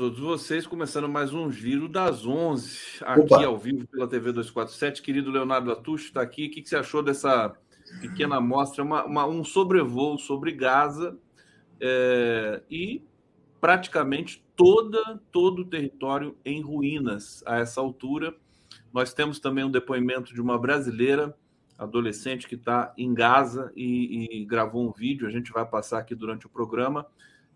[0.00, 3.44] todos vocês, começando mais um Giro das 11, aqui Opa.
[3.44, 5.02] ao vivo pela TV 247.
[5.02, 6.46] Querido Leonardo Atucho está aqui.
[6.46, 7.54] O que, que, você achou dessa
[8.00, 8.82] pequena amostra?
[8.82, 11.18] Uma, uma, um sobrevoo sobre Gaza
[11.78, 13.04] é, e
[13.60, 18.34] praticamente toda, todo o território em ruínas a essa altura.
[18.94, 21.36] Nós temos também um depoimento de uma brasileira
[21.78, 25.28] adolescente que está em Gaza e, e gravou um vídeo.
[25.28, 27.06] A gente vai passar aqui durante o programa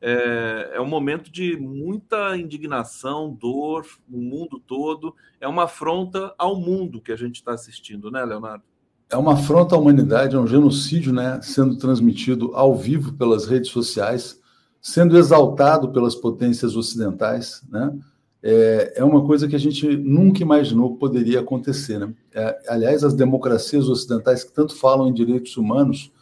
[0.07, 5.15] é, é um momento de muita indignação, dor, o mundo todo.
[5.41, 8.63] É uma afronta ao mundo que a gente está assistindo, né, Leonardo?
[9.09, 13.71] É uma afronta à humanidade, é um genocídio, né, sendo transmitido ao vivo pelas redes
[13.71, 14.39] sociais,
[14.79, 17.97] sendo exaltado pelas potências ocidentais, né?
[18.43, 22.13] É, é uma coisa que a gente nunca imaginou que poderia acontecer, né?
[22.35, 26.13] É, aliás, as democracias ocidentais que tanto falam em direitos humanos,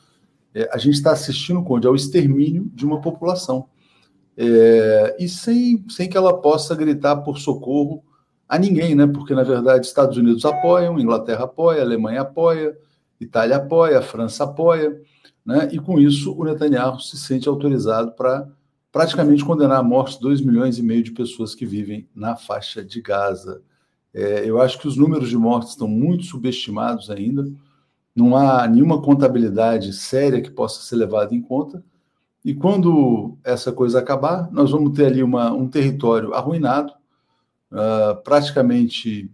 [0.54, 3.71] é, a gente está assistindo, Conde, ao extermínio de uma população
[4.36, 8.02] é, e sem, sem que ela possa gritar por socorro
[8.48, 9.06] a ninguém, né?
[9.06, 12.76] Porque, na verdade, Estados Unidos apoiam, Inglaterra apoia, Alemanha apoia,
[13.20, 15.00] Itália apoia, França apoia,
[15.44, 15.68] né?
[15.72, 18.48] E com isso o Netanyahu se sente autorizado para
[18.90, 23.00] praticamente condenar à morte 2 milhões e meio de pessoas que vivem na faixa de
[23.00, 23.62] Gaza.
[24.12, 27.50] É, eu acho que os números de mortes estão muito subestimados ainda,
[28.14, 31.82] não há nenhuma contabilidade séria que possa ser levada em conta.
[32.44, 36.92] E quando essa coisa acabar, nós vamos ter ali uma, um território arruinado,
[37.70, 39.30] uh, praticamente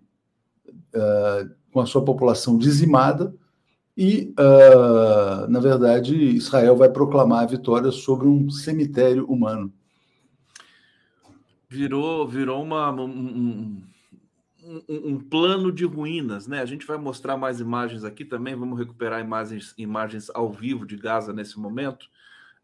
[0.94, 3.34] uh, com a sua população dizimada,
[3.96, 9.72] e, uh, na verdade, Israel vai proclamar a vitória sobre um cemitério humano.
[11.68, 13.82] Virou, virou uma, um,
[14.64, 16.60] um, um, plano de ruínas, né?
[16.60, 20.96] A gente vai mostrar mais imagens aqui também, vamos recuperar imagens, imagens ao vivo de
[20.96, 22.08] Gaza nesse momento.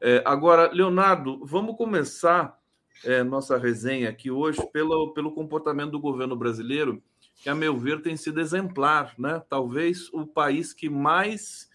[0.07, 2.61] É, agora, Leonardo, vamos começar
[3.03, 7.03] é, nossa resenha aqui hoje pelo, pelo comportamento do governo brasileiro,
[7.37, 9.43] que, a meu ver, tem sido exemplar, né?
[9.49, 11.71] Talvez o país que mais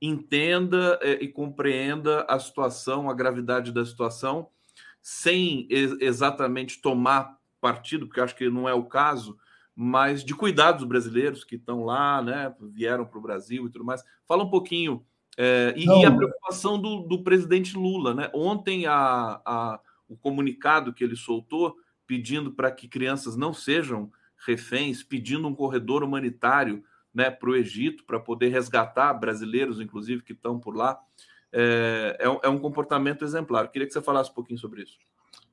[0.00, 4.48] entenda é, e compreenda a situação, a gravidade da situação,
[5.02, 9.36] sem exatamente tomar partido, porque acho que não é o caso,
[9.76, 12.54] mas de cuidar dos brasileiros que estão lá, né?
[12.62, 14.02] Vieram para o Brasil e tudo mais.
[14.26, 15.04] Fala um pouquinho
[15.36, 18.30] é, e, e, a preocupação do, do, presidente Lula, né?
[18.32, 21.76] Ontem a, a, o comunicado que ele soltou
[22.06, 24.10] pedindo para que crianças não sejam
[24.46, 26.84] reféns, pedindo um corredor humanitário
[27.14, 30.98] né, para o Egito para poder resgatar brasileiros, inclusive, que estão por lá,
[31.52, 33.64] é, é, é, um comportamento exemplar.
[33.64, 34.98] Eu queria que você falasse um pouquinho sobre isso.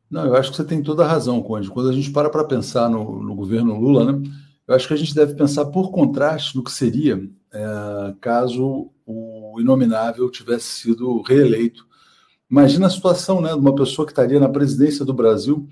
[0.10, 1.70] Não, eu acho que você tem toda a razão, Conde.
[1.70, 4.30] Quando a gente para para pensar no, no governo Lula, né,
[4.72, 7.22] eu acho que a gente deve pensar por contraste no que seria
[7.52, 11.86] é, caso o inominável tivesse sido reeleito.
[12.50, 15.68] Imagina a situação né, de uma pessoa que estaria na presidência do Brasil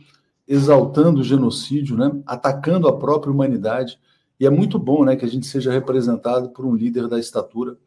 [0.45, 3.97] exaltando o genocídio, né, atacando a própria humanidade.
[4.37, 7.77] E é muito bom né, que a gente seja representado por um líder da estatura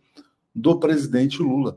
[0.54, 1.76] do presidente Lula.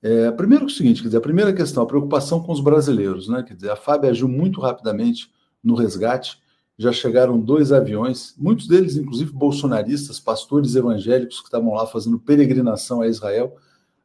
[0.00, 3.28] É, primeiro é o seguinte, quer dizer, a primeira questão, a preocupação com os brasileiros,
[3.28, 3.42] né?
[3.42, 5.32] Quer dizer, a FAB agiu muito rapidamente
[5.64, 6.38] no resgate
[6.78, 13.02] já chegaram dois aviões, muitos deles, inclusive, bolsonaristas, pastores evangélicos que estavam lá fazendo peregrinação
[13.02, 13.56] a Israel.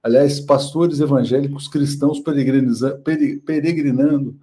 [0.01, 4.35] Aliás, pastores evangélicos cristãos peregrinando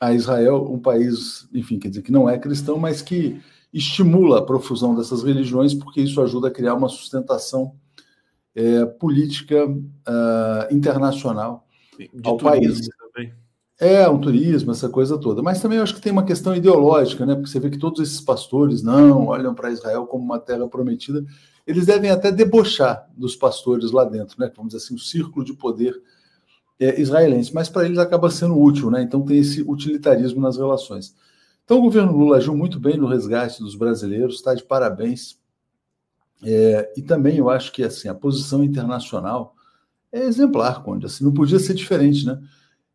[0.00, 3.38] a Israel, um país, enfim, quer dizer, que não é cristão, mas que
[3.72, 7.74] estimula a profusão dessas religiões, porque isso ajuda a criar uma sustentação
[8.54, 11.66] é, política uh, internacional
[11.98, 12.88] de ao país.
[13.80, 15.40] É, um turismo, essa coisa toda.
[15.40, 17.34] Mas também eu acho que tem uma questão ideológica, né?
[17.34, 21.24] Porque você vê que todos esses pastores não olham para Israel como uma terra prometida.
[21.64, 24.50] Eles devem até debochar dos pastores lá dentro, né?
[24.56, 25.94] Vamos dizer assim, o círculo de poder
[26.80, 29.02] é, israelense, mas para eles acaba sendo útil, né?
[29.02, 31.14] Então tem esse utilitarismo nas relações.
[31.64, 35.38] Então o governo Lula agiu muito bem no resgate dos brasileiros, está de parabéns.
[36.42, 39.54] É, e também eu acho que assim a posição internacional
[40.10, 41.06] é exemplar, Conde.
[41.06, 42.40] Assim, não podia ser diferente, né?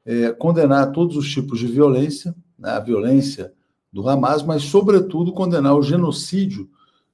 [0.06, 2.72] É, condenar todos os tipos de violência, né?
[2.72, 3.54] a violência
[3.92, 6.70] do Hamas, mas, sobretudo, condenar o genocídio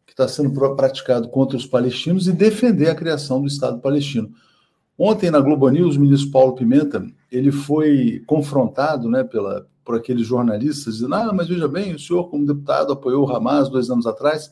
[0.05, 4.31] que está sendo praticado contra os palestinos e defender a criação do Estado palestino.
[4.97, 10.25] Ontem, na Globo News, o ministro Paulo Pimenta ele foi confrontado né, pela, por aqueles
[10.25, 14.07] jornalistas, dizendo: Ah, mas veja bem, o senhor, como deputado, apoiou o Hamas dois anos
[14.07, 14.51] atrás.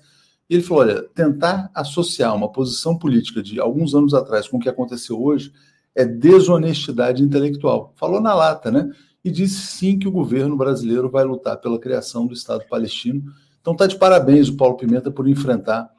[0.49, 4.59] E ele falou: olha, tentar associar uma posição política de alguns anos atrás com o
[4.59, 5.51] que aconteceu hoje
[5.95, 7.93] é desonestidade intelectual.
[7.95, 8.91] Falou na lata, né?
[9.23, 13.23] E disse sim que o governo brasileiro vai lutar pela criação do Estado palestino.
[13.59, 15.89] Então está de parabéns o Paulo Pimenta por enfrentar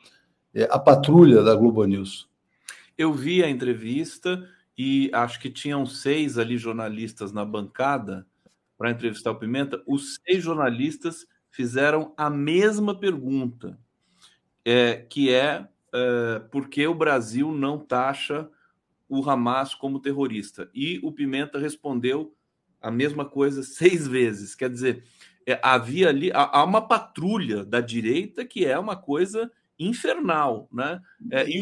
[0.54, 2.28] é, a patrulha da Globo News.
[2.96, 4.42] Eu vi a entrevista
[4.76, 8.26] e acho que tinham seis ali jornalistas na bancada
[8.78, 9.82] para entrevistar o Pimenta.
[9.86, 13.78] Os seis jornalistas fizeram a mesma pergunta
[14.64, 18.48] é, que é, é por que o Brasil não taxa
[19.08, 20.70] o Hamas como terrorista?
[20.74, 22.34] E o Pimenta respondeu
[22.80, 24.54] a mesma coisa seis vezes.
[24.54, 25.04] Quer dizer,
[25.46, 31.00] é, havia ali há, uma patrulha da direita que é uma coisa infernal, né?
[31.30, 31.60] É, e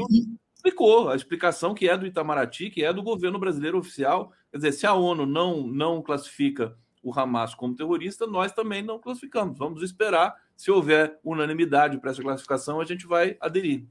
[0.54, 4.32] explicou a explicação que é do Itamaraty, que é do governo brasileiro oficial.
[4.50, 8.98] Quer dizer, se a ONU não não classifica o Hamas como terrorista, nós também não
[8.98, 9.56] classificamos.
[9.56, 13.87] Vamos esperar se houver unanimidade para essa classificação, a gente vai aderir.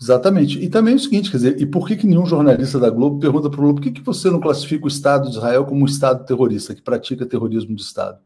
[0.00, 0.58] Exatamente.
[0.58, 3.20] E também é o seguinte, quer dizer, e por que, que nenhum jornalista da Globo
[3.20, 5.82] pergunta para o Lula por que, que você não classifica o Estado de Israel como
[5.82, 8.18] um Estado terrorista, que pratica terrorismo de Estado?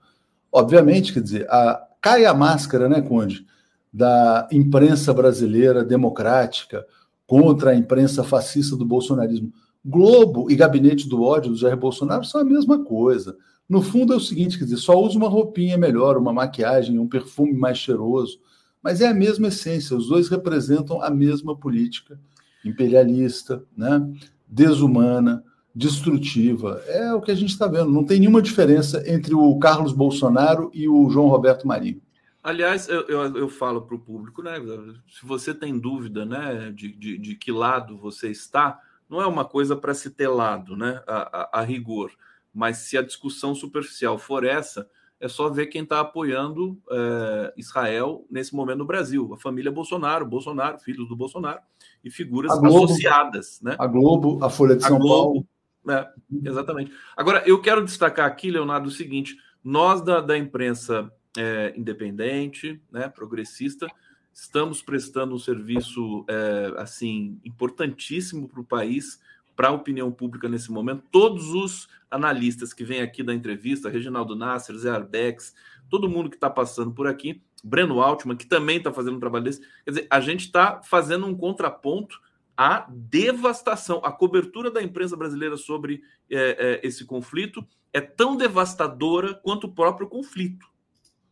[0.53, 3.44] Obviamente, quer dizer, a, cai a máscara, né, Conde,
[3.93, 6.87] da imprensa brasileira democrática
[7.26, 9.53] contra a imprensa fascista do bolsonarismo.
[9.85, 13.37] Globo e gabinete do ódio do Jair Bolsonaro são a mesma coisa.
[13.69, 17.09] No fundo é o seguinte, quer dizer, só usa uma roupinha melhor, uma maquiagem, um
[17.09, 18.38] perfume mais cheiroso,
[18.84, 22.20] mas é a mesma essência, os dois representam a mesma política
[22.62, 24.06] imperialista, né?
[24.46, 25.42] desumana,
[25.75, 26.82] destrutiva.
[26.86, 27.90] É o que a gente está vendo.
[27.90, 32.02] Não tem nenhuma diferença entre o Carlos Bolsonaro e o João Roberto Marinho.
[32.42, 34.60] Aliás, eu, eu, eu falo para o público, né?
[35.08, 38.78] Se você tem dúvida né, de, de, de, que lado você está,
[39.08, 41.02] não é uma coisa para se ter lado, né?
[41.06, 42.12] A, a, a rigor.
[42.53, 44.86] Mas se a discussão superficial for essa,
[45.24, 49.32] é só ver quem está apoiando é, Israel nesse momento no Brasil.
[49.32, 51.60] A família Bolsonaro, Bolsonaro, filhos do Bolsonaro
[52.04, 53.58] e figuras Globo, associadas.
[53.62, 53.74] Né?
[53.78, 55.46] A Globo, a Folha de a São Globo,
[55.86, 55.98] Paulo.
[55.98, 56.10] É,
[56.46, 56.93] exatamente.
[57.16, 63.08] Agora, eu quero destacar aqui, Leonardo, o seguinte: nós da, da imprensa é, independente, né,
[63.08, 63.86] progressista,
[64.31, 69.19] estamos prestando um serviço é, assim importantíssimo para o país
[69.56, 71.05] para a opinião pública nesse momento.
[71.11, 75.55] Todos os analistas que vêm aqui da entrevista, Reginaldo Nasser, Zé Arbex,
[75.89, 79.44] todo mundo que está passando por aqui, Breno Altman, que também está fazendo um trabalho
[79.44, 79.61] desse.
[79.84, 82.20] Quer dizer, a gente está fazendo um contraponto
[82.56, 84.01] à devastação.
[84.05, 89.73] A cobertura da imprensa brasileira sobre é, é, esse conflito é tão devastadora quanto o
[89.73, 90.67] próprio conflito.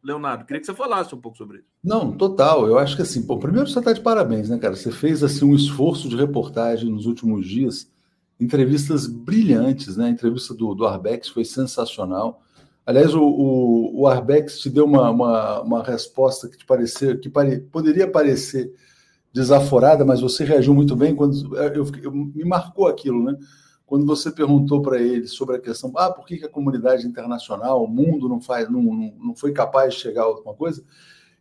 [0.03, 1.69] Leonardo, queria que você falasse um pouco sobre isso.
[1.83, 2.67] Não, total.
[2.67, 4.75] Eu acho que assim, pô, primeiro você está de parabéns, né, cara?
[4.75, 7.91] Você fez assim um esforço de reportagem nos últimos dias
[8.41, 10.07] entrevistas brilhantes, né?
[10.07, 12.43] A entrevista do, do Arbex foi sensacional.
[12.85, 17.29] Aliás, o, o, o Arbex te deu uma, uma, uma resposta que te pareceu, que
[17.29, 18.73] pare, poderia parecer
[19.33, 23.37] desaforada, mas você reagiu muito bem quando eu, eu me marcou aquilo, né?
[23.87, 27.85] Quando você perguntou para ele sobre a questão, ah, por que, que, a comunidade internacional,
[27.85, 30.83] o mundo não faz, não, não, não foi capaz de chegar a alguma coisa?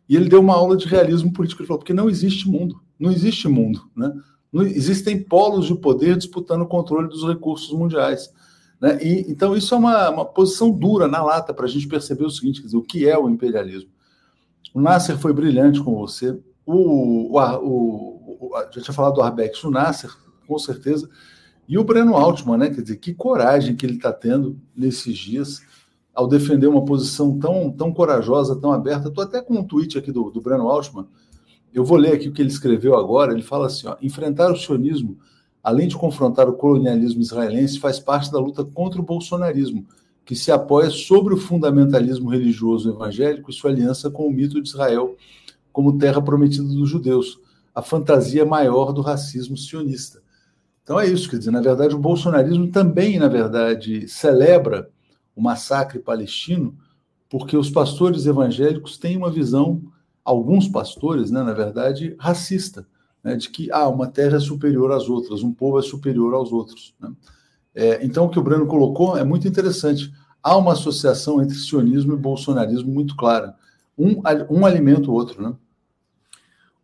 [0.08, 1.62] E ele deu uma aula de realismo político.
[1.62, 4.12] Ele falou, porque não existe mundo, não existe mundo, né?
[4.52, 8.30] Existem polos de poder disputando o controle dos recursos mundiais.
[8.80, 8.98] Né?
[9.02, 12.30] E, então, isso é uma, uma posição dura na lata para a gente perceber o
[12.30, 13.90] seguinte: dizer, o que é o imperialismo.
[14.74, 16.38] O Nasser foi brilhante com você.
[16.66, 20.10] O, o, o, o já tinha falado do Arbex, o Nasser,
[20.46, 21.08] com certeza.
[21.68, 22.70] E o Breno Altman, né?
[22.70, 25.62] Quer dizer, que coragem que ele está tendo nesses dias
[26.14, 29.08] ao defender uma posição tão, tão corajosa, tão aberta.
[29.08, 31.06] Estou até com um tweet aqui do, do Breno Altman,
[31.72, 33.32] eu vou ler aqui o que ele escreveu agora.
[33.32, 35.18] Ele fala assim: ó, enfrentar o sionismo,
[35.62, 39.86] além de confrontar o colonialismo israelense, faz parte da luta contra o bolsonarismo,
[40.24, 44.68] que se apoia sobre o fundamentalismo religioso evangélico e sua aliança com o mito de
[44.68, 45.16] Israel
[45.72, 47.40] como terra prometida dos judeus,
[47.74, 50.20] a fantasia maior do racismo sionista.
[50.82, 54.90] Então é isso, quer dizer, na verdade, o bolsonarismo também, na verdade, celebra
[55.34, 56.76] o massacre palestino,
[57.30, 59.80] porque os pastores evangélicos têm uma visão
[60.24, 62.86] alguns pastores, né, na verdade, racista,
[63.22, 66.52] né, de que ah, uma terra é superior às outras, um povo é superior aos
[66.52, 66.94] outros.
[67.00, 67.12] Né?
[67.74, 70.12] É, então, o que o Breno colocou é muito interessante.
[70.42, 73.54] Há uma associação entre sionismo e bolsonarismo muito clara.
[73.96, 75.54] Um, um alimenta o outro, né?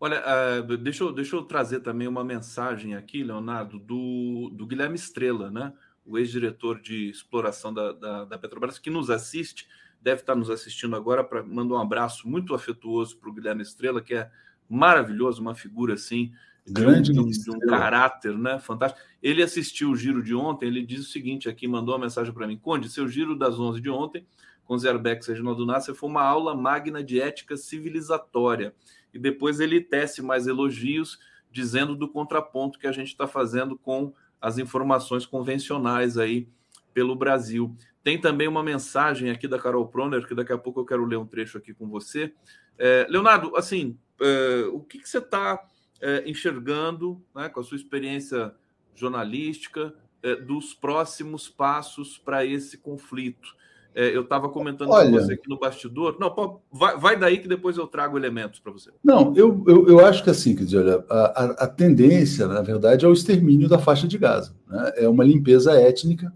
[0.01, 0.23] Olha,
[0.63, 5.51] uh, deixa, eu, deixa eu trazer também uma mensagem aqui, Leonardo, do, do Guilherme Estrela,
[5.51, 5.73] né?
[6.09, 9.69] o ex-diretor de exploração da, da, da, Petrobras, que nos assiste,
[10.01, 14.01] deve estar nos assistindo agora, para mandar um abraço muito afetuoso para o Guilherme Estrela,
[14.01, 14.31] que é
[14.69, 16.33] maravilhoso, uma figura assim,
[16.67, 19.05] grande de um, de um caráter né, fantástico.
[19.23, 22.47] Ele assistiu o giro de ontem, ele diz o seguinte aqui, mandou uma mensagem para
[22.47, 24.27] mim, Conde, seu giro das 11 de ontem,
[24.65, 28.75] com Zerbeck e Reginaldo Nasser, foi uma aula magna de ética civilizatória.
[29.13, 31.19] E depois ele tece mais elogios,
[31.51, 36.47] dizendo do contraponto que a gente está fazendo com as informações convencionais aí
[36.93, 37.75] pelo Brasil.
[38.03, 41.17] Tem também uma mensagem aqui da Carol Proner, que daqui a pouco eu quero ler
[41.17, 42.33] um trecho aqui com você.
[42.79, 45.63] É, Leonardo, assim, é, o que, que você está
[46.01, 48.55] é, enxergando né, com a sua experiência
[48.95, 49.93] jornalística
[50.23, 53.57] é, dos próximos passos para esse conflito?
[53.95, 56.17] É, eu estava comentando Olha, com você aqui no bastidor.
[56.21, 58.91] Não, pô, vai, vai, daí que depois eu trago elementos para você.
[59.03, 63.05] Não, eu, eu, eu, acho que assim, quer dizer, olha, a, a, tendência, na verdade,
[63.05, 64.55] é o extermínio da faixa de Gaza.
[64.69, 64.93] Né?
[64.99, 66.33] É uma limpeza étnica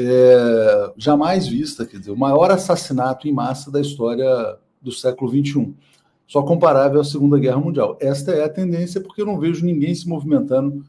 [0.00, 5.74] é, jamais vista, quer dizer, o maior assassinato em massa da história do século XXI.
[6.24, 7.96] Só comparável à Segunda Guerra Mundial.
[8.00, 10.84] Esta é a tendência, porque eu não vejo ninguém se movimentando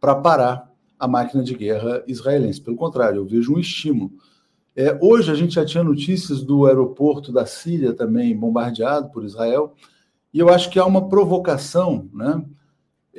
[0.00, 2.60] para parar a máquina de guerra israelense.
[2.60, 4.10] Pelo contrário, eu vejo um estímulo.
[4.74, 9.74] É, hoje a gente já tinha notícias do aeroporto da Síria também bombardeado por Israel,
[10.34, 12.42] e eu acho que há uma provocação né,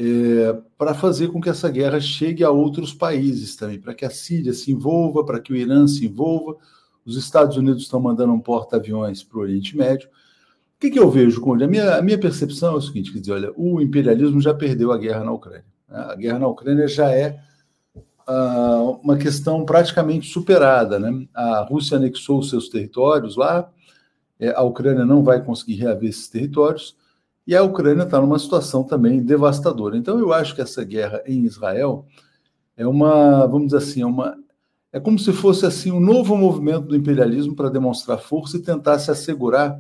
[0.02, 4.10] é, para fazer com que essa guerra chegue a outros países também, para que a
[4.10, 6.56] Síria se envolva, para que o Irã se envolva.
[7.06, 10.08] Os Estados Unidos estão mandando um porta-aviões para o Oriente Médio.
[10.08, 11.66] O que, que eu vejo, Conde?
[11.66, 14.94] A minha, a minha percepção é o seguinte: quer dizer, olha, o imperialismo já perdeu
[14.94, 15.66] a guerra na Ucrânia.
[15.90, 16.00] Né?
[16.00, 17.38] A guerra na Ucrânia já é
[18.26, 20.98] uh, uma questão praticamente superada.
[20.98, 21.28] Né?
[21.34, 23.70] A Rússia anexou seus territórios lá,
[24.40, 26.96] é, a Ucrânia não vai conseguir reaver esses territórios,
[27.50, 29.98] e a Ucrânia está numa situação também devastadora.
[29.98, 32.06] Então, eu acho que essa guerra em Israel
[32.78, 34.38] é uma, vamos dizer assim, é uma.
[34.94, 39.00] É como se fosse assim um novo movimento do imperialismo para demonstrar força e tentar
[39.00, 39.76] se assegurar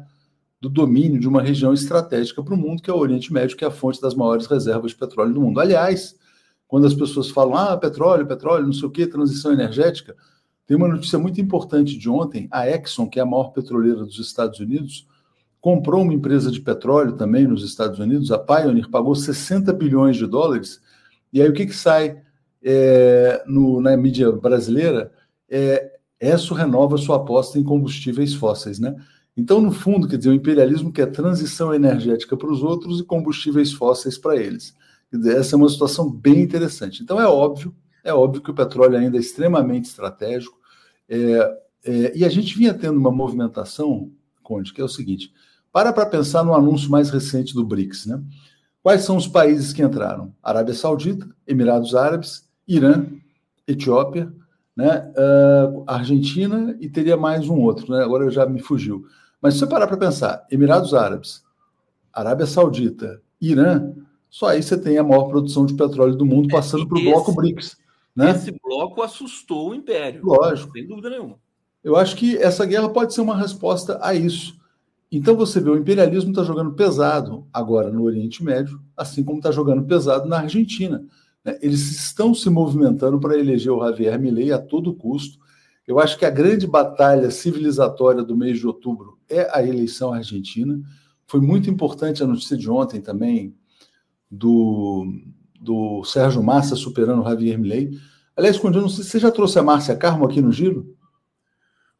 [0.59, 3.63] do domínio de uma região estratégica para o mundo, que é o Oriente Médio, que
[3.63, 5.59] é a fonte das maiores reservas de petróleo do mundo.
[5.59, 6.15] Aliás,
[6.67, 10.15] quando as pessoas falam, ah, petróleo, petróleo, não sei o quê, transição energética,
[10.65, 12.47] tem uma notícia muito importante de ontem.
[12.49, 15.07] A Exxon, que é a maior petroleira dos Estados Unidos,
[15.61, 20.25] comprou uma empresa de petróleo também nos Estados Unidos, a Pioneer, pagou 60 bilhões de
[20.25, 20.81] dólares.
[21.31, 22.21] E aí o que, que sai
[22.63, 25.11] é, no, na mídia brasileira?
[25.49, 28.95] É, ESSO renova sua aposta em combustíveis fósseis, né?
[29.35, 33.71] Então, no fundo, quer dizer, o imperialismo quer transição energética para os outros e combustíveis
[33.71, 34.75] fósseis para eles.
[35.27, 37.01] Essa é uma situação bem interessante.
[37.01, 37.73] Então é óbvio,
[38.03, 40.57] é óbvio que o petróleo ainda é extremamente estratégico.
[41.07, 44.11] É, é, e a gente vinha tendo uma movimentação,
[44.43, 45.31] Conde, que é o seguinte:
[45.71, 48.21] para para pensar no anúncio mais recente do BRICS, né?
[48.81, 50.33] Quais são os países que entraram?
[50.41, 53.05] Arábia Saudita, Emirados Árabes, Irã,
[53.67, 54.31] Etiópia,
[54.75, 55.11] né?
[55.15, 58.03] Uh, Argentina e teria mais um outro, né?
[58.03, 59.05] Agora já me fugiu.
[59.41, 61.43] Mas se você parar para pensar, Emirados Árabes,
[62.13, 63.93] Arábia Saudita, Irã,
[64.29, 66.97] só aí você tem a maior produção de petróleo do mundo é, passando é, para
[66.97, 67.77] o bloco BRICS.
[68.15, 68.31] Né?
[68.31, 70.21] Esse bloco assustou o império.
[70.23, 70.71] Lógico.
[70.73, 71.37] Sem dúvida nenhuma.
[71.83, 74.58] Eu acho que essa guerra pode ser uma resposta a isso.
[75.11, 79.51] Então você vê, o imperialismo está jogando pesado agora no Oriente Médio, assim como está
[79.51, 81.03] jogando pesado na Argentina.
[81.43, 81.57] Né?
[81.61, 85.39] Eles estão se movimentando para eleger o Javier Milei a todo custo.
[85.87, 90.79] Eu acho que a grande batalha civilizatória do mês de outubro é a eleição argentina.
[91.25, 93.55] Foi muito importante a notícia de ontem também,
[94.29, 95.11] do,
[95.59, 97.91] do Sérgio Massa superando o Javier Milei.
[98.37, 100.95] Aliás, quando eu não sei, você já trouxe a Márcia Carmo aqui no Giro?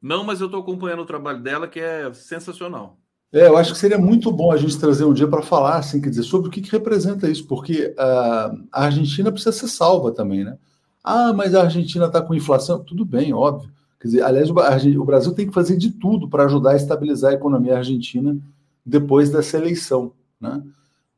[0.01, 2.97] Não, mas eu estou acompanhando o trabalho dela, que é sensacional.
[3.31, 6.01] É, eu acho que seria muito bom a gente trazer um dia para falar, assim,
[6.01, 10.11] quer dizer, sobre o que, que representa isso, porque uh, a Argentina precisa ser salva
[10.11, 10.57] também, né?
[11.03, 12.83] Ah, mas a Argentina está com inflação.
[12.83, 13.71] Tudo bem, óbvio.
[13.99, 17.35] Quer dizer, aliás, o Brasil tem que fazer de tudo para ajudar a estabilizar a
[17.35, 18.37] economia argentina
[18.85, 20.63] depois dessa eleição, né?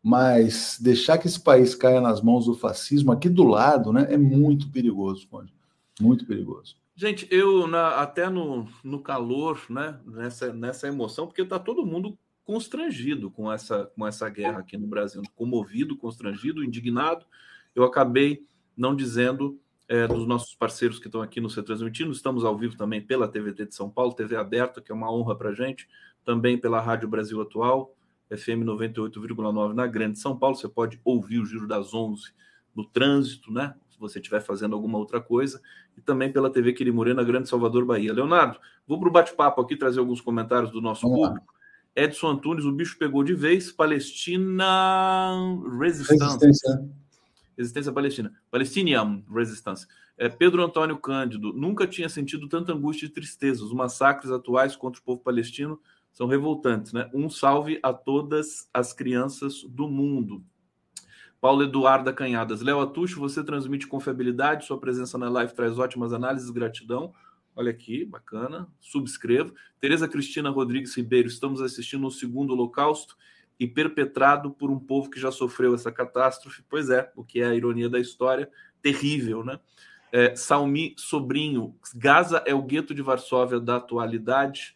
[0.04, 4.18] Mas deixar que esse país caia nas mãos do fascismo aqui do lado, né, é
[4.18, 5.54] muito perigoso, Conde.
[6.00, 6.76] Muito perigoso.
[7.02, 12.16] Gente, eu na, até no, no calor, né, nessa, nessa emoção, porque está todo mundo
[12.44, 17.26] constrangido com essa, com essa guerra aqui no Brasil, comovido, constrangido, indignado.
[17.74, 18.46] Eu acabei
[18.78, 22.12] não dizendo é, dos nossos parceiros que estão aqui no C transmitindo.
[22.12, 25.36] Estamos ao vivo também pela TVT de São Paulo, TV aberta, que é uma honra
[25.36, 25.90] para gente,
[26.24, 27.96] também pela Rádio Brasil Atual,
[28.30, 30.56] FM 98,9 na Grande São Paulo.
[30.56, 32.32] Você pode ouvir o Giro das 11
[32.76, 33.74] no trânsito, né?
[34.02, 35.62] Você estiver fazendo alguma outra coisa,
[35.98, 38.14] e também pela TV Quirimurê na Grande Salvador, Bahia.
[38.14, 41.54] Leonardo, vou para o bate-papo aqui trazer alguns comentários do nosso Vamos público.
[41.54, 41.62] Lá.
[42.04, 43.72] Edson Antunes, o bicho pegou de vez.
[43.72, 45.32] Palestina
[45.80, 46.24] Resistance.
[46.24, 46.90] Resistência.
[47.58, 48.34] Resistência Palestina.
[48.50, 49.86] Palestinian Resistance.
[50.18, 53.64] É, Pedro Antônio Cândido, nunca tinha sentido tanta angústia e tristeza.
[53.64, 55.80] Os massacres atuais contra o povo palestino
[56.14, 57.10] são revoltantes, né?
[57.14, 60.44] Um salve a todas as crianças do mundo.
[61.42, 62.62] Paulo Eduardo Canhadas.
[62.62, 67.12] Léo Atucho, você transmite confiabilidade, sua presença na live traz ótimas análises, gratidão.
[67.56, 68.70] Olha aqui, bacana.
[68.80, 69.52] Subscrevo.
[69.80, 73.18] Tereza Cristina Rodrigues Ribeiro, estamos assistindo o segundo holocausto
[73.60, 76.64] e perpetrado por um povo que já sofreu essa catástrofe.
[76.70, 78.48] Pois é, o que é a ironia da história,
[78.80, 79.60] terrível, né?
[80.12, 84.76] É, Salmi Sobrinho, Gaza é o gueto de Varsóvia da atualidade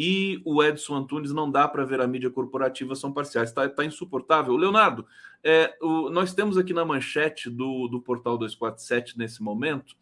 [0.00, 3.48] e o Edson Antunes não dá para ver a mídia corporativa, são parciais.
[3.48, 4.56] Está tá insuportável.
[4.56, 5.04] Leonardo,
[5.42, 9.96] é, o, nós temos aqui na manchete do, do portal 247, nesse momento,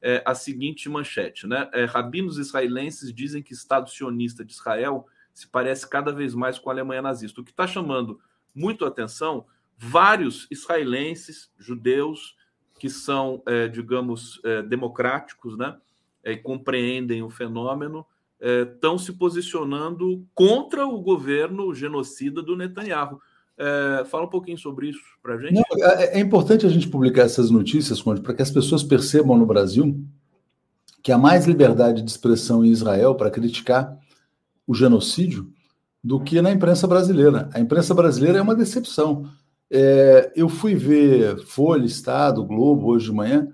[0.00, 1.68] é, a seguinte manchete: né?
[1.72, 6.70] É, rabinos israelenses dizem que Estado sionista de Israel se parece cada vez mais com
[6.70, 7.40] a Alemanha nazista.
[7.40, 8.20] O que está chamando
[8.54, 12.36] muito atenção, vários israelenses, judeus,
[12.78, 15.76] que são, é, digamos, é, democráticos, né?
[16.22, 18.06] É, compreendem o fenômeno
[18.40, 23.20] estão se posicionando contra o governo genocida do Netanyahu.
[23.58, 25.54] É, fala um pouquinho sobre isso para a gente.
[25.54, 29.36] Não, é, é, importante a gente publicar essas notícias, Conde, para que as pessoas percebam
[29.36, 29.98] no Brasil
[31.02, 33.98] que há mais liberdade de expressão em Israel para criticar
[34.66, 35.50] o genocídio
[36.02, 37.48] do que na imprensa brasileira.
[37.52, 39.28] A imprensa brasileira é uma decepção.
[39.70, 43.48] É, eu fui ver Folha, Estado, Globo hoje de manhã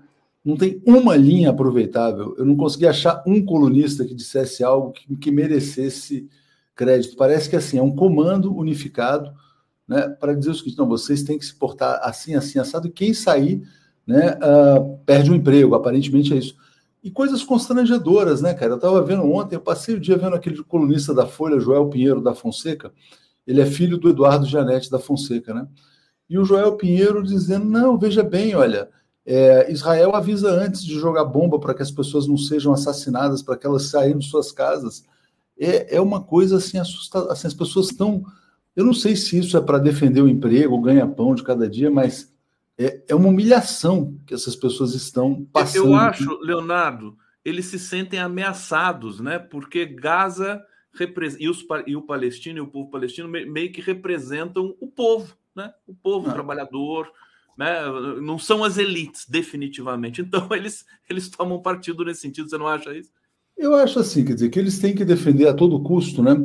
[0.45, 2.35] não tem uma linha aproveitável.
[2.37, 6.29] Eu não consegui achar um colunista que dissesse algo que, que merecesse
[6.75, 7.17] crédito.
[7.17, 9.33] Parece que assim é um comando unificado,
[9.87, 12.89] né, para dizer o seguinte: não, vocês têm que se portar assim, assim, assado.
[12.89, 13.67] Quem sair,
[14.05, 15.75] né, uh, perde o um emprego.
[15.75, 16.55] Aparentemente é isso.
[17.03, 18.73] E coisas constrangedoras, né, cara?
[18.73, 22.21] Eu estava vendo ontem, eu passei o dia vendo aquele colunista da Folha, Joel Pinheiro
[22.21, 22.91] da Fonseca.
[23.45, 25.67] Ele é filho do Eduardo Janete da Fonseca, né?
[26.27, 28.89] E o Joel Pinheiro dizendo: não, veja bem, olha
[29.25, 33.57] é, Israel avisa antes de jogar bomba para que as pessoas não sejam assassinadas, para
[33.57, 35.03] que elas saiam de suas casas.
[35.59, 37.33] É, é uma coisa assim assustadora.
[37.33, 38.23] Assim, as pessoas estão.
[38.75, 41.89] Eu não sei se isso é para defender o emprego, o ganha-pão de cada dia,
[41.89, 42.33] mas
[42.77, 45.87] é, é uma humilhação que essas pessoas estão passando.
[45.87, 49.39] Eu acho, Leonardo, eles se sentem ameaçados, né?
[49.39, 50.61] Porque Gaza
[51.39, 55.71] e, os, e o palestino e o povo palestino meio que representam o povo, né?
[55.87, 56.33] O povo ah.
[56.33, 57.09] trabalhador,
[57.57, 57.85] né?
[58.21, 60.21] Não são as elites, definitivamente.
[60.25, 63.11] Então, eles, eles tomam partido nesse sentido, você não acha isso?
[63.57, 66.35] Eu acho assim, quer dizer, que eles têm que defender a todo custo, né?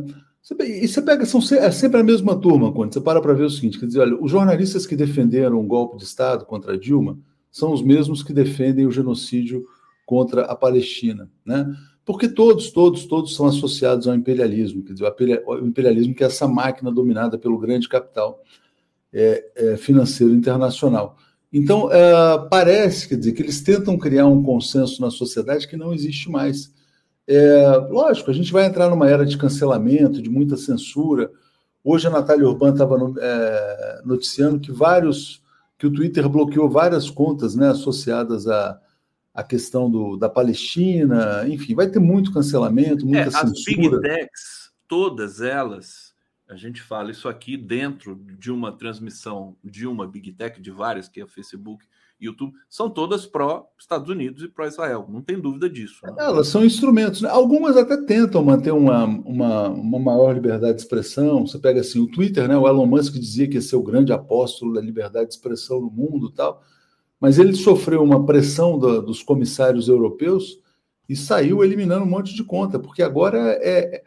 [0.62, 3.50] E você pega, são é sempre a mesma turma, quando você para para ver o
[3.50, 7.18] seguinte, quer dizer, olha, os jornalistas que defenderam o golpe de Estado contra Dilma
[7.50, 9.66] são os mesmos que defendem o genocídio
[10.06, 11.72] contra a Palestina, né?
[12.04, 15.12] Porque todos, todos, todos são associados ao imperialismo, quer dizer,
[15.46, 18.42] o imperialismo que é essa máquina dominada pelo grande capital
[19.12, 21.16] é, é, financeiro internacional.
[21.52, 25.92] Então, é, parece quer dizer, que eles tentam criar um consenso na sociedade que não
[25.92, 26.72] existe mais.
[27.32, 31.30] É, lógico, a gente vai entrar numa era de cancelamento, de muita censura.
[31.84, 35.40] Hoje a Natália Urbana estava é, noticiando que vários
[35.78, 38.78] que o Twitter bloqueou várias contas né, associadas à,
[39.32, 43.50] à questão do, da Palestina, enfim, vai ter muito cancelamento, muita é, censura.
[43.50, 46.12] As Big Techs, todas elas,
[46.48, 51.08] a gente fala isso aqui dentro de uma transmissão de uma Big Tech, de várias,
[51.08, 51.86] que é o Facebook,
[52.20, 56.00] YouTube, são todas pró-Estados Unidos e pró-Israel, não tem dúvida disso.
[56.04, 56.14] Né?
[56.18, 57.22] Elas são instrumentos.
[57.22, 57.28] Né?
[57.28, 61.46] Algumas até tentam manter uma, uma, uma maior liberdade de expressão.
[61.46, 62.56] Você pega assim o Twitter, né?
[62.56, 65.90] o Elon Musk dizia que ia ser o grande apóstolo da liberdade de expressão no
[65.90, 66.62] mundo tal,
[67.20, 70.58] mas ele sofreu uma pressão do, dos comissários europeus
[71.08, 74.02] e saiu eliminando um monte de conta, porque agora é.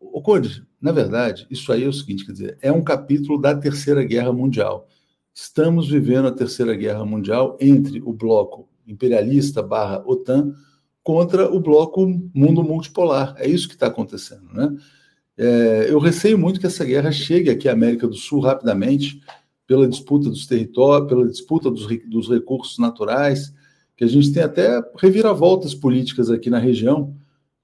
[0.00, 3.54] O Conde, na verdade, isso aí é o seguinte, quer dizer, é um capítulo da
[3.54, 4.86] Terceira Guerra Mundial.
[5.34, 10.54] Estamos vivendo a Terceira Guerra Mundial entre o bloco imperialista barra OTAN
[11.02, 13.34] contra o bloco mundo multipolar.
[13.36, 14.76] É isso que está acontecendo, né?
[15.36, 19.20] É, eu receio muito que essa guerra chegue aqui à América do Sul rapidamente,
[19.66, 23.52] pela disputa dos territórios, pela disputa dos, dos recursos naturais,
[23.96, 27.12] que a gente tem até reviravoltas políticas aqui na região,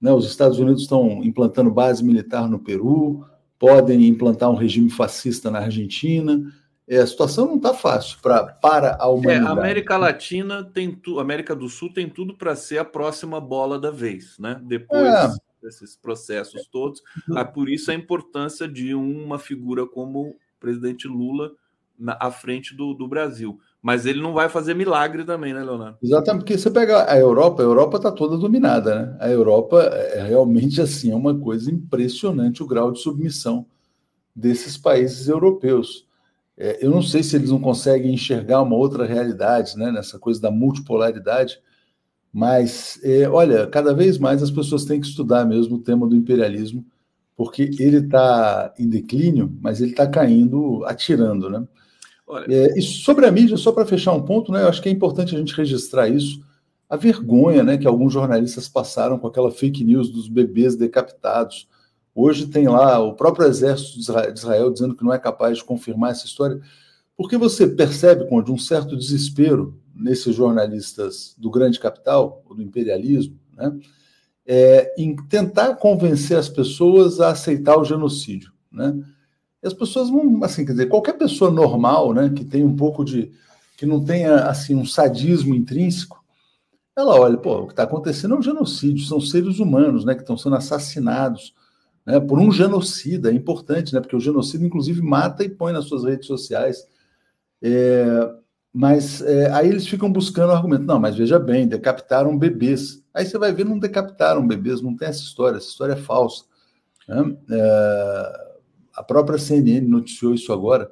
[0.01, 0.13] né?
[0.13, 3.25] Os Estados Unidos estão implantando base militar no Peru,
[3.61, 6.43] podem implantar um regime fascista na Argentina.
[6.91, 9.45] É, a situação não está fácil pra, para a humanidade.
[9.45, 13.41] É, a América Latina tem tudo, América do Sul tem tudo para ser a próxima
[13.41, 14.61] bola da vez, né?
[14.65, 15.33] Depois é.
[15.63, 17.01] desses processos todos.
[17.31, 21.53] Ah, por isso a importância de uma figura como o presidente Lula
[21.97, 23.61] na, à frente do, do Brasil.
[23.81, 25.97] Mas ele não vai fazer milagre também, né, Leonardo?
[26.03, 29.17] Exatamente, porque você pega a Europa, a Europa está toda dominada, né?
[29.21, 33.65] A Europa é realmente assim, é uma coisa impressionante o grau de submissão
[34.35, 36.10] desses países europeus.
[36.63, 40.39] É, eu não sei se eles não conseguem enxergar uma outra realidade, né, nessa coisa
[40.39, 41.59] da multipolaridade,
[42.31, 46.15] mas é, olha, cada vez mais as pessoas têm que estudar mesmo o tema do
[46.15, 46.85] imperialismo,
[47.35, 51.67] porque ele está em declínio, mas ele está caindo, atirando, né?
[52.47, 54.93] É, e sobre a mídia, só para fechar um ponto, né, eu acho que é
[54.93, 56.45] importante a gente registrar isso,
[56.91, 61.70] a vergonha né, que alguns jornalistas passaram com aquela fake news dos bebês decapitados.
[62.23, 66.11] Hoje tem lá o próprio exército de Israel dizendo que não é capaz de confirmar
[66.11, 66.61] essa história,
[67.17, 73.75] porque você percebe, de um certo desespero nesses jornalistas do grande capital, do imperialismo, né,
[74.47, 78.53] é, em tentar convencer as pessoas a aceitar o genocídio.
[78.71, 79.03] Né?
[79.63, 83.03] E as pessoas vão, assim, quer dizer, qualquer pessoa normal, né, que tem um pouco
[83.03, 83.33] de.
[83.79, 86.23] que não tenha, assim, um sadismo intrínseco,
[86.95, 90.21] ela olha, pô, o que está acontecendo é um genocídio, são seres humanos, né, que
[90.21, 91.55] estão sendo assassinados
[92.07, 95.87] né, por um genocida, é importante, né, porque o genocida, inclusive, mata e põe nas
[95.87, 96.87] suas redes sociais.
[97.63, 98.31] É,
[98.73, 100.85] mas é, aí eles ficam buscando argumento.
[100.85, 103.03] Não, mas veja bem, decapitaram bebês.
[103.13, 106.45] Aí você vai ver, não decapitaram bebês, não tem essa história, essa história é falsa.
[107.09, 107.37] Né?
[107.51, 108.51] É,
[108.95, 110.91] a própria CNN noticiou isso agora.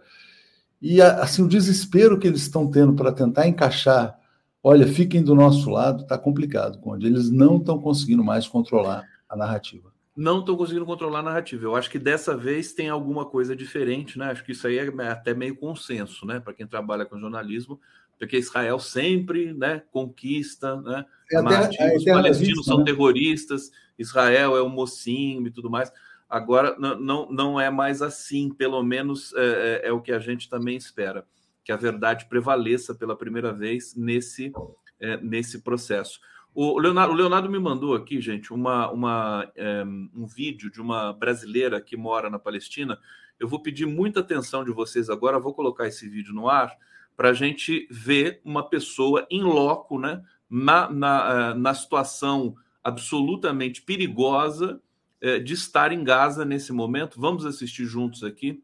[0.80, 4.18] E assim, o desespero que eles estão tendo para tentar encaixar,
[4.62, 9.36] olha, fiquem do nosso lado, está complicado, onde eles não estão conseguindo mais controlar a
[9.36, 9.92] narrativa.
[10.18, 11.64] Não estão conseguindo controlar a narrativa.
[11.64, 14.32] Eu acho que dessa vez tem alguma coisa diferente, né?
[14.32, 16.40] Acho que isso aí é até meio consenso, né?
[16.40, 17.80] Para quem trabalha com jornalismo,
[18.18, 21.06] porque Israel sempre, né, conquista, né?
[21.30, 22.84] É a os palestinos são né?
[22.86, 25.92] terroristas, Israel é o mocinho e tudo mais.
[26.28, 30.18] Agora não, não, não é mais assim, pelo menos é, é, é, o que a
[30.18, 31.24] gente também espera,
[31.64, 34.52] que a verdade prevaleça pela primeira vez nesse,
[34.98, 36.18] é, nesse processo.
[36.60, 41.12] O Leonardo, o Leonardo, me mandou aqui, gente, uma, uma, é, um vídeo de uma
[41.12, 42.98] brasileira que mora na Palestina.
[43.38, 46.76] Eu vou pedir muita atenção de vocês agora, vou colocar esse vídeo no ar
[47.16, 53.80] para a gente ver uma pessoa em loco, né, na, na, é, na situação absolutamente
[53.80, 54.80] perigosa
[55.20, 57.20] é, de estar em Gaza nesse momento.
[57.20, 58.60] Vamos assistir juntos aqui.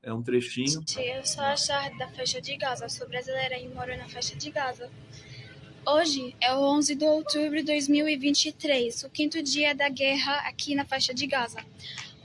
[0.00, 0.84] É um trechinho.
[0.96, 4.52] Eu sou a Char da faixa de Gaza, sou brasileira e moro na faixa de
[4.52, 4.88] Gaza.
[5.86, 10.84] Hoje é o 11 de outubro de 2023, o quinto dia da guerra aqui na
[10.84, 11.64] faixa de Gaza.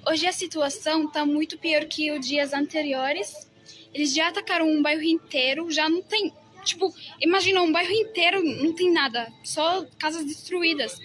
[0.06, 3.50] Hoje a situação está muito pior que os dias anteriores.
[3.94, 6.34] Eles já atacaram um bairro inteiro, já não tem.
[6.66, 11.00] Tipo, imagina um bairro inteiro, não tem nada, só casas destruídas.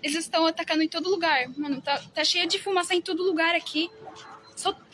[0.00, 1.48] Eles estão atacando em todo lugar.
[1.56, 3.90] Mano, tá, tá cheia de fumaça em todo lugar aqui.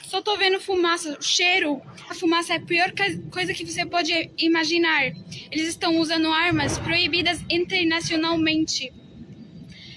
[0.07, 1.81] Só, tô vendo fumaça, cheiro.
[2.09, 2.93] A fumaça é a pior
[3.31, 5.05] coisa que você pode imaginar.
[5.51, 8.93] Eles estão usando armas proibidas internacionalmente.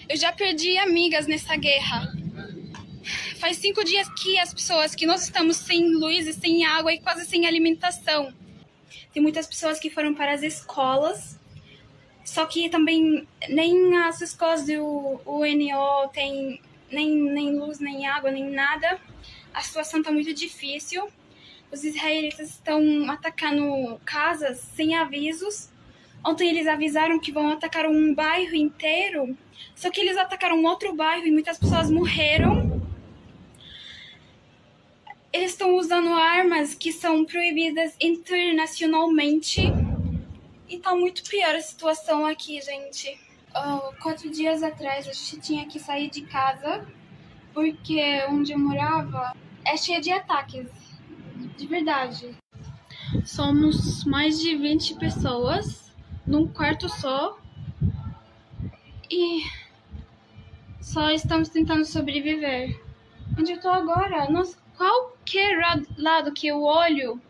[0.09, 2.11] Eu já perdi amigas nessa guerra.
[3.39, 6.99] Faz cinco dias que as pessoas, que nós estamos sem luz e sem água e
[6.99, 8.33] quase sem alimentação.
[9.13, 11.37] Tem muitas pessoas que foram para as escolas
[12.27, 18.49] só que também nem as escolas do UNO tem nem, nem luz, nem água, nem
[18.49, 18.99] nada.
[19.57, 21.09] A situação está muito difícil.
[21.71, 25.69] Os israelitas estão atacando casas sem avisos.
[26.23, 29.35] Ontem eles avisaram que vão atacar um bairro inteiro,
[29.73, 32.79] só que eles atacaram outro bairro e muitas pessoas morreram.
[35.33, 39.61] Eles estão usando armas que são proibidas internacionalmente
[40.69, 43.19] e tá muito pior a situação aqui, gente.
[43.55, 46.85] Uh, quatro dias atrás a gente tinha que sair de casa
[47.55, 49.35] porque onde eu morava
[49.67, 50.67] é cheia de ataques.
[51.57, 52.35] De verdade.
[53.25, 55.93] Somos mais de 20 pessoas
[56.25, 57.37] num quarto só.
[59.09, 59.43] E
[60.81, 62.81] só estamos tentando sobreviver.
[63.37, 65.57] Onde eu tô agora, nos, qualquer
[65.97, 67.21] lado que eu olho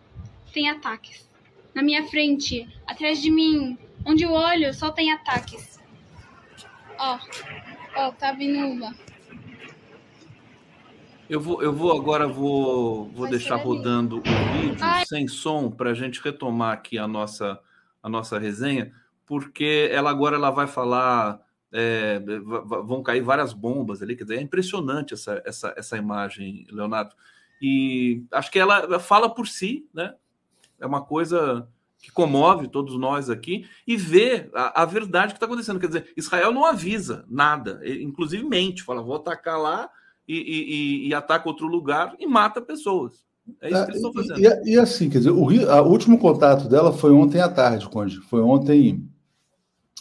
[0.53, 1.27] tem ataques
[1.73, 5.79] na minha frente, atrás de mim, onde eu olho só tem ataques.
[6.97, 7.19] Ó,
[7.95, 8.95] ó, tá vindo uma.
[11.29, 14.21] Eu vou, eu vou agora vou, vou deixar rodando o
[14.61, 15.05] vídeo Ai.
[15.05, 17.59] sem som para a gente retomar aqui a nossa,
[18.01, 18.93] a nossa resenha,
[19.25, 22.21] porque ela agora ela vai falar, é,
[22.85, 27.13] vão cair várias bombas ali, quer dizer, é impressionante essa, essa, essa imagem, Leonardo.
[27.61, 30.13] E acho que ela fala por si, né?
[30.79, 31.67] é uma coisa
[31.99, 35.79] que comove todos nós aqui e ver a, a verdade que está acontecendo.
[35.79, 39.89] Quer dizer, Israel não avisa nada, inclusive mente, fala, vou atacar lá
[40.27, 43.25] e, e, e, ataca outro lugar e mata pessoas.
[43.61, 44.39] É isso que eles estão fazendo.
[44.39, 48.19] E, e, assim, quer dizer, o, o último contato dela foi ontem à tarde, Conde.
[48.21, 49.07] Foi ontem.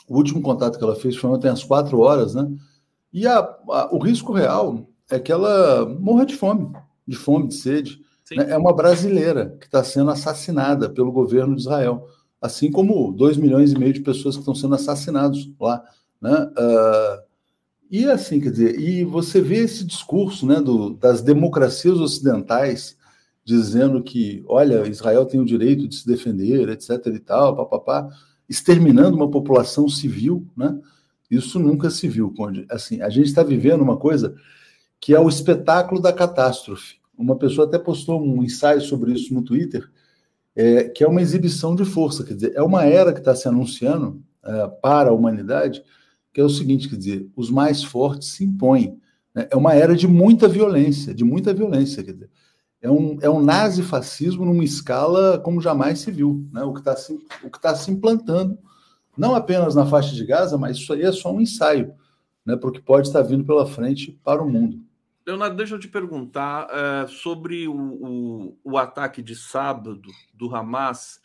[0.08, 2.48] O último contato que ela fez foi ontem às quatro horas, né?
[3.12, 6.72] E a, a, o risco real é que ela morra de fome,
[7.06, 8.00] de fome, de sede.
[8.32, 8.50] Né?
[8.50, 12.06] É uma brasileira que está sendo assassinada pelo governo de Israel,
[12.40, 15.82] assim como dois milhões e meio de pessoas que estão sendo assassinados lá.
[16.20, 16.32] Né?
[16.32, 17.25] Uh,
[17.90, 22.96] e assim, quer dizer, e você vê esse discurso né, do, das democracias ocidentais
[23.44, 26.90] dizendo que, olha, Israel tem o direito de se defender, etc.
[27.06, 28.08] e tal, papapá,
[28.48, 30.76] exterminando uma população civil, né?
[31.30, 32.66] Isso nunca se viu, Conde.
[32.68, 34.34] Assim, a gente está vivendo uma coisa
[35.00, 36.96] que é o espetáculo da catástrofe.
[37.16, 39.88] Uma pessoa até postou um ensaio sobre isso no Twitter,
[40.54, 43.46] é, que é uma exibição de força, quer dizer, é uma era que está se
[43.46, 45.84] anunciando é, para a humanidade,
[46.36, 49.00] que é o seguinte, quer dizer, os mais fortes se impõem.
[49.34, 49.48] Né?
[49.50, 52.30] É uma era de muita violência, de muita violência, quer dizer,
[52.82, 56.62] é um, é um nazifascismo numa escala como jamais se viu, né?
[56.62, 58.58] o que está se, o que tá se implantando,
[59.16, 61.94] não apenas na faixa de Gaza, mas isso aí é só um ensaio,
[62.44, 62.54] né?
[62.54, 64.78] porque pode estar vindo pela frente para o mundo.
[65.26, 70.02] Leonardo, deixa eu te perguntar é, sobre o, o, o, ataque de sábado
[70.34, 71.18] do Hamas.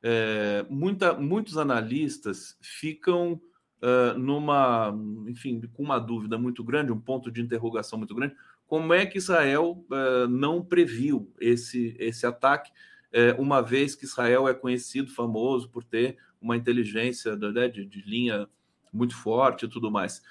[0.00, 3.40] É, muita, muitos analistas ficam
[3.84, 4.96] uh, numa,
[5.28, 8.34] enfim, com uma dúvida muito grande, um ponto de interrogação muito grande.
[8.66, 12.70] Como é que Israel uh, não previu esse, esse ataque,
[13.12, 18.02] uh, uma vez que Israel é conhecido, famoso por ter uma inteligência né, de, de
[18.02, 18.48] linha
[18.92, 20.22] muito forte e tudo mais?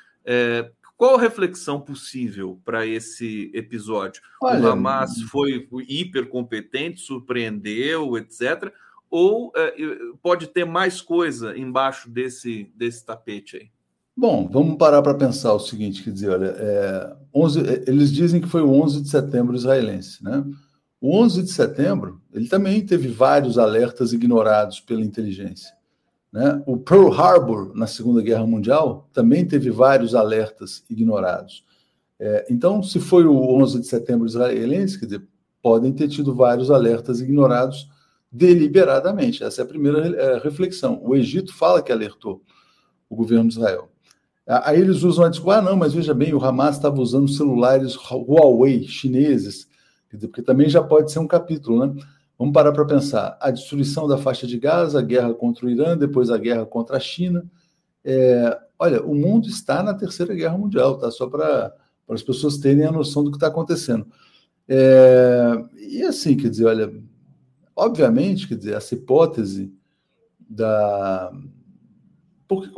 [0.95, 4.21] Qual a reflexão possível para esse episódio?
[4.41, 8.71] Olha, o Hamas foi hiper competente, surpreendeu, etc
[9.13, 9.76] ou é,
[10.23, 13.69] pode ter mais coisa embaixo desse, desse tapete aí?
[14.17, 18.41] Bom, vamos parar para pensar o seguinte, quer dizer, olha, é, 11, é, eles dizem
[18.41, 20.43] que foi o 11 de setembro israelense, né?
[20.99, 25.71] O 11 de setembro, ele também teve vários alertas ignorados pela inteligência.
[26.32, 26.63] Né?
[26.65, 31.63] O Pearl Harbor, na Segunda Guerra Mundial, também teve vários alertas ignorados.
[32.19, 35.28] É, então, se foi o 11 de setembro israelense, quer dizer,
[35.62, 37.88] podem ter tido vários alertas ignorados
[38.33, 39.43] deliberadamente.
[39.43, 40.99] Essa é a primeira é, reflexão.
[41.03, 42.41] O Egito fala que alertou
[43.07, 43.89] o governo de Israel.
[44.45, 47.95] Aí eles usam a desculpa, ah, não, mas veja bem, o Hamas estava usando celulares
[47.95, 49.69] Huawei chineses,
[50.19, 52.03] porque também já pode ser um capítulo, né?
[52.37, 53.37] Vamos parar para pensar.
[53.39, 56.97] A destruição da faixa de Gaza, a guerra contra o Irã, depois a guerra contra
[56.97, 57.45] a China.
[58.03, 61.09] É, olha, o mundo está na terceira guerra mundial, tá?
[61.09, 61.73] Só para
[62.09, 64.05] as pessoas terem a noção do que está acontecendo.
[64.67, 66.91] É, e assim, quer dizer, olha,
[67.75, 69.73] Obviamente, quer dizer, essa hipótese
[70.39, 71.31] da.
[72.47, 72.69] Porque,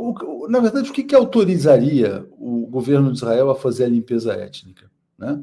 [0.47, 4.89] na verdade, o que, que autorizaria o governo de Israel a fazer a limpeza étnica?
[5.17, 5.41] Né?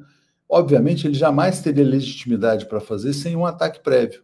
[0.49, 4.23] Obviamente, ele jamais teria legitimidade para fazer sem um ataque prévio.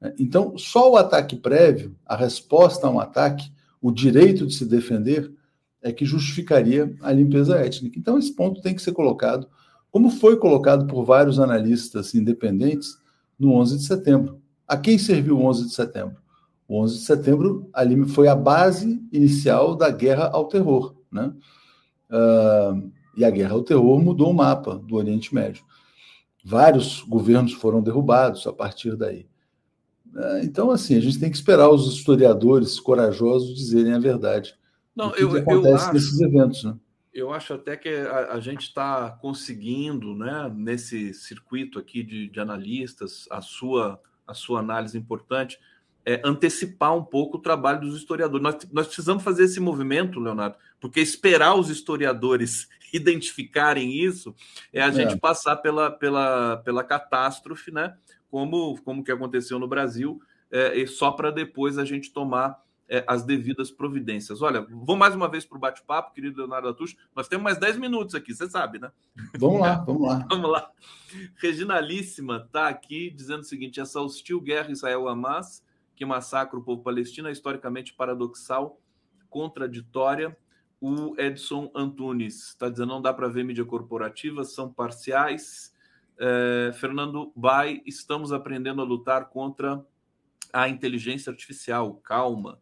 [0.00, 0.14] Né?
[0.18, 5.32] Então, só o ataque prévio, a resposta a um ataque, o direito de se defender,
[5.82, 7.98] é que justificaria a limpeza étnica.
[7.98, 9.46] Então, esse ponto tem que ser colocado,
[9.90, 12.98] como foi colocado por vários analistas independentes
[13.38, 14.40] no 11 de setembro.
[14.66, 16.16] A quem serviu o 11 de setembro?
[16.66, 21.32] O 11 de setembro ali foi a base inicial da guerra ao terror, né?
[22.10, 25.64] Uh, e a guerra ao terror mudou o mapa do Oriente Médio.
[26.44, 29.26] Vários governos foram derrubados a partir daí.
[30.14, 34.54] Uh, então, assim, a gente tem que esperar os historiadores corajosos dizerem a verdade.
[34.96, 36.76] Não, que eu, que acontece eu acho, nesses eventos, né?
[37.12, 42.40] Eu acho até que a, a gente está conseguindo, né, nesse circuito aqui de, de
[42.40, 45.58] analistas, a sua a sua análise importante,
[46.06, 48.42] é antecipar um pouco o trabalho dos historiadores.
[48.42, 54.34] Nós, nós precisamos fazer esse movimento, Leonardo, porque esperar os historiadores identificarem isso
[54.72, 54.92] é a é.
[54.92, 57.96] gente passar pela, pela, pela catástrofe, né?
[58.30, 63.04] Como, como que aconteceu no Brasil, é, e só para depois a gente tomar é,
[63.06, 64.42] as devidas providências.
[64.42, 66.96] Olha, vou mais uma vez para o bate-papo, querido Leonardo Atucho.
[67.14, 68.90] Nós temos mais 10 minutos aqui, você sabe, né?
[69.38, 70.26] Vamos lá, vamos lá.
[70.28, 70.70] vamos lá.
[71.36, 75.64] Reginalíssima está aqui dizendo o seguinte: essa hostil guerra Israel-Hamas,
[75.96, 78.80] que massacra o povo palestino, é historicamente paradoxal,
[79.30, 80.36] contraditória.
[80.80, 85.72] O Edson Antunes está dizendo: não dá para ver mídia corporativa, são parciais.
[86.16, 89.84] É, Fernando Bai, estamos aprendendo a lutar contra
[90.52, 91.94] a inteligência artificial.
[92.04, 92.60] Calma.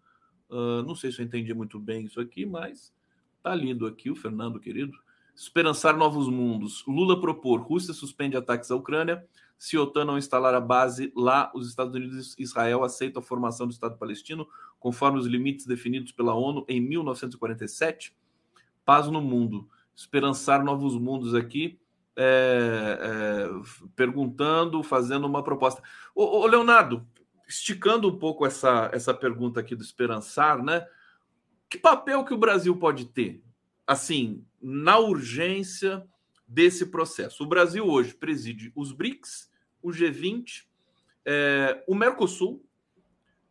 [0.52, 2.92] Uh, não sei se eu entendi muito bem isso aqui, mas
[3.42, 4.92] tá lindo aqui o Fernando, querido.
[5.34, 6.84] Esperançar novos mundos.
[6.86, 9.26] Lula propor: Rússia suspende ataques à Ucrânia.
[9.58, 13.66] Se OTAN não instalar a base lá, os Estados Unidos e Israel aceitam a formação
[13.66, 14.46] do Estado palestino,
[14.78, 18.14] conforme os limites definidos pela ONU em 1947.
[18.84, 19.68] Paz no mundo.
[19.94, 21.78] Esperançar novos mundos aqui.
[22.14, 23.48] é, é,
[23.96, 25.82] perguntando, fazendo uma proposta.
[26.14, 27.06] Ô, ô, Leonardo,
[27.52, 30.86] esticando um pouco essa, essa pergunta aqui do Esperançar, né?
[31.68, 33.42] Que papel que o Brasil pode ter,
[33.86, 36.06] assim, na urgência
[36.48, 37.44] desse processo?
[37.44, 39.50] O Brasil hoje preside os BRICS,
[39.82, 40.64] o G20,
[41.26, 42.64] é, o Mercosul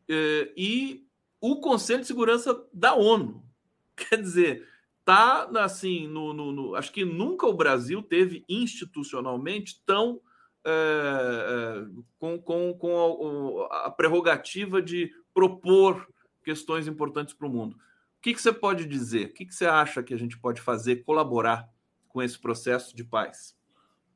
[0.09, 1.05] é, e
[1.39, 3.43] o Conselho de Segurança da ONU.
[3.95, 4.67] Quer dizer,
[5.05, 10.21] tá assim, no, no, no, acho que nunca o Brasil teve institucionalmente tão
[10.65, 11.85] é,
[12.19, 16.07] com, com, com a, a, prerrogativa de propor
[16.43, 17.73] questões importantes para o mundo.
[17.73, 19.27] O que, que você pode dizer?
[19.27, 21.67] O que, que você acha que a gente pode fazer, colaborar
[22.07, 23.55] com esse processo de paz?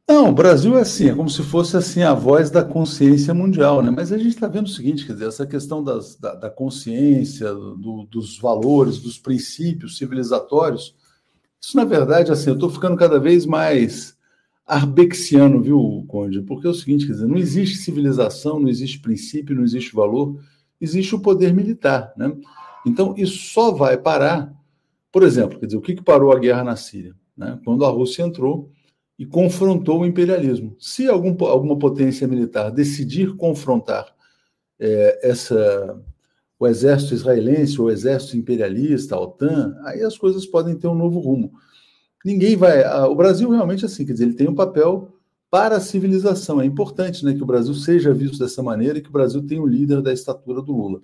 [0.08, 3.82] Não, o Brasil é assim, é como se fosse assim a voz da consciência mundial,
[3.82, 3.90] né?
[3.90, 7.52] Mas a gente está vendo o seguinte, quer dizer, essa questão das, da, da consciência,
[7.52, 10.96] do, dos valores, dos princípios civilizatórios,
[11.60, 14.15] isso na verdade, assim, eu estou ficando cada vez mais
[14.66, 16.42] arbexiano, viu, Conde?
[16.42, 20.40] Porque é o seguinte, quer dizer, não existe civilização, não existe princípio, não existe valor,
[20.82, 22.36] existe o poder militar, né?
[22.86, 24.54] Então, isso só vai parar,
[25.12, 27.16] por exemplo, quer dizer, o que, que parou a guerra na Síria?
[27.36, 27.60] Né?
[27.66, 28.72] Quando a Rússia entrou
[29.18, 30.76] e confrontou o imperialismo.
[30.80, 34.14] Se algum, alguma potência militar decidir confrontar
[34.80, 36.00] é, essa,
[36.60, 41.20] o exército israelense, o exército imperialista, a OTAN, aí as coisas podem ter um novo
[41.20, 41.54] rumo.
[42.26, 42.84] Ninguém vai.
[43.06, 45.16] O Brasil realmente assim, quer dizer, ele tem um papel
[45.52, 46.60] para a civilização.
[46.60, 49.62] É importante né, que o Brasil seja visto dessa maneira e que o Brasil tenha
[49.62, 51.02] um líder da estatura do Lula.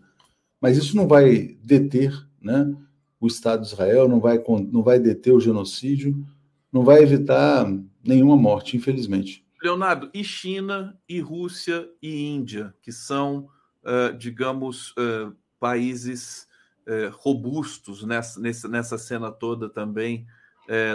[0.60, 2.76] Mas isso não vai deter né,
[3.20, 6.26] o Estado de Israel, não vai, não vai deter o genocídio,
[6.74, 7.72] não vai evitar
[8.04, 9.46] nenhuma morte, infelizmente.
[9.62, 13.48] Leonardo, e China, e Rússia, e Índia, que são,
[13.84, 16.48] uh, digamos, uh, países
[16.88, 20.26] uh, robustos nessa, nessa cena toda também.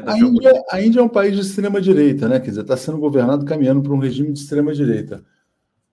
[0.07, 2.41] A, Índia, a Índia é um país de extrema-direita, né?
[2.41, 5.25] Quer dizer, está sendo governado caminhando para um regime de extrema-direita.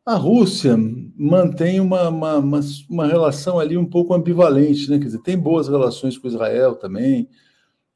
[0.05, 0.77] A Rússia
[1.15, 2.59] mantém uma, uma, uma,
[2.89, 4.97] uma, relação ali um pouco ambivalente, né?
[4.97, 7.29] Quer dizer, tem boas relações com Israel também.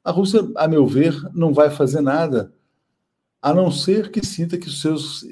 [0.02, 2.52] A Rússia, a meu ver, não vai fazer nada
[3.40, 5.22] a não ser que sinta que os seus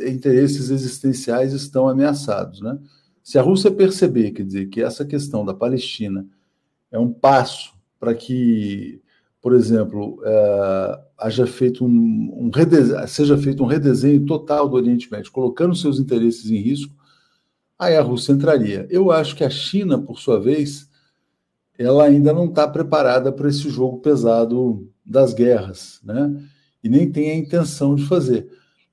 [0.00, 2.60] interesses existenciais estão ameaçados.
[2.60, 2.78] Né?
[3.22, 6.26] Se a Rússia perceber, quer dizer, que essa questão da Palestina
[6.90, 9.00] é um passo para que,
[9.44, 12.50] por exemplo, é, haja feito um, um
[13.06, 16.94] seja feito um redesenho total do Oriente Médio, colocando seus interesses em risco,
[17.78, 18.86] aí a Rússia entraria.
[18.88, 20.88] Eu acho que a China, por sua vez,
[21.78, 26.42] ela ainda não está preparada para esse jogo pesado das guerras, né?
[26.82, 28.48] e nem tem a intenção de fazer.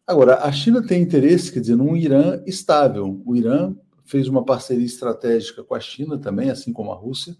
[0.05, 3.21] Agora, a China tem interesse, quer dizer, num Irã estável.
[3.25, 7.37] O Irã fez uma parceria estratégica com a China também, assim como a Rússia.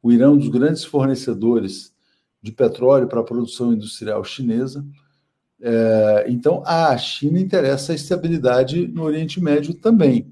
[0.00, 1.93] O Irã é um dos grandes fornecedores
[2.44, 4.84] de petróleo para a produção industrial chinesa.
[5.58, 10.30] É, então, a China interessa a estabilidade no Oriente Médio também.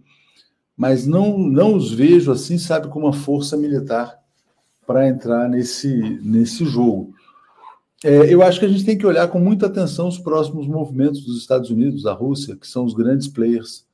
[0.76, 4.18] Mas não, não os vejo assim, sabe, como uma força militar
[4.86, 7.14] para entrar nesse, nesse jogo.
[8.04, 11.24] É, eu acho que a gente tem que olhar com muita atenção os próximos movimentos
[11.24, 13.86] dos Estados Unidos, da Rússia, que são os grandes players,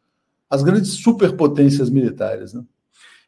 [0.51, 2.53] as grandes superpotências militares.
[2.53, 2.65] Né?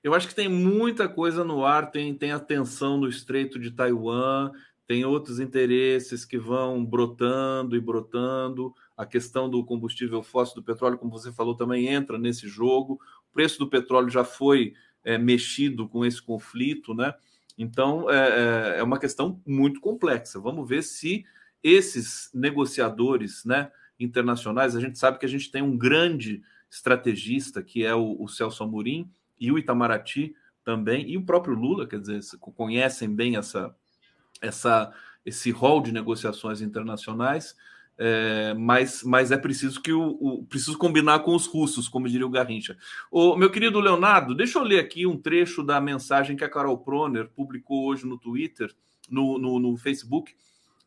[0.02, 3.70] Eu acho que tem muita coisa no ar, tem, tem a tensão no Estreito de
[3.70, 4.50] Taiwan,
[4.90, 8.74] tem outros interesses que vão brotando e brotando.
[8.96, 12.94] A questão do combustível fóssil do petróleo, como você falou, também entra nesse jogo.
[13.30, 14.74] O preço do petróleo já foi
[15.04, 17.14] é, mexido com esse conflito, né?
[17.56, 20.40] Então, é, é, é uma questão muito complexa.
[20.40, 21.24] Vamos ver se
[21.62, 27.84] esses negociadores né, internacionais, a gente sabe que a gente tem um grande estrategista, que
[27.84, 30.34] é o, o Celso Amorim, e o Itamaraty
[30.64, 33.72] também, e o próprio Lula, quer dizer, conhecem bem essa,
[34.40, 34.92] essa,
[35.24, 37.56] esse rol de negociações internacionais.
[38.02, 42.26] É, mas, mas é preciso que o, o, preciso combinar com os russos, como diria
[42.26, 42.78] o Garrincha.
[43.10, 46.78] O meu querido Leonardo, deixa eu ler aqui um trecho da mensagem que a Carol
[46.78, 48.74] Proner publicou hoje no Twitter,
[49.10, 50.34] no, no, no Facebook,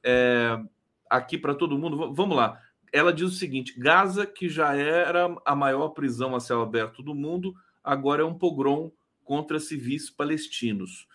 [0.04, 0.60] é,
[1.08, 2.12] aqui para todo mundo.
[2.16, 2.60] Vamos lá.
[2.92, 7.14] Ela diz o seguinte: Gaza, que já era a maior prisão a céu aberto do
[7.14, 8.92] mundo, agora é um pogrom
[9.24, 11.08] contra civis palestinos.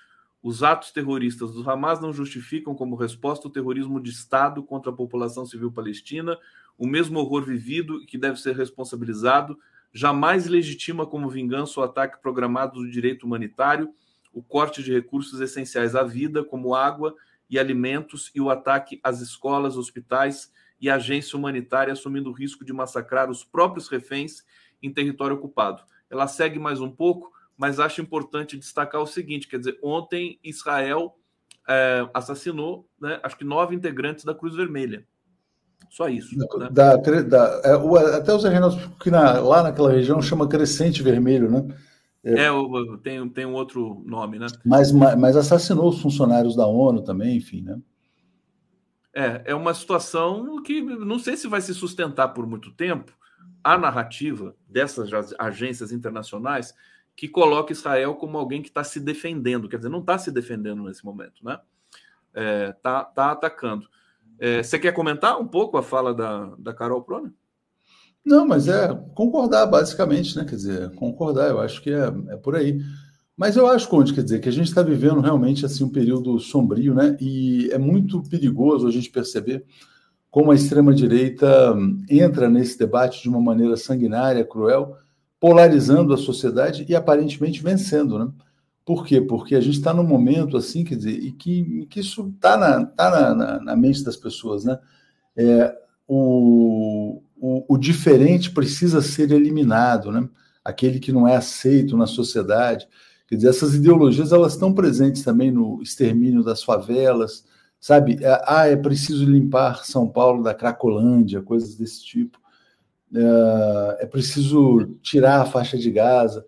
[0.43, 4.95] Os atos terroristas do Hamas não justificam como resposta o terrorismo de Estado contra a
[4.95, 6.39] população civil palestina,
[6.77, 9.59] o mesmo horror vivido que deve ser responsabilizado,
[9.93, 13.93] jamais legitima como vingança o ataque programado do direito humanitário,
[14.33, 17.17] o corte de recursos essenciais à vida, como água
[17.51, 22.73] e alimentos, e o ataque às escolas, hospitais e agência humanitária, assumindo o risco de
[22.73, 24.45] massacrar os próprios reféns
[24.81, 25.83] em território ocupado.
[26.09, 31.17] Ela segue mais um pouco mas acho importante destacar o seguinte: quer dizer, ontem Israel
[31.69, 35.05] é, assassinou, né, acho que nove integrantes da Cruz Vermelha.
[35.91, 36.37] Só isso.
[36.37, 36.69] Da, né?
[36.71, 41.03] da, da é, o, até o Zé Reinaldo, que na, lá naquela região chama Crescente
[41.03, 41.67] Vermelho, né?
[42.23, 42.51] É, é
[43.03, 44.47] tem, tem um outro nome, né?
[44.65, 47.81] Mas, mas assassinou os funcionários da ONU também, enfim, né?
[49.15, 53.13] É, é uma situação que não sei se vai se sustentar por muito tempo
[53.65, 56.75] a narrativa dessas agências internacionais
[57.19, 60.85] que coloca Israel como alguém que está se defendendo, quer dizer, não está se defendendo
[60.85, 61.59] nesse momento, né?
[62.33, 63.89] É, tá, tá atacando.
[64.39, 67.35] É, você quer comentar um pouco a fala da, da Carol Prona?
[68.25, 70.45] Não, mas é concordar, basicamente, né?
[70.45, 72.81] Quer dizer, concordar, eu acho que é, é por aí.
[73.37, 76.39] Mas eu acho, Conde, quer dizer, que a gente está vivendo realmente assim um período
[76.39, 77.17] sombrio, né?
[77.21, 79.65] E é muito perigoso a gente perceber
[80.31, 81.75] como a extrema-direita
[82.09, 84.97] entra nesse debate de uma maneira sanguinária, cruel,
[85.41, 88.31] polarizando a sociedade e aparentemente vencendo, né?
[88.85, 89.21] Por quê?
[89.21, 92.87] Porque a gente está num momento assim, quer dizer, e que, que isso está na,
[92.87, 94.79] tá na, na, na, mente das pessoas, né?
[95.37, 95.77] É,
[96.07, 100.27] o, o, o, diferente precisa ser eliminado, né?
[100.65, 102.89] Aquele que não é aceito na sociedade.
[103.27, 107.45] Quer dizer, essas ideologias elas estão presentes também no extermínio das favelas,
[107.79, 108.19] sabe?
[108.25, 112.41] É, ah, é preciso limpar São Paulo da Cracolândia, coisas desse tipo.
[113.15, 116.45] É, é preciso tirar a faixa de Gaza.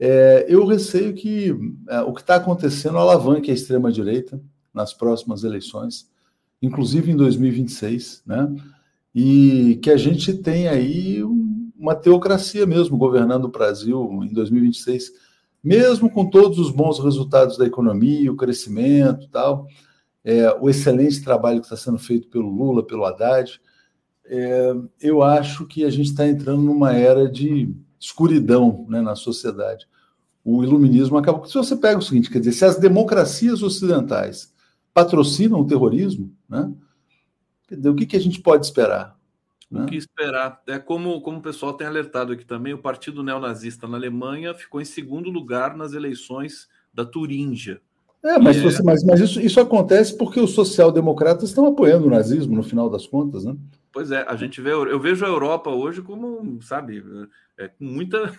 [0.00, 1.54] É, eu receio que
[1.88, 4.40] é, o que está acontecendo alavanque a extrema-direita
[4.72, 6.08] nas próximas eleições,
[6.62, 8.54] inclusive em 2026, né?
[9.14, 11.22] E que a gente tem aí
[11.76, 15.12] uma teocracia mesmo governando o Brasil em 2026,
[15.62, 19.66] mesmo com todos os bons resultados da economia, o crescimento tal,
[20.24, 23.60] é, o excelente trabalho que está sendo feito pelo Lula, pelo Haddad,
[24.28, 29.88] é, eu acho que a gente está entrando numa era de escuridão né, na sociedade.
[30.44, 31.46] O iluminismo acabou.
[31.46, 34.52] Se você pega o seguinte, quer dizer, se as democracias ocidentais
[34.92, 36.72] patrocinam o terrorismo, né,
[37.70, 39.18] o que, que a gente pode esperar?
[39.70, 39.86] O né?
[39.86, 40.62] que esperar?
[40.66, 44.80] É como, como o pessoal tem alertado aqui também, o partido neonazista na Alemanha ficou
[44.80, 47.80] em segundo lugar nas eleições da Turíngia.
[48.24, 48.82] É, mas, é...
[48.82, 53.06] mas, mas isso, isso acontece porque os social-democratas estão apoiando o nazismo, no final das
[53.06, 53.56] contas, né?
[53.98, 57.02] Pois é, a gente vê, eu vejo a Europa hoje como, sabe,
[57.58, 58.32] é, com muita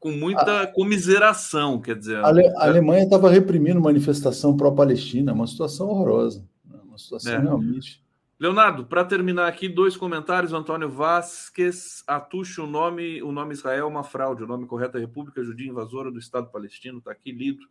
[0.00, 2.16] com muita a, comiseração, quer dizer.
[2.16, 6.80] A, Ale, a Alemanha estava reprimindo manifestação pró-Palestina, uma situação horrorosa, né?
[6.82, 7.38] uma situação é.
[7.38, 8.04] realmente.
[8.36, 10.52] Leonardo, para terminar aqui, dois comentários.
[10.52, 14.42] Antônio Vasques, atuxa o nome, o nome Israel é uma fraude.
[14.42, 16.98] O nome correto é República Judia Invasora do Estado Palestino.
[16.98, 17.62] Está aqui lido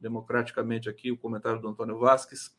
[0.00, 2.54] democraticamente aqui o comentário do Antônio Vasques.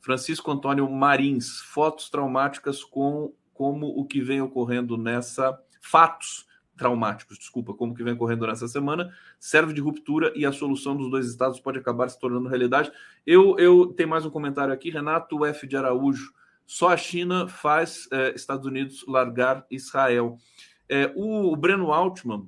[0.00, 6.46] Francisco Antônio Marins, fotos traumáticas com como o que vem ocorrendo nessa fatos
[6.76, 11.10] traumáticos, desculpa, como que vem ocorrendo nessa semana, serve de ruptura e a solução dos
[11.10, 12.92] dois estados pode acabar se tornando realidade.
[13.26, 15.66] Eu, eu tenho mais um comentário aqui, Renato F.
[15.66, 16.34] de Araújo.
[16.66, 20.36] Só a China faz eh, Estados Unidos largar Israel.
[20.88, 22.46] Eh, o, o Breno Altman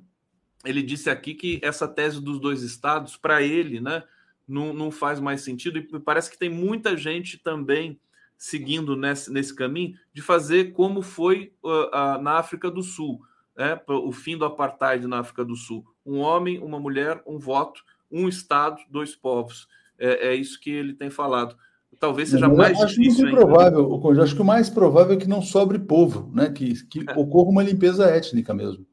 [0.65, 4.03] ele disse aqui que essa tese dos dois estados, para ele, né,
[4.47, 7.99] não, não faz mais sentido, e parece que tem muita gente também
[8.39, 13.19] seguindo nesse, nesse caminho de fazer como foi uh, uh, na África do Sul,
[13.55, 13.77] né?
[13.89, 15.85] o fim do apartheid na África do Sul.
[16.05, 19.67] Um homem, uma mulher, um voto, um Estado, dois povos.
[19.99, 21.53] É, é isso que ele tem falado.
[21.99, 23.25] Talvez seja mais acho difícil.
[23.25, 24.23] Muito provável, ainda.
[24.23, 26.49] acho que o mais provável é que não sobre povo, né?
[26.49, 27.19] que, que é.
[27.19, 28.85] ocorra uma limpeza étnica mesmo.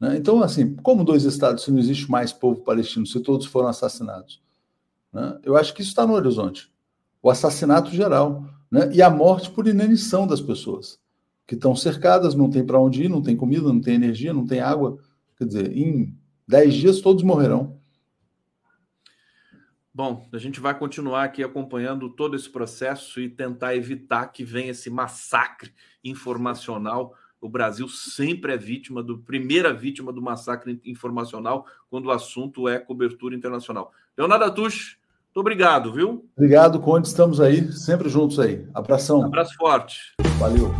[0.00, 0.16] Né?
[0.16, 4.42] Então, assim, como dois estados, se não existe mais povo palestino, se todos foram assassinados?
[5.12, 5.38] Né?
[5.44, 6.68] Eu acho que isso está no horizonte.
[7.22, 8.90] O assassinato geral né?
[8.92, 10.98] e a morte por inanição das pessoas,
[11.46, 14.46] que estão cercadas, não tem para onde ir, não tem comida, não tem energia, não
[14.46, 14.98] tem água.
[15.36, 16.14] Quer dizer, em
[16.46, 17.78] dez dias todos morrerão.
[19.98, 24.70] Bom, a gente vai continuar aqui acompanhando todo esse processo e tentar evitar que venha
[24.70, 25.72] esse massacre
[26.04, 27.16] informacional.
[27.40, 32.78] O Brasil sempre é vítima do primeira vítima do massacre informacional quando o assunto é
[32.78, 33.92] cobertura internacional.
[34.16, 34.97] Leonardo Atush,
[35.38, 36.24] muito obrigado, viu?
[36.36, 37.06] Obrigado, Conde.
[37.06, 38.66] Estamos aí, sempre juntos aí.
[38.74, 39.24] Abração.
[39.24, 40.12] Abraço forte.
[40.38, 40.74] Valeu.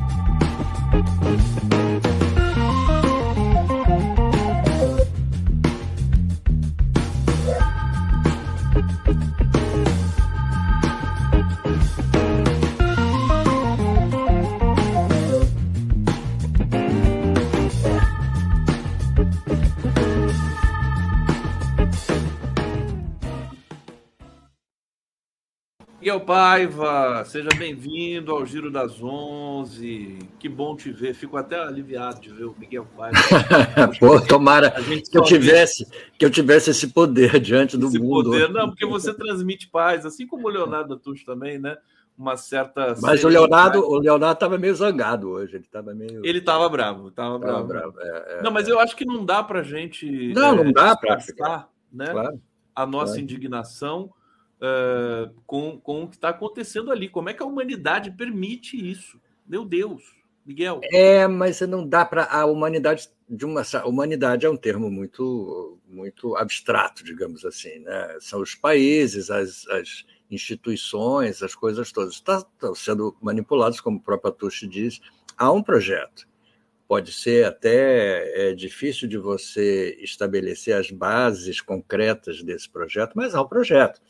[26.09, 30.19] Miguel Paiva, seja bem-vindo ao Giro das Onze.
[30.39, 31.13] Que bom te ver.
[31.13, 33.19] Fico até aliviado de ver o Miguel Paiva.
[34.01, 35.87] Pô, tomara que eu tivesse
[36.17, 38.31] que eu tivesse esse poder diante do esse mundo.
[38.31, 41.77] Poder, não, porque você transmite paz, assim como o Leonardo Tucho também, né?
[42.17, 42.95] uma certa.
[43.03, 46.25] Mas o Leonardo o Leonardo estava meio zangado hoje, ele estava meio.
[46.25, 47.67] Ele estava bravo, estava bravo.
[47.67, 48.01] bravo.
[48.01, 48.73] É, é, não, mas é.
[48.73, 50.33] eu acho que não dá para a gente.
[50.33, 51.19] Não, não dá para.
[51.93, 52.07] Né?
[52.07, 52.41] Claro,
[52.75, 53.21] a nossa claro.
[53.21, 54.11] indignação
[54.61, 57.09] uh, com, com o que está acontecendo ali.
[57.09, 59.21] Como é que a humanidade permite isso?
[59.47, 60.03] Meu Deus,
[60.45, 60.81] Miguel.
[60.93, 66.35] É, mas não dá para a humanidade de uma humanidade é um termo muito muito
[66.37, 68.17] abstrato, digamos assim, né?
[68.21, 74.31] São os países, as, as instituições, as coisas todas estão sendo manipulados, como o próprio
[74.31, 75.01] Atushi diz.
[75.37, 76.27] Há um projeto.
[76.87, 83.43] Pode ser até é, difícil de você estabelecer as bases concretas desse projeto, mas há
[83.43, 84.01] um projeto.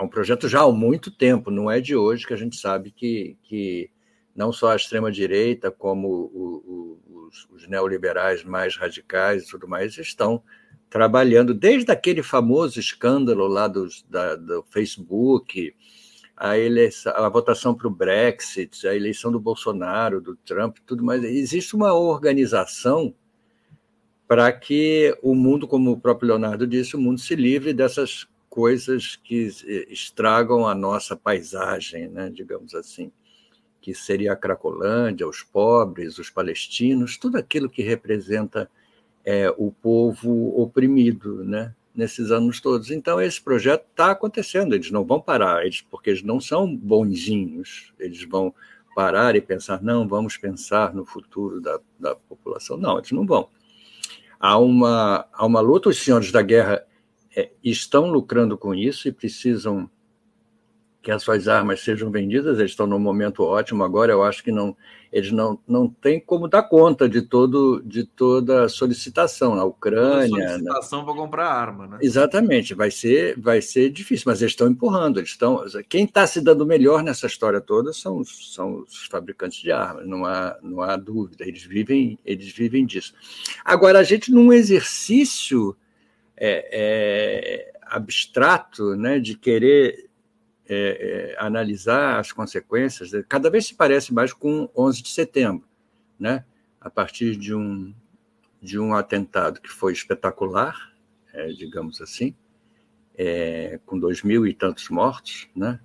[0.00, 2.90] Há um projeto já há muito tempo, não é de hoje que a gente sabe
[2.90, 3.90] que, que
[4.34, 9.98] não só a extrema-direita, como o, o, os, os, neoliberais mais radicais e tudo mais,
[9.98, 10.42] estão
[10.88, 15.76] trabalhando desde aquele famoso escândalo lá dos, da, do Facebook,
[16.34, 21.22] a, eleição, a votação para o Brexit, a eleição do Bolsonaro, do Trump, tudo mais.
[21.24, 23.14] Existe uma organização
[24.26, 29.14] para que o mundo, como o próprio Leonardo disse, o mundo se livre dessas coisas
[29.14, 29.48] que
[29.88, 33.10] estragam a nossa paisagem, né, digamos assim,
[33.80, 38.68] que seria a Cracolândia, os pobres, os palestinos, tudo aquilo que representa
[39.24, 41.74] é, o povo oprimido, né?
[41.94, 42.90] nesses anos todos.
[42.90, 47.92] Então, esse projeto está acontecendo, eles não vão parar, eles, porque eles não são bonzinhos,
[47.98, 48.54] eles vão
[48.94, 52.76] parar e pensar, não, vamos pensar no futuro da, da população.
[52.76, 53.48] Não, eles não vão.
[54.38, 56.84] Há uma, há uma luta, os senhores da guerra
[57.34, 59.88] é, estão lucrando com isso e precisam
[61.02, 64.52] que as suas armas sejam vendidas, eles estão num momento ótimo agora, eu acho que
[64.52, 64.76] não,
[65.10, 70.28] eles não, não têm como dar conta de, todo, de toda a solicitação na Ucrânia.
[70.28, 71.98] Toda solicitação para comprar arma, né?
[72.02, 75.64] Exatamente, vai ser, vai ser difícil, mas eles estão empurrando, eles estão.
[75.88, 80.26] Quem está se dando melhor nessa história toda são, são os fabricantes de armas, não
[80.26, 83.14] há, não há dúvida, eles vivem, eles vivem disso.
[83.64, 85.74] Agora, a gente, num exercício
[86.40, 90.08] é, é, abstrato né, de querer
[90.66, 95.68] é, é, analisar as consequências, né, cada vez se parece mais com 11 de setembro,
[96.18, 96.44] né?
[96.80, 97.92] a partir de um,
[98.60, 100.92] de um atentado que foi espetacular,
[101.32, 102.34] é, digamos assim,
[103.16, 105.78] é, com dois mil e tantos mortos, né?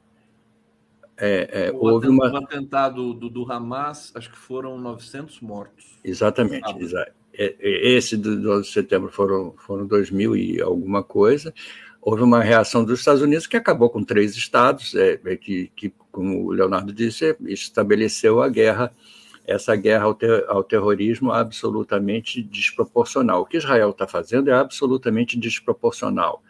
[1.17, 2.31] É, é, o houve uma...
[2.31, 5.97] O atentado do, do, Hamas, acho que foram 900 mortos.
[6.03, 6.69] Exatamente.
[6.77, 11.53] Exa esse do 12 de setembro foram, foram 2 mil e alguma coisa
[12.05, 15.91] houve uma reação dos Estados Unidos que acabou com três estados, é, é, que, que,
[16.11, 18.93] como o Leonardo disse, estabeleceu a guerra,
[19.43, 23.41] essa guerra ao, ter, ao terrorismo absolutamente desproporcional.
[23.41, 26.43] O que Israel está fazendo é absolutamente desproporcional.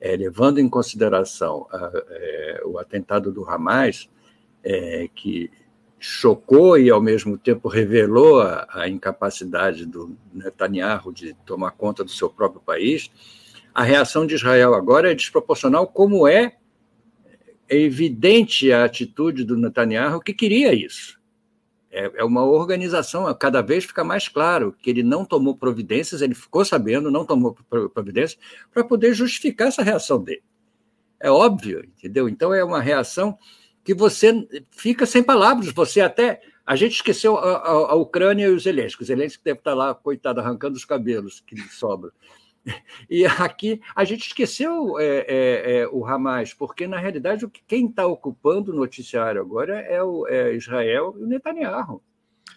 [0.00, 4.08] É, levando em consideração a, é, o atentado do Hamas,
[4.62, 5.50] é, que
[6.00, 12.10] chocou e, ao mesmo tempo, revelou a, a incapacidade do Netanyahu de tomar conta do
[12.10, 13.10] seu próprio país,
[13.74, 16.56] a reação de Israel agora é desproporcional, como é,
[17.68, 21.20] evidente a atitude do Netanyahu que queria isso.
[21.90, 26.34] É, é uma organização, cada vez fica mais claro que ele não tomou providências, ele
[26.34, 27.56] ficou sabendo, não tomou
[27.92, 28.40] providências,
[28.72, 30.42] para poder justificar essa reação dele.
[31.20, 32.26] É óbvio, entendeu?
[32.26, 33.36] Então é uma reação
[33.84, 36.40] que você fica sem palavras, você até.
[36.64, 39.02] A gente esqueceu a, a, a Ucrânia e os Zelensky.
[39.02, 42.12] O Zelensky deve estar lá, coitado, arrancando os cabelos que lhe sobram.
[43.08, 48.06] E aqui a gente esqueceu é, é, é, o Hamas, porque na realidade quem está
[48.06, 52.02] ocupando o noticiário agora é, o, é Israel e o Netanyahu.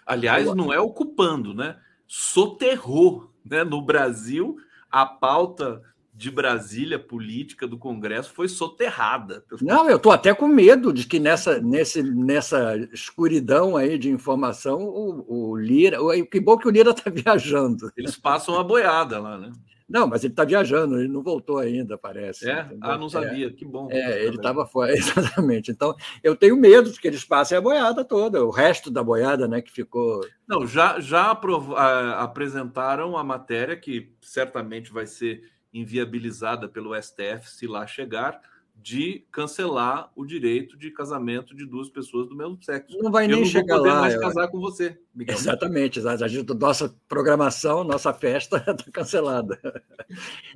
[0.05, 1.78] Aliás, não é ocupando, né?
[2.05, 3.32] Soterrou.
[3.45, 3.63] Né?
[3.63, 4.57] No Brasil,
[4.91, 5.82] a pauta
[6.14, 9.43] de Brasília política do Congresso foi soterrada.
[9.61, 14.84] Não, eu estou até com medo de que nessa, nesse, nessa escuridão aí de informação
[14.84, 16.01] o, o Lira.
[16.01, 17.91] O, que bom que o Lira está viajando.
[17.97, 19.51] Eles passam a boiada lá, né?
[19.89, 22.49] Não, mas ele está viajando, ele não voltou ainda, parece.
[22.49, 22.61] É?
[22.61, 22.80] Entendeu?
[22.82, 23.89] Ah, não sabia, é, que bom.
[23.91, 25.72] É, ele estava fora, exatamente.
[25.72, 29.47] Então, eu tenho medo de que eles passem a boiada toda, o resto da boiada,
[29.47, 30.26] né, que ficou.
[30.47, 31.74] Não, já, já aprov...
[31.76, 35.43] apresentaram a matéria, que certamente vai ser
[35.74, 38.41] inviabilizada pelo STF se lá chegar,
[38.76, 42.97] de cancelar o direito de casamento de duas pessoas do mesmo sexo.
[42.97, 44.01] Não vai nem eu não chegar vou lá.
[44.01, 44.19] mais eu...
[44.19, 44.99] casar com você.
[45.13, 45.36] Miguel.
[45.36, 49.59] Exatamente, a gente, nossa programação, nossa festa está cancelada.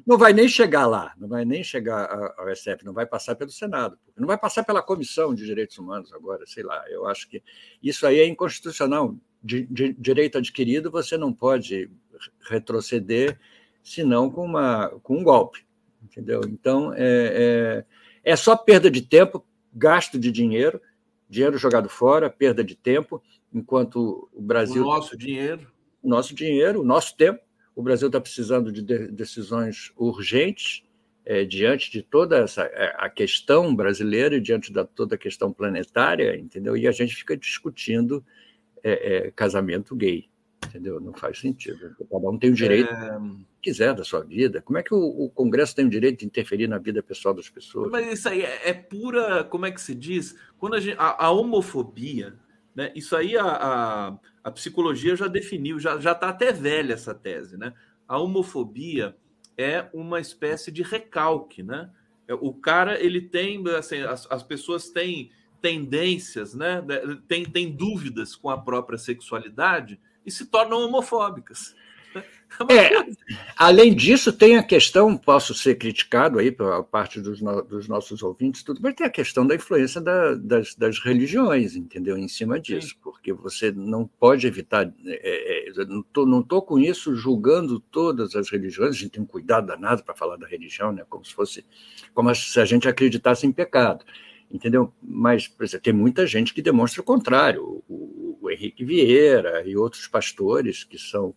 [0.05, 3.51] Não vai nem chegar lá, não vai nem chegar ao SF, não vai passar pelo
[3.51, 6.84] Senado, não vai passar pela Comissão de Direitos Humanos agora, sei lá.
[6.89, 7.41] Eu acho que
[7.82, 9.15] isso aí é inconstitucional.
[9.41, 11.89] De, de direito adquirido, você não pode
[12.49, 13.39] retroceder
[13.90, 15.66] senão com, uma, com um golpe,
[16.04, 16.42] entendeu?
[16.48, 17.86] Então, é, é
[18.28, 19.42] é só perda de tempo,
[19.74, 20.82] gasto de dinheiro,
[21.30, 23.24] dinheiro jogado fora, perda de tempo,
[23.54, 24.84] enquanto o Brasil.
[24.84, 25.66] O nosso dinheiro.
[26.04, 27.40] O nosso dinheiro, o nosso tempo.
[27.74, 30.84] O Brasil está precisando de decisões urgentes
[31.24, 35.54] é, diante de toda essa é, a questão brasileira e diante da toda a questão
[35.54, 36.76] planetária, entendeu?
[36.76, 38.22] E a gente fica discutindo
[38.84, 40.28] é, é casamento gay,
[40.68, 40.99] entendeu?
[40.99, 41.95] Não faz sentido.
[42.09, 43.20] Cada um tem o direito é...
[43.61, 44.61] quiser da sua vida.
[44.61, 47.49] Como é que o, o, Congresso tem o direito de interferir na vida pessoal das
[47.49, 47.91] pessoas?
[47.91, 50.36] Mas isso aí é, é pura, como é que se diz?
[50.57, 52.36] Quando a, gente, a, a homofobia,
[52.76, 52.91] né?
[52.95, 57.74] Isso aí a, a a psicologia já definiu, já está até velha essa tese, né?
[58.07, 59.13] A homofobia
[59.57, 61.89] é uma espécie de recalque, né?
[62.26, 66.82] É, o cara, ele tem, assim, as, as pessoas têm tendências, né?
[67.28, 71.74] Tem, tem dúvidas com a própria sexualidade e se tornam homofóbicas.
[72.70, 72.90] É,
[73.58, 78.24] além disso, tem a questão, posso ser criticado aí pela parte dos, no, dos nossos
[78.24, 82.18] ouvintes, tudo, mas tem a questão da influência da, das, das, religiões, entendeu?
[82.18, 82.96] Em cima disso, Sim.
[83.04, 84.92] porque você não pode evitar.
[85.06, 89.24] É, é, não estou não tô com isso julgando todas as religiões, a gente tem
[89.24, 91.06] um cuidado danado para falar da religião, né?
[91.10, 91.66] como se fosse
[92.14, 94.04] como se a gente acreditasse em pecado
[94.52, 94.93] entendeu?
[95.02, 97.84] Mas, por exemplo, tem muita gente que demonstra o contrário.
[97.88, 101.34] O, o Henrique Vieira e outros pastores que são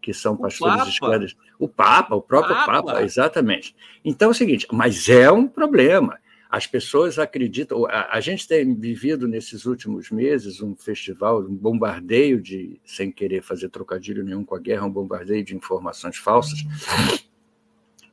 [0.00, 1.40] que são pastores esclarecidos.
[1.60, 2.82] O Papa, o próprio Papa.
[2.82, 3.74] Papa, exatamente.
[4.04, 6.18] Então é o seguinte, mas é um problema.
[6.50, 7.86] As pessoas acreditam.
[7.86, 13.42] A, a, gente tem vivido nesses últimos meses um festival, um bombardeio de, sem querer
[13.42, 16.64] fazer trocadilho nenhum com a guerra, um bombardeio de informações falsas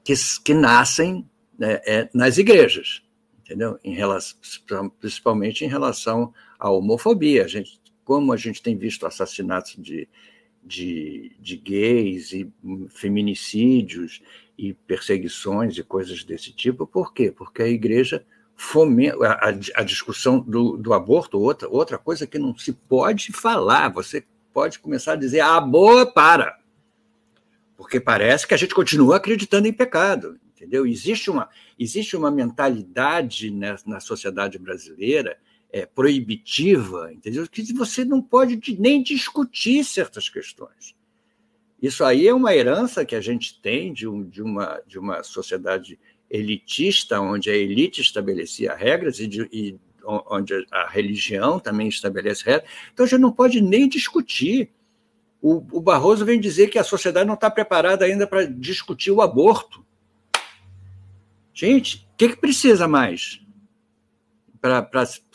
[0.04, 1.28] que, que nascem
[1.58, 3.04] né, é, nas igrejas,
[3.50, 3.80] entendeu?
[3.84, 7.45] Em relação, principalmente em relação à homofobia.
[7.45, 10.08] A gente, como a gente tem visto assassinatos de
[10.64, 12.52] de, de gays e
[12.89, 14.22] feminicídios
[14.58, 16.86] e perseguições e coisas desse tipo.
[16.86, 17.32] Por quê?
[17.32, 18.26] Porque a igreja
[18.56, 23.89] fomenta a, a discussão do, do aborto, outra, outra coisa que não se pode falar.
[23.89, 24.24] Você
[24.54, 26.60] pode começar a dizer, ah, boa, para.
[27.78, 30.86] Porque parece que a gente continua acreditando em pecado, entendeu?
[30.86, 35.38] Existe uma, existe uma mentalidade na, na sociedade brasileira
[35.72, 37.47] é, proibitiva, entendeu?
[37.47, 40.95] Que você não pode nem discutir certas questões.
[41.82, 45.24] Isso aí é uma herança que a gente tem de, um, de, uma, de uma
[45.24, 45.97] sociedade
[46.30, 52.70] elitista, onde a elite estabelecia regras e, de, e onde a religião também estabelece regras.
[52.93, 54.70] Então a gente não pode nem discutir.
[55.41, 59.22] O, o Barroso vem dizer que a sociedade não está preparada ainda para discutir o
[59.22, 59.86] aborto.
[61.60, 63.41] Gente, o que, que precisa mais?
[64.62, 64.82] para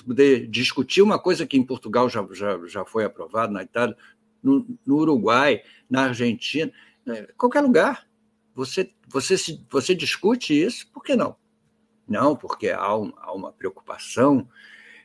[0.07, 3.95] poder discutir uma coisa que em Portugal já, já, já foi aprovado, na Itália,
[4.43, 6.72] no, no Uruguai, na Argentina,
[7.05, 8.07] né, qualquer lugar.
[8.55, 11.37] Você, você, se, você discute isso, por que não?
[12.09, 14.49] Não, porque há, um, há uma preocupação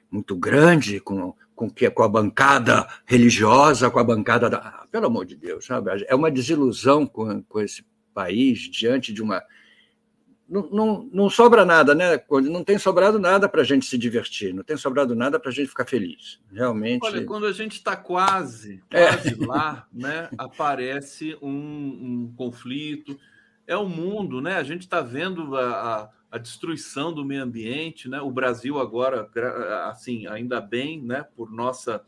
[0.10, 4.86] muito grande com, com, que, com a bancada religiosa, com a bancada da.
[4.90, 6.06] Pelo amor de Deus, sabe?
[6.08, 9.44] É uma desilusão com, com esse país diante de uma
[10.50, 12.22] não, não, não sobra nada, né?
[12.30, 15.54] Não tem sobrado nada para a gente se divertir, não tem sobrado nada para a
[15.54, 16.40] gente ficar feliz.
[16.52, 17.06] Realmente.
[17.06, 19.46] Olha, quando a gente está quase, quase é.
[19.46, 20.30] lá, né?
[20.38, 23.20] Aparece um, um, conflito.
[23.68, 24.56] É o mundo, né?
[24.56, 28.20] A gente está vendo a, a, a, destruição do meio ambiente, né?
[28.20, 29.30] O Brasil agora,
[29.86, 31.24] assim, ainda bem, né?
[31.36, 32.04] Por nossa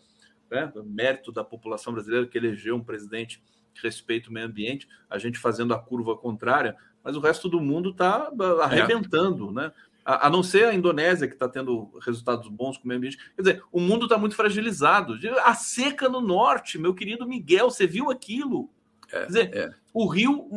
[0.49, 0.71] né?
[0.83, 3.41] mérito da população brasileira que elegeu um presidente
[3.73, 7.59] que respeita o meio ambiente, a gente fazendo a curva contrária mas o resto do
[7.59, 8.63] mundo está é.
[8.63, 9.53] arrebentando, é.
[9.53, 9.71] né?
[10.03, 13.17] A, a, não ser a Indonésia, que está tendo resultados bons com o meio ambiente.
[13.35, 15.15] Quer dizer, o mundo está muito fragilizado.
[15.43, 18.67] A seca no norte, meu querido Miguel, você viu aquilo?
[19.11, 19.73] É, Quer dizer, é.
[19.93, 20.47] o rio,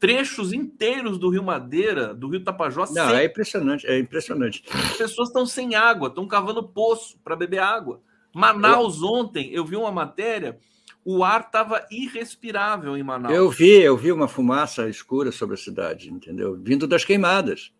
[0.00, 2.92] trechos inteiros do Rio Madeira, do Rio Tapajós.
[2.92, 4.64] Não, é impressionante, é impressionante.
[4.72, 8.00] As pessoas estão sem água, estão cavando poço para beber água.
[8.34, 10.58] Manaus, ontem, eu vi uma matéria
[11.04, 13.34] o ar estava irrespirável em Manaus.
[13.34, 16.58] Eu vi, eu vi uma fumaça escura sobre a cidade, entendeu?
[16.60, 17.72] Vindo das queimadas.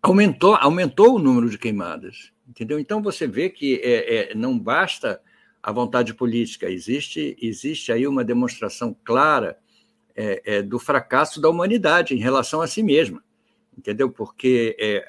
[0.00, 2.78] Aumentou, aumentou o número de queimadas, entendeu?
[2.78, 5.20] Então você vê que é, é, não basta
[5.62, 9.58] a vontade política, existe, existe aí uma demonstração clara
[10.14, 13.24] é, é do fracasso da humanidade em relação a si mesma,
[13.76, 14.10] entendeu?
[14.10, 15.06] Porque é,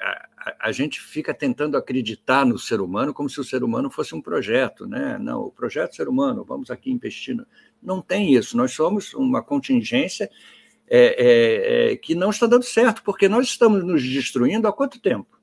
[0.60, 4.20] a, gente fica tentando acreditar no ser humano como se o ser humano fosse um
[4.20, 5.18] projeto, né?
[5.18, 7.36] Não, o projeto ser humano, vamos aqui investir.
[7.82, 10.30] Não tem isso, nós somos uma contingência
[10.88, 15.00] é, é, é, que não está dando certo, porque nós estamos nos destruindo há quanto
[15.00, 15.36] tempo?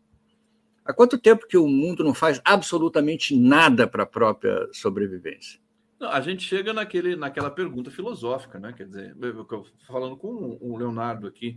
[0.85, 5.59] Há quanto tempo que o mundo não faz absolutamente nada para a própria sobrevivência?
[5.99, 8.73] A gente chega naquele, naquela pergunta filosófica, né?
[8.73, 9.15] Quer dizer,
[9.87, 11.55] falando com o Leonardo aqui,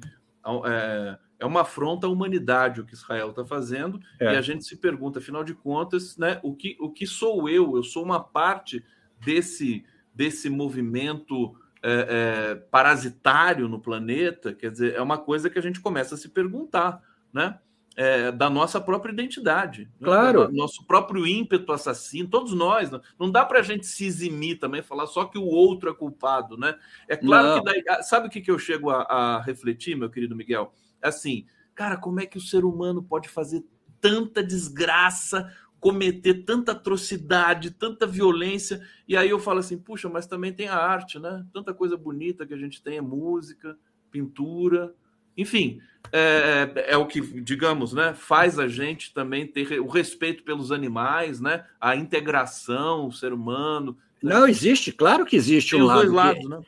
[0.65, 4.33] é, É uma afronta à humanidade o que Israel está fazendo, é.
[4.33, 7.77] e a gente se pergunta, afinal de contas, né, o, que, o que sou eu?
[7.77, 8.85] Eu sou uma parte
[9.21, 9.85] desse,
[10.15, 14.53] desse movimento é, é, parasitário no planeta?
[14.55, 17.59] Quer dizer, é uma coisa que a gente começa a se perguntar, né?
[17.99, 20.05] É, da nossa própria identidade, né?
[20.05, 20.51] claro, né?
[20.53, 22.91] nosso próprio ímpeto assassino, todos nós.
[22.91, 25.95] Não, não dá para a gente se eximir também, falar só que o outro é
[25.95, 26.75] culpado, né?
[27.09, 27.59] É claro não.
[27.59, 30.75] que daí, ah, sabe o que, que eu chego a, a refletir, meu querido Miguel?
[31.03, 33.65] Assim, cara, como é que o ser humano pode fazer
[34.01, 38.81] tanta desgraça, cometer tanta atrocidade, tanta violência?
[39.07, 41.45] E aí eu falo assim, puxa, mas também tem a arte, né?
[41.53, 43.79] Tanta coisa bonita que a gente tem, é música,
[44.11, 44.95] pintura,
[45.37, 45.81] enfim,
[46.13, 50.73] é, é, é, o que, digamos, né, faz a gente também ter o respeito pelos
[50.73, 53.97] animais, né, a integração, o ser humano.
[54.23, 54.35] Né?
[54.35, 56.01] Não, existe, claro que existe Tem um lado.
[56.01, 56.49] Dois lados, que...
[56.49, 56.61] né?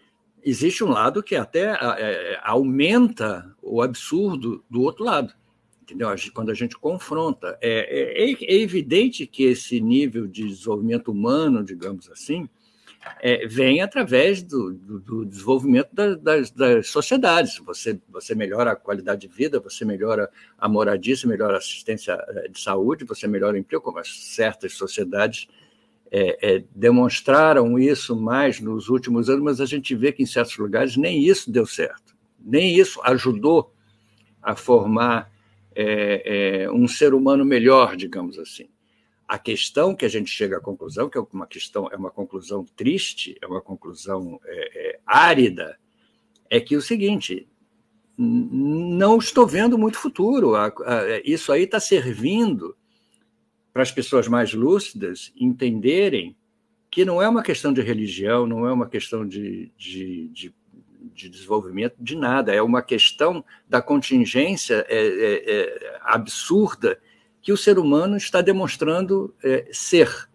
[0.48, 5.32] Existe um lado que até é, é, aumenta o absurdo do outro lado.
[5.82, 6.08] Entendeu?
[6.34, 7.58] Quando a gente confronta.
[7.62, 12.48] É, é, é evidente que esse nível de desenvolvimento humano, digamos assim,
[13.20, 17.58] é, vem através do, do, do desenvolvimento da, das, das, sociedades.
[17.58, 22.12] Você, você melhora a qualidade de vida, você melhora a moradia, você melhora a assistência
[22.28, 25.48] é, de saúde, você melhora o emprego, como certas sociedades
[26.10, 30.56] é, é, demonstraram isso mais nos últimos anos, mas a gente vê que em certos
[30.56, 33.72] lugares nem isso deu certo, nem isso ajudou
[34.42, 35.30] a formar
[35.74, 38.68] é, é um ser humano melhor, digamos assim.
[39.28, 42.64] A questão que a gente chega à conclusão, que é uma questão, é uma conclusão
[42.64, 45.78] triste, é uma conclusão é, é, árida,
[46.48, 47.46] é que o seguinte:
[48.16, 50.52] não estou vendo muito futuro.
[51.24, 52.74] Isso aí está servindo
[53.78, 56.36] para as pessoas mais lúcidas entenderem
[56.90, 60.54] que não é uma questão de religião, não é uma questão de, de, de,
[61.14, 66.98] de desenvolvimento de nada, é uma questão da contingência é, é, é, absurda
[67.40, 70.28] que o ser humano está demonstrando é, ser,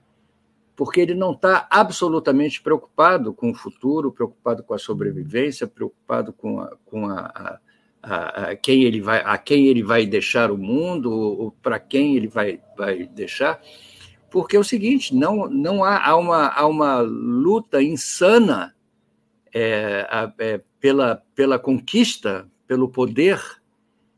[0.73, 6.61] porque ele não está absolutamente preocupado com o futuro, preocupado com a sobrevivência, preocupado com
[6.61, 7.59] a, com a, a
[8.03, 12.27] a, a, quem ele vai, a quem ele vai deixar o mundo, para quem ele
[12.27, 13.61] vai, vai deixar,
[14.29, 18.75] porque é o seguinte, não, não há, há, uma, há uma luta insana
[19.53, 23.41] é, é, pela, pela conquista, pelo poder,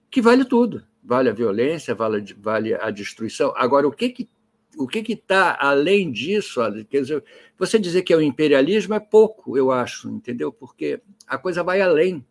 [0.09, 0.83] que vale tudo.
[1.03, 3.53] Vale a violência, vale, vale a destruição.
[3.55, 4.29] Agora, o que que
[4.77, 6.59] o que está além disso?
[6.89, 7.23] Quer dizer,
[7.57, 10.51] você dizer que é o imperialismo é pouco, eu acho, entendeu?
[10.51, 12.25] Porque a coisa vai além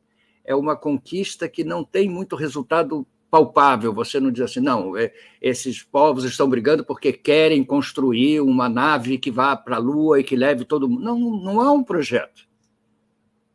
[0.45, 3.93] é uma conquista que não tem muito resultado palpável.
[3.93, 9.19] Você não diz assim, não, é, esses povos estão brigando porque querem construir uma nave
[9.19, 11.03] que vá para a Lua e que leve todo mundo.
[11.03, 12.47] Não, não há um projeto.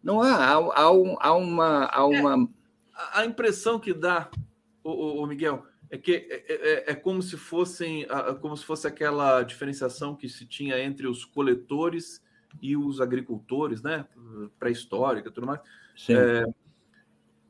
[0.03, 0.35] Não há.
[0.35, 1.85] Há, há, um, há uma.
[1.85, 2.49] Há uma...
[3.15, 4.29] É, a impressão que dá,
[4.83, 8.05] o, Miguel, é que é, é, é, é, como se fossem
[8.41, 12.21] como se fosse aquela diferenciação que se tinha entre os coletores
[12.61, 14.05] e os agricultores, né?
[14.59, 15.61] Pré-histórica, tudo mais.
[15.95, 16.15] Sim.
[16.15, 16.45] É,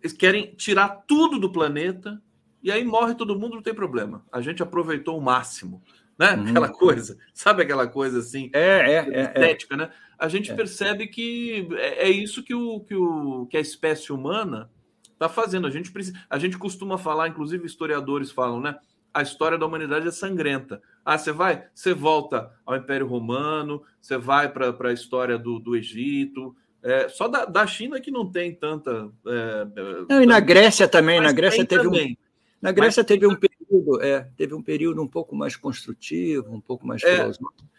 [0.02, 2.22] eles querem tirar tudo do planeta
[2.62, 4.26] e aí morre todo mundo, não tem problema.
[4.32, 5.82] A gente aproveitou o máximo,
[6.18, 6.36] né?
[6.36, 6.50] Uhum.
[6.50, 9.92] Aquela coisa, sabe aquela coisa assim, é, é, é estética, é, né?
[10.18, 10.56] A gente é.
[10.56, 14.70] percebe que é, é, isso que, o, que, o, que a espécie humana
[15.14, 15.68] está fazendo.
[15.68, 18.76] A gente, precisa, a gente costuma falar, inclusive historiadores falam, né?
[19.14, 20.82] A história da humanidade é sangrenta.
[21.04, 25.76] Ah, você vai, você volta ao Império Romano, você vai para a história do, do
[25.76, 29.10] Egito, é, só da, da, China que não tem tanta.
[29.28, 29.68] É,
[30.10, 31.20] não, e na Grécia também.
[31.20, 32.14] Na Grécia teve também.
[32.14, 32.30] um.
[32.62, 36.60] Na Grécia Mas, teve um período, é, teve um período um pouco mais construtivo, um
[36.60, 37.32] pouco mais é,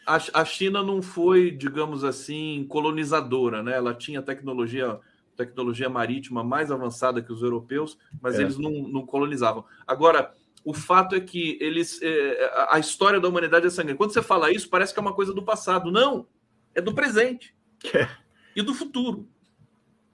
[0.07, 3.75] a, a China não foi, digamos assim, colonizadora, né?
[3.75, 4.99] Ela tinha tecnologia
[5.37, 8.43] tecnologia marítima mais avançada que os europeus, mas é.
[8.43, 9.65] eles não, não colonizavam.
[9.87, 13.95] Agora, o fato é que eles é, a história da humanidade é sangue.
[13.95, 15.91] Quando você fala isso, parece que é uma coisa do passado.
[15.91, 16.27] Não,
[16.75, 17.55] é do presente.
[17.95, 18.07] É
[18.55, 19.29] e do futuro.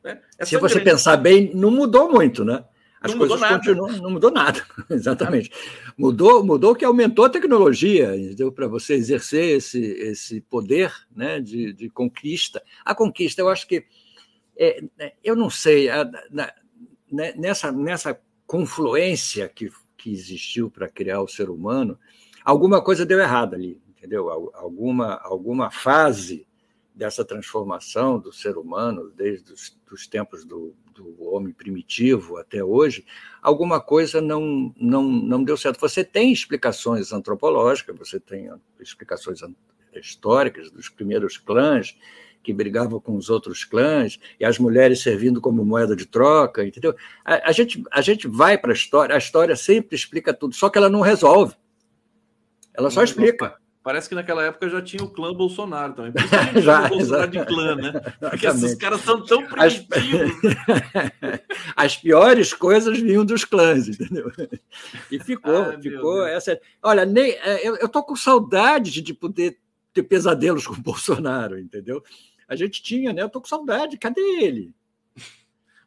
[0.02, 0.20] Né?
[0.42, 2.64] Se você pensar bem, não mudou muito, né?
[3.00, 5.50] As não coisas continuam, não mudou nada, exatamente.
[5.96, 8.12] Mudou, mudou que aumentou a tecnologia,
[8.54, 12.62] para você exercer esse, esse poder né, de, de conquista.
[12.84, 13.84] A conquista, eu acho que,
[14.56, 16.52] é, é eu não sei, a, na,
[17.10, 21.98] né, nessa, nessa confluência que, que existiu para criar o ser humano,
[22.44, 24.30] alguma coisa deu errado ali, entendeu?
[24.54, 26.46] Alguma, alguma fase
[26.96, 33.04] dessa transformação do ser humano, desde os dos tempos do, do, homem primitivo até hoje,
[33.40, 35.80] alguma coisa não, não, não deu certo.
[35.80, 39.40] Você tem explicações antropológicas, você tem explicações
[39.94, 41.96] históricas dos primeiros clãs
[42.42, 46.94] que brigavam com os outros clãs e as mulheres servindo como moeda de troca, entendeu?
[47.24, 50.68] A, a gente, a gente vai para a história, a história sempre explica tudo, só
[50.68, 51.54] que ela não resolve.
[52.74, 53.56] Ela só explica.
[53.86, 56.10] Parece que naquela época já tinha o clã Bolsonaro também.
[56.10, 57.92] Por isso já, o Bolsonaro de clã, né?
[58.18, 60.32] Porque esses caras são tão primitivos.
[61.22, 61.40] As...
[61.94, 61.96] As...
[61.96, 64.32] piores coisas vinham dos clãs, entendeu?
[65.08, 66.60] E ficou, ficou essa.
[66.82, 69.56] Olha, nem é, eu, tô com saudade de poder
[69.94, 72.02] ter pesadelos com o Bolsonaro, entendeu?
[72.48, 73.22] A gente tinha, né?
[73.22, 73.96] Eu tô com saudade.
[73.98, 74.74] Cadê ele?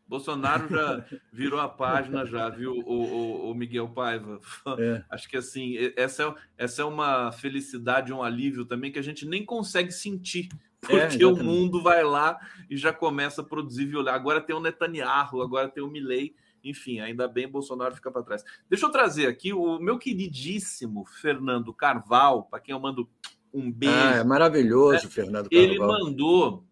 [0.10, 4.40] Bolsonaro já virou a página, já, viu, o, o, o Miguel Paiva?
[4.80, 5.04] É.
[5.08, 9.24] Acho que assim, essa é, essa é uma felicidade, um alívio também que a gente
[9.24, 10.50] nem consegue sentir.
[10.90, 14.16] É, porque é, o mundo vai lá e já começa a produzir violência.
[14.16, 16.34] Agora tem o Netanyahu, agora tem o Milley.
[16.64, 18.44] Enfim, ainda bem Bolsonaro fica para trás.
[18.68, 23.08] Deixa eu trazer aqui o meu queridíssimo Fernando Carval, para quem eu mando
[23.54, 23.96] um beijo.
[23.96, 25.12] Ah, é maravilhoso, né?
[25.12, 25.70] Fernando Carval.
[25.70, 26.66] Ele mandou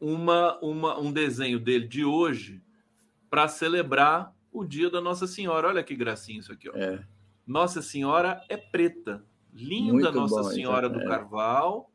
[0.00, 2.62] uma, uma, um desenho dele de hoje
[3.28, 5.68] para celebrar o dia da Nossa Senhora.
[5.68, 6.68] Olha que gracinha isso aqui.
[6.68, 6.72] Ó.
[6.74, 7.04] É.
[7.46, 9.24] Nossa Senhora é preta.
[9.52, 11.08] Linda Muito Nossa bom, Senhora então, do é.
[11.08, 11.90] Carval.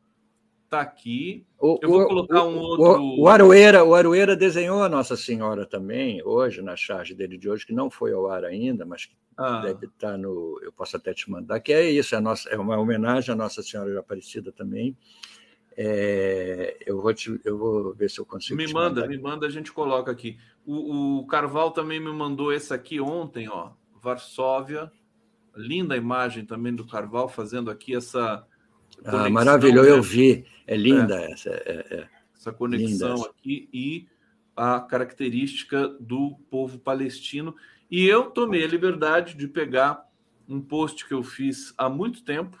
[0.68, 1.46] Tá aqui.
[1.58, 3.20] O, Eu vou o, colocar um outro.
[3.20, 7.64] O, Aroeira, o Aroeira desenhou a Nossa Senhora também, hoje, na charge dele de hoje,
[7.64, 9.60] que não foi ao ar ainda, mas que ah.
[9.60, 10.58] deve estar no.
[10.62, 13.62] Eu posso até te mandar, que é isso, é, nossa, é uma homenagem à Nossa
[13.62, 14.96] Senhora Aparecida também.
[15.76, 18.56] É, eu, vou te, eu vou ver se eu consigo.
[18.56, 19.08] Me manda, mandar.
[19.08, 20.38] me manda, a gente coloca aqui.
[20.64, 23.72] O, o, Carval também me mandou esse aqui ontem, ó.
[24.00, 24.90] Varsóvia.
[25.54, 28.46] Linda imagem também do Carval fazendo aqui essa.
[29.04, 29.96] Ah, maravilhoso, né?
[29.96, 30.46] eu vi.
[30.66, 31.50] É linda é, essa.
[31.50, 32.08] É, é.
[32.34, 34.06] Essa conexão aqui e
[34.56, 37.54] a característica do povo palestino.
[37.90, 40.06] E eu tomei a liberdade de pegar
[40.48, 42.58] um post que eu fiz há muito tempo,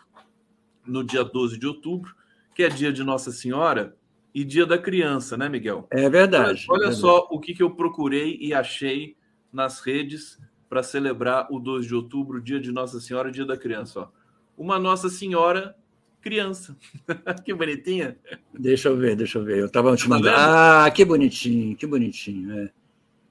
[0.84, 2.14] no dia 12 de outubro,
[2.56, 3.94] que é dia de Nossa Senhora
[4.34, 5.86] e dia da criança, né, Miguel?
[5.90, 6.64] É verdade.
[6.70, 9.14] Olha, é só o que, que eu procurei e achei
[9.52, 14.00] nas redes para celebrar o 12 de outubro, dia de Nossa Senhora, dia da criança.
[14.00, 14.08] Ó.
[14.56, 15.76] Uma Nossa Senhora
[16.22, 16.74] criança.
[17.44, 18.16] que bonitinha.
[18.58, 19.58] Deixa eu ver, deixa eu ver.
[19.58, 20.36] Eu estava te tá mandando.
[20.38, 22.58] ah, que bonitinho, que bonitinho.
[22.58, 22.70] É.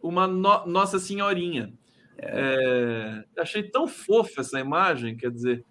[0.04, 0.68] Uma no...
[0.68, 1.74] Nossa Senhorinha.
[2.16, 3.24] É.
[3.36, 3.42] É...
[3.42, 5.66] Achei tão fofa essa imagem, quer dizer,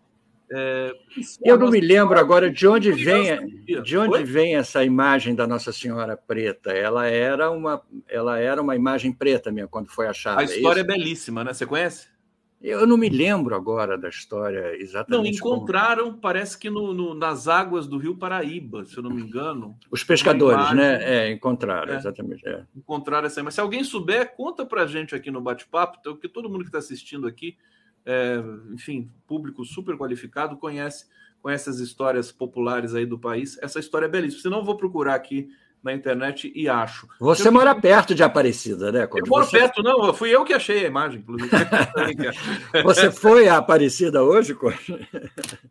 [0.51, 0.95] é,
[1.43, 5.73] eu não me lembro agora de onde vem de onde vem essa imagem da Nossa
[5.73, 6.71] Senhora preta.
[6.71, 10.41] Ela era uma ela era uma imagem preta mesmo quando foi achada.
[10.41, 11.53] A história é, é belíssima, né?
[11.53, 12.13] Você conhece?
[12.61, 15.39] Eu não me lembro agora da história exatamente.
[15.39, 16.19] Não, encontraram, como...
[16.19, 19.77] parece que no, no, nas águas do Rio Paraíba, se eu não me engano.
[19.91, 21.27] Os pescadores, né?
[21.27, 22.47] É, encontraram, é, exatamente.
[22.49, 22.65] É.
[22.75, 26.61] Encontraram essa Mas se alguém souber, conta pra gente aqui no bate-papo, porque todo mundo
[26.61, 27.59] que está assistindo aqui
[28.05, 28.43] é,
[28.73, 31.07] enfim, público super qualificado, conhece,
[31.41, 33.59] conhece as histórias populares aí do país.
[33.63, 34.43] Essa história é belíssima.
[34.43, 35.49] Senão, eu vou procurar aqui
[35.83, 37.07] na internet e acho.
[37.21, 39.07] Você eu mora perto de Aparecida, né?
[39.07, 39.59] Quando eu moro você...
[39.59, 40.15] perto, não.
[40.15, 41.51] Fui eu que achei a imagem, inclusive.
[42.83, 44.57] você foi a Aparecida hoje,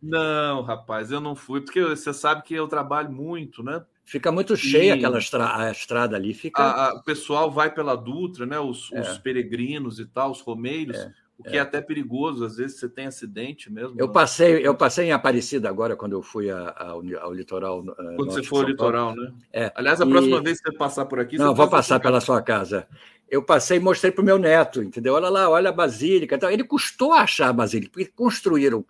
[0.01, 3.83] Não, rapaz, eu não fui, porque você sabe que eu trabalho muito, né?
[4.05, 4.97] Fica muito cheia e...
[4.97, 5.57] aquela estra...
[5.57, 6.33] a estrada ali.
[6.33, 6.61] Fica...
[6.61, 8.59] A, a, o pessoal vai pela Dutra, né?
[8.59, 9.01] Os, é.
[9.01, 10.97] os peregrinos e tal, os romeiros.
[10.97, 11.57] É o que é.
[11.57, 11.59] é.
[11.59, 13.95] até perigoso, às vezes você tem acidente mesmo.
[13.99, 17.83] Eu passei, eu passei em Aparecida agora quando eu fui ao, ao litoral.
[17.87, 19.33] Eh, quando você foi ao litoral, né?
[19.51, 19.71] É.
[19.75, 20.41] Aliás, a próxima e...
[20.41, 21.37] vez que você passar por aqui.
[21.37, 22.87] Não, vou passar pela sua casa.
[23.27, 25.15] Eu passei e mostrei para o meu neto, entendeu?
[25.15, 26.35] Olha lá, olha a Basílica.
[26.35, 28.85] Então, ele custou achar a Basílica, porque construíram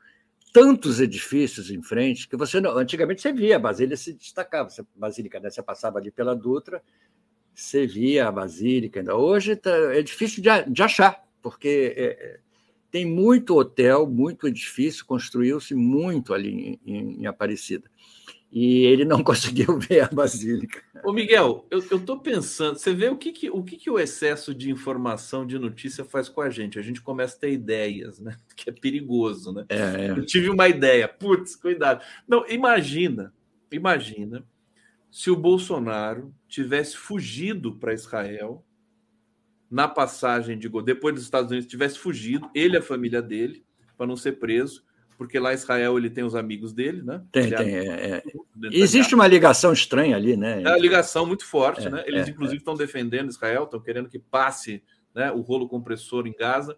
[0.52, 4.84] tantos edifícios em frente que você não, antigamente você via a Basílica se destacava, a
[4.96, 5.50] Basílica, né?
[5.50, 6.84] Você passava ali pela Dutra,
[7.54, 9.02] você via a Basílica.
[9.16, 12.39] Hoje tá, é difícil de, de achar porque é, é,
[12.89, 17.91] tem muito hotel, muito edifício, construiu-se muito ali em, em, Aparecida.
[18.50, 20.82] E ele não conseguiu ver a Basílica.
[21.04, 24.56] Ô Miguel, eu estou pensando, você vê o que, que, o que, que o excesso
[24.56, 26.80] de informação, de notícia faz com a gente?
[26.80, 28.38] A gente começa a ter ideias, né?
[28.56, 29.66] Que é perigoso, né?
[29.68, 30.10] É, é.
[30.12, 32.02] Eu tive uma ideia, putz, cuidado.
[32.28, 33.34] Não, imagina,
[33.72, 34.46] imagina
[35.12, 38.64] se o Bolsonaro tivesse fugido para Israel
[39.74, 43.65] na passagem de depois dos Estados Unidos tivesse fugido, ele e a família dele,
[43.97, 44.84] para não ser preso,
[45.17, 47.24] porque lá em Israel ele tem os amigos dele, né?
[47.32, 47.76] Tem, tem.
[47.76, 48.24] É, é.
[48.71, 50.61] Existe uma ligação estranha ali, né?
[50.61, 52.03] É uma ligação muito forte, é, né?
[52.05, 54.84] Eles, é, inclusive, estão defendendo Israel, estão querendo que passe
[55.15, 56.78] né, o rolo compressor em Gaza.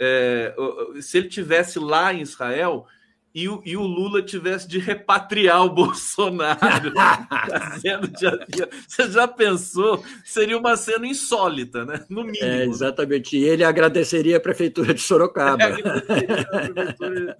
[0.00, 0.52] É,
[1.00, 2.86] se ele tivesse lá em Israel,
[3.34, 6.92] e o, e o Lula tivesse de repatriar o Bolsonaro.
[6.92, 8.68] fazendo de avião.
[8.86, 10.04] Você já pensou?
[10.24, 12.04] Seria uma cena insólita, né?
[12.08, 12.44] No mínimo.
[12.44, 13.36] É, exatamente.
[13.36, 15.62] E ele agradeceria a prefeitura de Sorocaba.
[16.12, 17.36] É, prefeitura...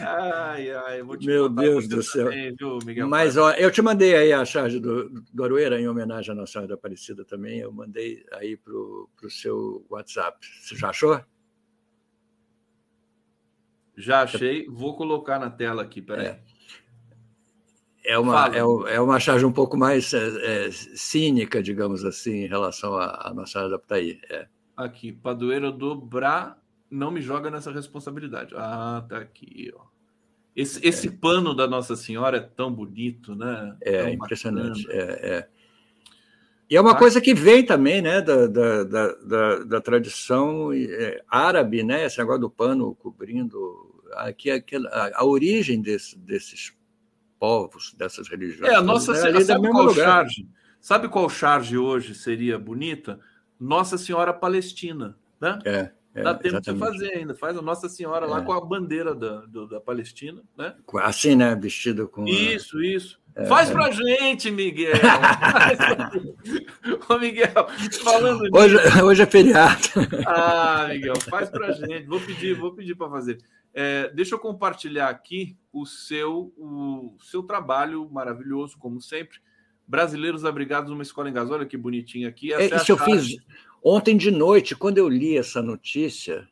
[0.00, 2.26] Ai, ai, Meu Deus do céu.
[2.26, 2.54] Também,
[2.94, 6.34] viu, Mas ó, eu te mandei aí a charge do, do Aroeira em homenagem à
[6.34, 7.60] Nossa Senhora da Aparecida também.
[7.60, 10.38] Eu mandei aí para o seu WhatsApp.
[10.62, 11.20] Você já achou?
[13.96, 16.26] Já achei, vou colocar na tela aqui, peraí.
[16.26, 16.40] É.
[18.04, 18.58] É uma, é,
[18.94, 23.34] é, uma charge um pouco mais é, é, cínica, digamos assim, em relação à, à
[23.34, 24.20] Nossa da Putaí.
[24.30, 24.46] É.
[24.76, 26.56] Aqui, Padoeiro do Bra
[26.88, 28.54] não me joga nessa responsabilidade.
[28.56, 29.86] Ah, tá aqui, ó.
[30.54, 30.88] Esse, é.
[30.88, 33.76] esse pano da Nossa Senhora é tão bonito, né?
[33.80, 34.86] É, tão impressionante.
[34.88, 35.48] É, é.
[36.70, 36.96] E é uma ah.
[36.96, 42.40] coisa que vem também né, da, da, da, da, tradição é, árabe, né, esse negócio
[42.40, 46.74] do pano cobrindo aqui, aquela, a, a origem desse, desses
[47.38, 48.72] povos, dessas religiões.
[48.72, 50.48] É, a Nossa Senhora, sabe qual charge?
[50.80, 53.20] Sabe qual charge hoje seria bonita?
[53.58, 55.58] Nossa Senhora Palestina, né?
[55.64, 55.90] É.
[56.14, 56.82] É, Dá tempo exatamente.
[56.82, 57.34] de fazer ainda.
[57.34, 58.42] Faz a Nossa Senhora lá é.
[58.42, 60.74] com a bandeira da, do, da Palestina, né?
[61.02, 61.54] Assim, né?
[61.54, 62.24] Vestido com.
[62.26, 63.20] Isso, isso.
[63.36, 63.72] É, Faz é.
[63.74, 64.94] pra gente, Miguel.
[67.06, 67.52] Ô, Miguel,
[68.02, 69.04] falando hoje, nisso...
[69.04, 69.88] hoje é feriado.
[70.26, 72.06] Ah, Miguel, faz pra gente.
[72.06, 73.38] Vou pedir, vou pedir para fazer.
[73.74, 79.38] É, deixa eu compartilhar aqui o seu, o seu trabalho maravilhoso, como sempre.
[79.86, 81.50] Brasileiros abrigados numa escola em gás.
[81.50, 82.54] Olha que bonitinho aqui.
[82.54, 83.36] Essa é, isso eu fiz
[83.84, 86.48] ontem de noite, quando eu li essa notícia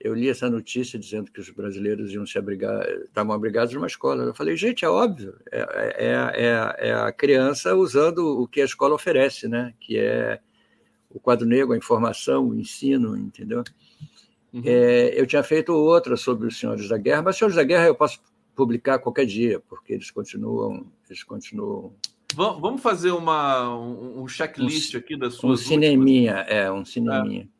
[0.00, 4.22] eu li essa notícia dizendo que os brasileiros iam se abrigar, estavam abrigados numa escola.
[4.22, 8.64] Eu falei, gente, é óbvio, é, é, é, é, a criança usando o que a
[8.64, 9.74] escola oferece, né?
[9.80, 10.40] Que é
[11.10, 13.64] o quadro negro, a informação, o ensino, entendeu?
[14.52, 14.62] Uhum.
[14.64, 17.86] É, eu tinha feito outra sobre os senhores da guerra, mas os senhores da guerra
[17.86, 18.20] eu posso
[18.54, 21.92] publicar qualquer dia, porque eles continuam, eles continuam.
[22.34, 25.60] Vamos fazer uma, um checklist um, aqui das suas.
[25.60, 27.48] Um cineminha, é, um cineminha.
[27.54, 27.57] É.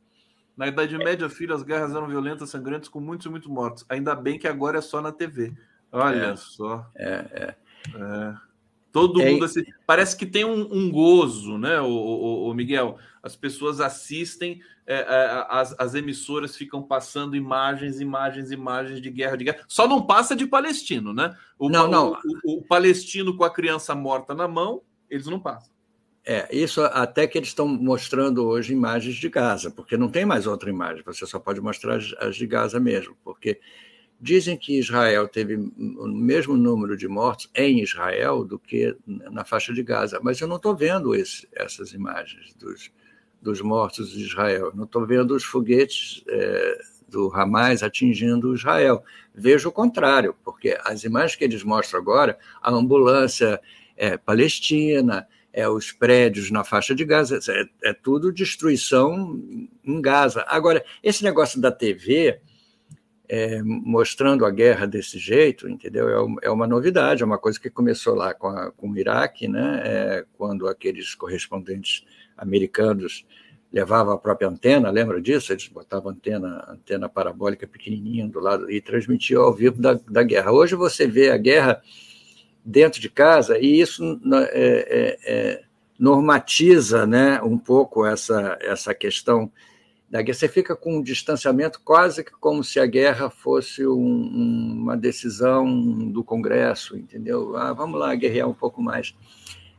[0.58, 3.86] Na Idade Média, filho, as guerras eram violentas, sangrentas, com muitos e muitos mortos.
[3.88, 5.52] Ainda bem que agora é só na TV.
[5.92, 6.84] Olha é, só.
[6.96, 7.54] É, é.
[7.94, 8.34] é.
[8.90, 12.98] Todo é, mundo assim, parece que tem um, um gozo, né, o, o, o, Miguel?
[13.22, 19.36] As pessoas assistem, é, é, as, as emissoras ficam passando imagens, imagens, imagens de guerra,
[19.36, 19.64] de guerra.
[19.68, 21.36] Só não passa de palestino, né?
[21.56, 22.18] O, não, não.
[22.44, 25.77] o palestino com a criança morta na mão, eles não passam.
[26.30, 30.46] É, isso até que eles estão mostrando hoje imagens de Gaza, porque não tem mais
[30.46, 33.58] outra imagem, você só pode mostrar as, de Gaza mesmo, porque
[34.20, 39.72] dizem que Israel teve o mesmo número de mortos em Israel do que na faixa
[39.72, 42.92] de Gaza, mas eu não estou vendo esse, essas imagens dos,
[43.40, 49.02] dos mortos de Israel, não estou vendo os foguetes é, do Hamas atingindo Israel.
[49.34, 53.58] Vejo o contrário, porque as imagens que eles mostram agora, a ambulância
[53.96, 59.40] é, palestina, é, os prédios na faixa de Gaza, é, é, tudo destruição
[59.84, 60.44] em Gaza.
[60.48, 62.40] Agora, esse negócio da TV
[63.28, 66.08] é, mostrando a guerra desse jeito, entendeu?
[66.08, 69.46] É, é, uma novidade, é uma coisa que começou lá com, a, com o Iraque,
[69.46, 69.82] né?
[69.84, 72.04] É, quando aqueles correspondentes
[72.36, 73.26] americanos
[73.70, 75.52] levavam a própria antena, lembra disso?
[75.52, 80.50] Eles botavam antena, antena parabólica pequenininha do lado e transmitiam ao vivo da, da guerra.
[80.50, 81.82] Hoje você vê a guerra
[82.64, 85.64] dentro de casa, e isso é, é, é,
[85.98, 89.50] normatiza né, um pouco essa, essa questão
[90.10, 90.38] da guerra.
[90.38, 95.66] Você fica com um distanciamento quase que como se a guerra fosse um, uma decisão
[96.10, 97.56] do Congresso, entendeu?
[97.56, 99.14] Ah, vamos lá guerrear um pouco mais.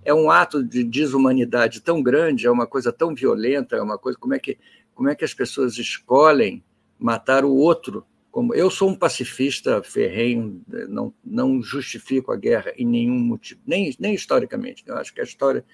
[0.04, 4.18] É um ato de desumanidade tão grande, é uma coisa tão violenta, é uma coisa.
[4.18, 4.58] Como é que,
[4.94, 6.64] como é que as pessoas escolhem
[6.98, 12.86] matar o outro como eu sou um pacifista ferrenho, não, não justifico a guerra em
[12.86, 14.84] nenhum motivo, nem, nem historicamente.
[14.86, 15.66] Eu acho que a história.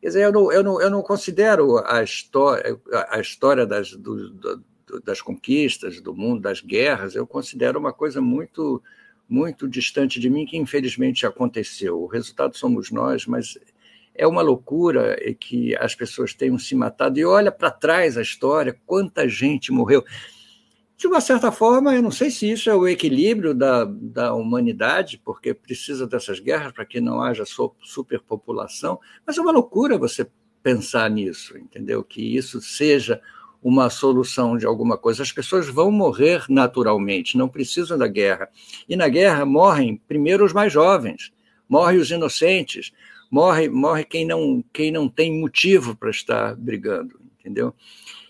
[0.00, 4.30] Quer dizer, eu não, eu não, eu não considero a história, a história das, do,
[4.30, 4.64] do,
[5.04, 8.82] das conquistas, do mundo, das guerras, eu considero uma coisa muito,
[9.28, 12.00] muito distante de mim, que infelizmente aconteceu.
[12.00, 13.58] O resultado somos nós, mas
[14.14, 17.18] é uma loucura que as pessoas tenham se matado.
[17.18, 20.04] E olha para trás a história, quanta gente morreu
[20.98, 25.22] de uma certa forma, eu não sei se isso é o equilíbrio da, da humanidade,
[25.24, 27.44] porque precisa dessas guerras para que não haja
[27.80, 30.28] superpopulação, mas é uma loucura você
[30.60, 32.02] pensar nisso, entendeu?
[32.02, 33.20] Que isso seja
[33.62, 35.22] uma solução de alguma coisa.
[35.22, 38.48] As pessoas vão morrer naturalmente, não precisam da guerra.
[38.88, 41.32] E na guerra morrem primeiro os mais jovens,
[41.68, 42.92] morrem os inocentes,
[43.30, 47.72] morre, morre quem, não, quem não tem motivo para estar brigando, entendeu?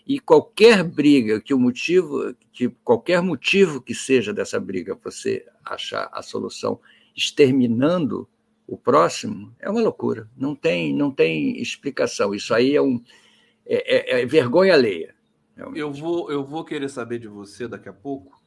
[0.09, 6.09] E qualquer briga que o motivo, que qualquer motivo que seja dessa briga, você achar
[6.11, 6.81] a solução
[7.15, 8.27] exterminando
[8.67, 10.27] o próximo, é uma loucura.
[10.35, 12.35] Não tem, não tem explicação.
[12.35, 13.03] Isso aí é um
[13.67, 15.15] é, é, é vergonha alheia.
[15.75, 18.41] Eu vou, eu vou querer saber de você daqui a pouco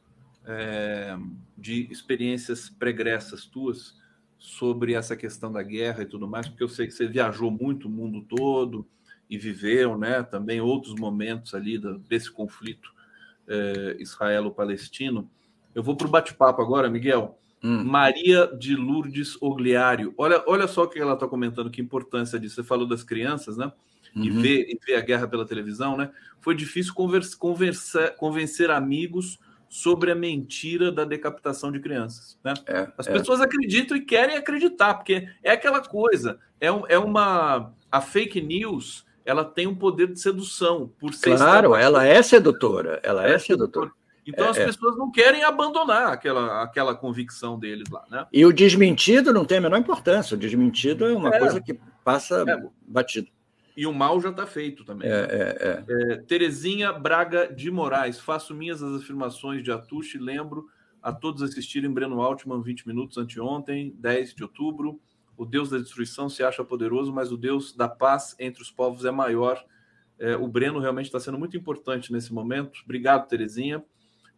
[0.44, 1.16] é,
[1.56, 4.00] de experiências pregressas tuas
[4.36, 7.86] sobre essa questão da guerra e tudo mais, porque eu sei que você viajou muito
[7.86, 8.84] o mundo todo
[9.32, 12.92] e viveu, né, também outros momentos ali desse conflito
[13.48, 15.26] é, israelo-palestino.
[15.74, 17.38] Eu vou para o bate-papo agora, Miguel.
[17.64, 17.82] Hum.
[17.82, 20.12] Maria de Lourdes Ogliário.
[20.18, 22.56] Olha, olha só o que ela está comentando, que importância disso.
[22.56, 23.72] Você falou das crianças, né?
[24.14, 24.24] Uhum.
[24.24, 26.10] E, ver, e ver a guerra pela televisão, né?
[26.38, 32.38] Foi difícil conversa, conversa, convencer amigos sobre a mentira da decapitação de crianças.
[32.44, 32.52] Né?
[32.66, 33.12] É, As é.
[33.12, 37.72] pessoas acreditam e querem acreditar, porque é aquela coisa, é, um, é uma.
[37.90, 41.36] A fake news ela tem um poder de sedução por ser.
[41.36, 43.90] Claro, ela é sedutora, ela é, é sedutora.
[44.26, 44.66] Então é, as é.
[44.66, 48.26] pessoas não querem abandonar aquela, aquela convicção deles lá, né?
[48.32, 50.36] E o desmentido não tem a menor importância.
[50.36, 51.38] O desmentido é uma é.
[51.38, 52.44] coisa que passa
[52.86, 53.28] batido.
[53.76, 55.10] E o mal já está feito também.
[55.10, 56.12] É, é, é.
[56.12, 58.20] é, Terezinha Braga de Moraes.
[58.20, 60.18] Faço minhas as afirmações de Atushi.
[60.18, 60.66] Lembro
[61.02, 65.00] a todos assistirem Breno Altman 20 minutos anteontem, 10 de outubro.
[65.36, 69.04] O Deus da destruição se acha poderoso, mas o Deus da paz entre os povos
[69.04, 69.62] é maior.
[70.18, 72.80] É, o Breno realmente está sendo muito importante nesse momento.
[72.84, 73.82] Obrigado, Terezinha.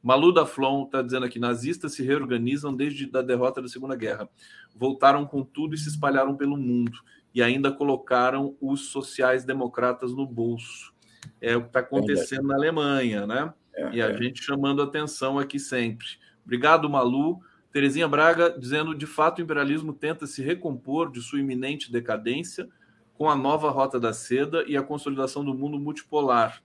[0.03, 4.29] Malu da Flon está dizendo aqui: nazistas se reorganizam desde a derrota da Segunda Guerra.
[4.75, 6.99] Voltaram com tudo e se espalharam pelo mundo
[7.35, 10.95] e ainda colocaram os sociais-democratas no bolso.
[11.41, 13.53] É o que está acontecendo é na Alemanha, né?
[13.75, 14.17] É, e a é.
[14.17, 16.07] gente chamando atenção aqui sempre.
[16.45, 17.41] Obrigado, Malu.
[17.75, 22.69] Terezinha Braga dizendo: de fato, o imperialismo tenta se recompor de sua iminente decadência
[23.15, 26.63] com a nova Rota da Seda e a consolidação do mundo multipolar.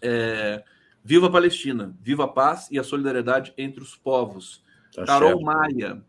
[0.00, 0.64] É,
[1.04, 4.64] viva a Palestina, viva a paz e a solidariedade entre os povos.
[4.94, 5.44] Tá Carol certo.
[5.44, 6.02] Maia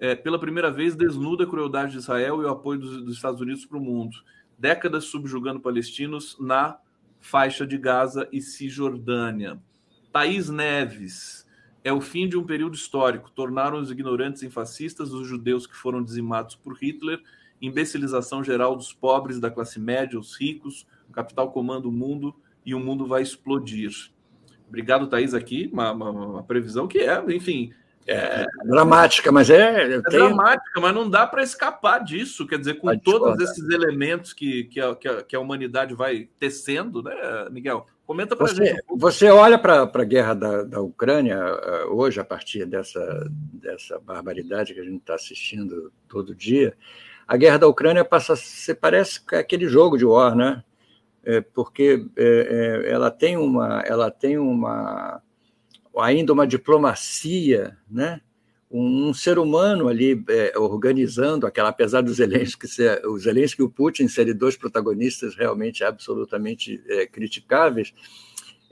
[0.00, 3.40] é, pela primeira vez, desnuda a crueldade de Israel e o apoio dos, dos Estados
[3.40, 4.16] Unidos para o mundo.
[4.58, 6.76] Décadas subjugando palestinos na
[7.20, 9.62] faixa de Gaza e Cisjordânia.
[10.12, 11.43] Thaís Neves.
[11.84, 13.30] É o fim de um período histórico.
[13.30, 17.20] Tornaram os ignorantes em fascistas os judeus que foram dizimados por Hitler,
[17.60, 22.74] imbecilização geral dos pobres, da classe média, os ricos, o capital comanda o mundo e
[22.74, 23.92] o mundo vai explodir.
[24.66, 25.68] Obrigado, Thaís, aqui.
[25.72, 27.70] Uma, uma, uma previsão que é, enfim,
[28.06, 29.94] é, dramática, mas é.
[29.94, 30.28] É tenho...
[30.28, 32.46] dramática, mas não dá para escapar disso.
[32.46, 37.14] Quer dizer, com todos esses elementos que, que, a, que a humanidade vai tecendo, né,
[37.50, 37.86] Miguel?
[38.06, 38.66] Comenta para você.
[38.66, 43.98] Gente você olha para a guerra da, da Ucrânia eh, hoje, a partir dessa, dessa
[43.98, 46.76] barbaridade que a gente está assistindo todo dia.
[47.26, 50.62] A guerra da Ucrânia passa a ser, parece aquele jogo de war, né?
[51.24, 53.82] É, porque é, é, ela tem uma.
[53.86, 55.22] Ela tem uma
[55.96, 58.20] ainda uma diplomacia, né?
[58.76, 63.70] Um, ser humano ali é, organizando aquela, apesar do Zelensky ser, o Zelensky e o
[63.70, 67.94] Putin serem dois protagonistas realmente absolutamente é, criticáveis,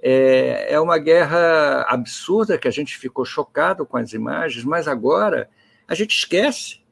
[0.03, 5.49] é, é uma guerra absurda que a gente ficou chocado com as imagens, mas agora
[5.87, 6.83] a gente esquece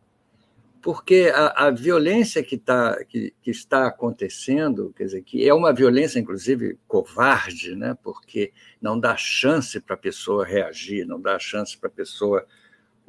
[0.80, 5.74] porque a, a violência que, tá, que, que, está acontecendo, quer dizer, que é uma
[5.74, 7.96] violência, inclusive, covarde, né?
[8.02, 12.46] porque não dá chance para a pessoa reagir, não dá chance para a pessoa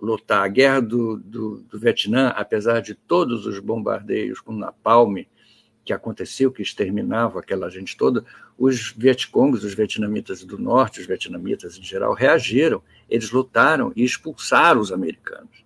[0.01, 0.43] lutar.
[0.43, 5.17] A guerra do, do, do, Vietnã, apesar de todos os bombardeios com napalm
[5.85, 8.25] que aconteceu, que exterminava aquela gente toda,
[8.57, 14.79] os vietcongs, os vietnamitas do norte, os vietnamitas em geral, reagiram, eles lutaram e expulsaram
[14.79, 15.61] os americanos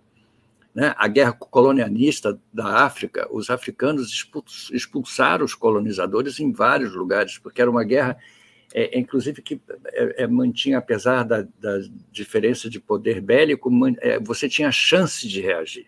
[0.76, 4.28] né, a guerra colonialista da África, os africanos
[4.70, 8.18] expulsaram os colonizadores em vários lugares, porque era uma guerra,
[8.78, 11.80] é, inclusive, que é, é, mantinha, apesar da, da,
[12.12, 15.86] diferença de poder bélico, man, é, você tinha chance de reagir.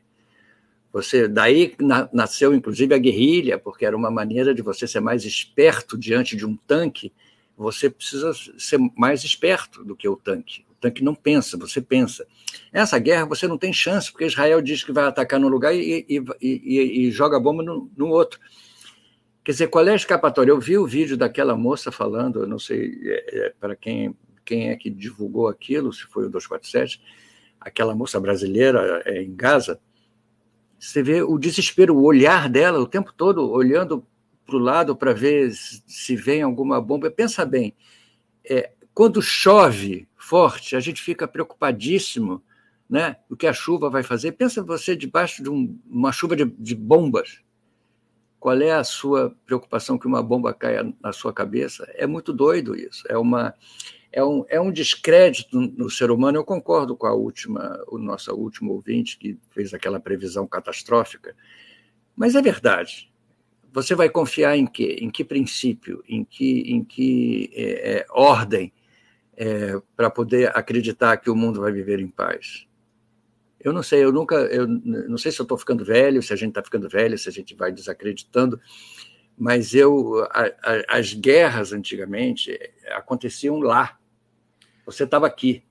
[0.91, 5.27] Você, daí na, nasceu, inclusive, a guerrilha, porque era uma maneira de você ser mais
[5.27, 7.13] esperto diante de um tanque.
[7.59, 12.27] Você precisa ser mais esperto do que o tanque tanque não pensa, você pensa.
[12.73, 16.07] Essa guerra você não tem chance, porque Israel diz que vai atacar num lugar e,
[16.09, 18.39] e, e, e joga bomba no, no, outro.
[19.49, 20.51] Quer dizer, qual é a escapatória?
[20.51, 24.15] Eu vi o vídeo daquela moça falando, eu não sei é, é, para quem,
[24.45, 27.03] quem é que divulgou aquilo, se foi o 247,
[27.59, 29.81] aquela moça brasileira é, em Gaza.
[30.79, 34.07] Você vê o desespero, o olhar dela o tempo todo olhando
[34.45, 37.11] para o lado para ver se vem alguma bomba.
[37.11, 37.75] Pensa bem,
[38.45, 42.45] é, quando chove, forte, a gente fica preocupadíssimo
[42.87, 43.17] né?
[43.31, 44.33] o que a chuva vai fazer.
[44.33, 47.48] Pensa você debaixo de um, uma chuva de, de bombas.
[48.39, 51.91] Qual é a sua preocupação que uma bomba caia na sua cabeça?
[51.95, 53.05] É muito doido isso.
[53.09, 53.55] É uma
[54.13, 56.39] é um, é um descrédito no ser humano.
[56.39, 61.37] Eu concordo com a última, o nosso último ouvinte que fez aquela previsão catastrófica,
[62.17, 63.13] mas é verdade.
[63.73, 64.99] Você vai confiar em quê?
[65.01, 66.03] Em que princípio?
[66.09, 68.73] Em que, em que é, é, ordem
[69.37, 72.68] é, para poder acreditar que o mundo vai viver em paz?
[73.69, 76.37] Eu não sei, eu nunca, eu não sei se eu estou ficando velho, se a
[76.37, 78.61] gente está ficando velho, se a gente vai desacreditando,
[79.37, 82.59] mas eu, a, a, as guerras antigamente
[82.91, 83.99] aconteciam lá.
[84.85, 85.63] Você estava aqui.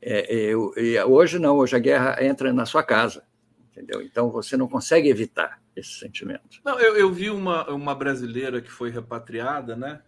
[0.00, 0.72] É, eu,
[1.06, 3.24] hoje não, hoje a guerra entra na sua casa,
[3.70, 4.02] entendeu?
[4.02, 6.60] Então você não consegue evitar esse sentimento.
[6.64, 10.00] Não, eu, eu vi uma, uma brasileira que foi repatriada, né?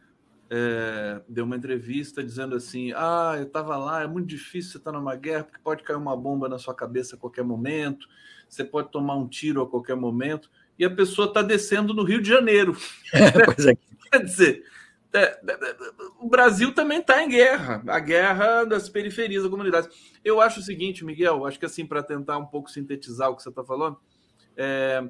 [0.50, 4.90] É, deu uma entrevista dizendo assim: Ah, eu estava lá, é muito difícil você estar
[4.90, 8.08] tá numa guerra, porque pode cair uma bomba na sua cabeça a qualquer momento,
[8.48, 12.20] você pode tomar um tiro a qualquer momento, e a pessoa está descendo no Rio
[12.20, 12.76] de Janeiro.
[13.14, 13.76] é.
[14.10, 14.64] Quer dizer,
[15.12, 15.76] é, é, é,
[16.18, 19.88] o Brasil também está em guerra, a guerra das periferias da comunidade.
[20.24, 23.42] Eu acho o seguinte, Miguel, acho que assim, para tentar um pouco sintetizar o que
[23.42, 23.96] você está falando,
[24.56, 25.08] é,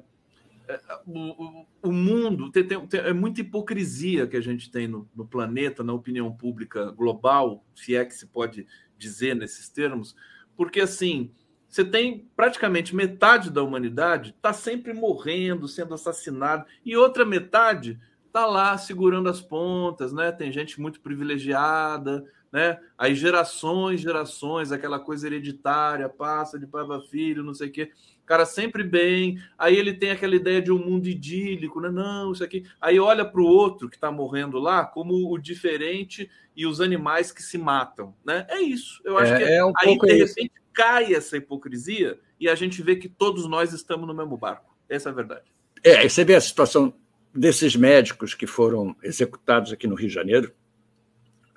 [1.05, 5.83] o, o mundo tem, tem, é muita hipocrisia que a gente tem no, no, planeta,
[5.83, 8.67] na opinião pública global, se é que se pode
[8.97, 10.15] dizer nesses termos,
[10.55, 11.31] porque assim
[11.67, 18.45] você tem praticamente metade da humanidade está sempre morrendo, sendo assassinado, e outra metade está
[18.45, 20.33] lá segurando as pontas, né?
[20.33, 22.79] Tem gente muito privilegiada, né?
[22.97, 27.91] Aí gerações, gerações, aquela coisa hereditária, passa de pai para filho, não sei o quê
[28.31, 31.89] cara sempre bem, aí ele tem aquela ideia de um mundo idílico, né?
[31.89, 32.63] Não, isso aqui.
[32.79, 37.33] Aí olha para o outro que está morrendo lá como o diferente e os animais
[37.33, 38.47] que se matam, né?
[38.49, 39.01] É isso.
[39.03, 40.71] Eu acho é, que é um aí de repente isso.
[40.73, 44.73] cai essa hipocrisia e a gente vê que todos nós estamos no mesmo barco.
[44.87, 45.51] Essa é a verdade.
[45.83, 46.93] É, você vê a situação
[47.35, 50.53] desses médicos que foram executados aqui no Rio de Janeiro,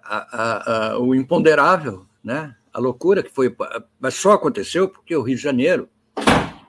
[0.05, 2.55] a, a, o imponderável, né?
[2.72, 3.55] A loucura que foi,
[4.01, 5.89] mas só aconteceu porque o Rio de Janeiro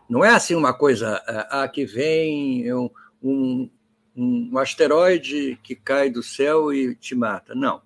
[0.08, 2.90] não é assim uma coisa, ah, que vem um,
[3.22, 3.70] um,
[4.16, 7.56] um asteroide que cai do céu e te mata.
[7.56, 7.82] Não.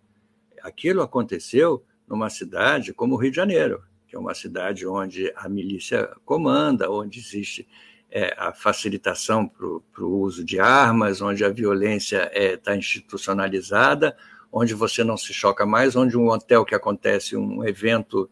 [0.62, 5.48] Aquilo aconteceu numa cidade como o Rio de Janeiro, que é uma cidade onde a
[5.48, 7.66] milícia comanda, onde existe
[8.12, 14.18] é, a facilitação para o uso de armas, onde a violência está é, tá institucionalizada,
[14.52, 18.30] onde você não se choca mais, onde um hotel que acontece um evento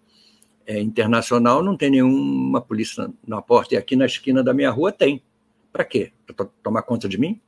[0.65, 4.91] é, internacional não tem nenhuma polícia na porta, e aqui na esquina da minha rua
[4.91, 5.23] tem.
[5.71, 6.11] Para quê?
[6.25, 7.39] Para tomar conta de mim?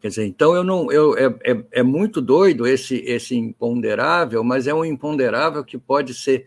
[0.00, 4.66] Quer dizer, então eu não, eu, é, é, é, muito doido esse, esse imponderável, mas
[4.66, 6.46] é um imponderável que pode ser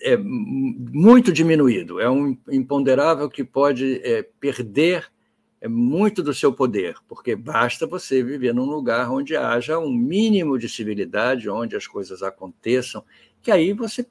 [0.00, 5.10] é, muito diminuído, é um imponderável que pode é, perder
[5.60, 10.58] é, muito do seu poder, porque basta você viver num lugar onde haja um mínimo
[10.58, 13.04] de civilidade, onde as coisas aconteçam
[13.46, 14.04] que aí você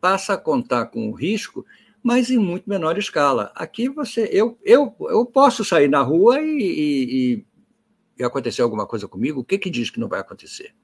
[0.00, 1.64] passa a contar com o risco,
[2.02, 3.52] mas em muito menor escala.
[3.54, 7.46] Aqui você, eu, eu, eu posso sair na rua e, e,
[8.18, 10.74] e acontecer alguma coisa comigo, o que, que diz que não vai acontecer?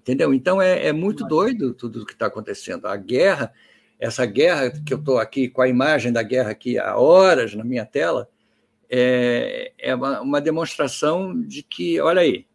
[0.00, 0.34] Entendeu?
[0.34, 2.86] Então é, é muito doido tudo o que está acontecendo.
[2.86, 3.52] A guerra,
[4.00, 7.62] essa guerra que eu estou aqui com a imagem da guerra aqui há horas na
[7.62, 8.28] minha tela,
[8.88, 12.46] é, é uma, demonstração de que, olha aí,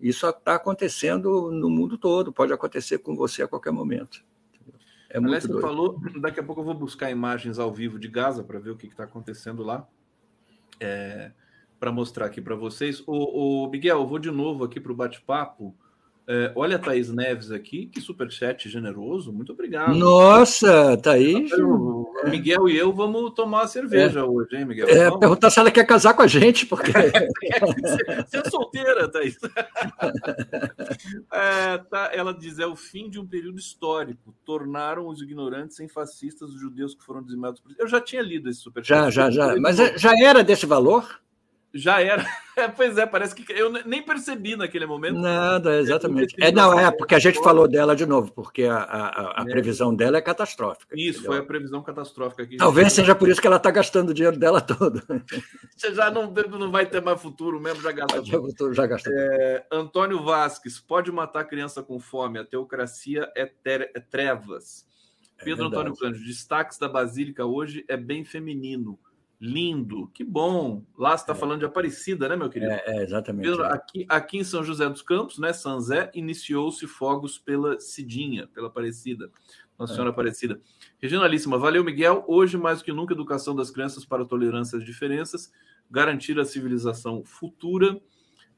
[0.00, 4.24] isso está acontecendo no mundo todo, pode acontecer com você a qualquer momento.
[5.10, 8.08] É muito Aliás, você falou, daqui a pouco eu vou buscar imagens ao vivo de
[8.08, 9.88] Gaza para ver o que está acontecendo lá,
[10.78, 11.32] é,
[11.80, 13.02] para mostrar aqui para vocês.
[13.06, 15.74] O, o, Miguel, eu vou de novo aqui para o bate-papo.
[16.30, 19.94] É, olha a Thaís Neves aqui, que superchat generoso, muito obrigado.
[19.94, 21.50] Nossa, Thaís.
[21.50, 22.28] É.
[22.28, 24.22] Miguel e eu vamos tomar cerveja é.
[24.22, 24.86] hoje, hein, Miguel?
[24.90, 26.92] É, perguntar se ela quer casar com a gente, porque.
[28.28, 29.38] Você é solteira, Thaís.
[31.32, 34.34] É, tá, ela diz: é o fim de um período histórico.
[34.44, 37.72] Tornaram os ignorantes sem fascistas os judeus que foram dizimados por.
[37.78, 39.10] Eu já tinha lido esse superchat.
[39.10, 39.56] Já, já, já.
[39.58, 41.20] Mas é, já era desse valor?
[41.78, 42.24] Já era.
[42.76, 45.18] pois é, parece que eu nem percebi naquele momento.
[45.18, 46.34] Nada, exatamente.
[46.40, 49.50] É, não, é, porque a gente falou dela de novo, porque a, a, a é.
[49.50, 50.94] previsão dela é catastrófica.
[50.94, 51.32] Isso, entendeu?
[51.32, 52.42] foi a previsão catastrófica.
[52.42, 55.02] Aqui Talvez seja por isso que ela está gastando o dinheiro dela todo.
[55.76, 58.24] Você já não, não vai ter mais futuro mesmo, já gasta.
[58.24, 58.38] Já,
[58.72, 59.12] já gastou.
[59.14, 64.86] É, Antônio Vasques, pode matar criança com fome, a teocracia é, ter, é trevas.
[65.38, 68.98] É Pedro Antônio Cândido, destaques da Basílica hoje é bem feminino
[69.40, 70.84] Lindo, que bom.
[70.96, 71.36] Lá você está é.
[71.36, 72.72] falando de Aparecida, né, meu querido?
[72.72, 73.48] É, é exatamente.
[73.48, 73.66] É.
[73.66, 78.66] aqui, aqui em São José dos Campos, né, São Zé, iniciou-se fogos pela Cidinha, pela
[78.66, 79.30] Aparecida.
[79.78, 80.60] Nossa Senhora Aparecida.
[81.00, 82.24] Regionalíssima, valeu, Miguel.
[82.26, 85.52] Hoje, mais que nunca, educação das crianças para a tolerância às diferenças,
[85.88, 88.00] garantir a civilização futura.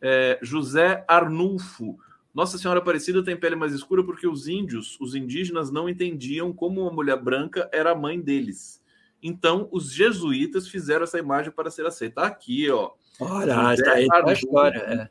[0.00, 1.98] É, José Arnulfo.
[2.32, 6.80] Nossa Senhora Aparecida tem pele mais escura porque os índios, os indígenas, não entendiam como
[6.80, 8.79] uma mulher branca era a mãe deles.
[9.22, 12.22] Então, os jesuítas fizeram essa imagem para ser aceita.
[12.22, 12.92] Aqui, ó.
[13.20, 14.78] Olha, está aí a história.
[14.78, 15.10] É.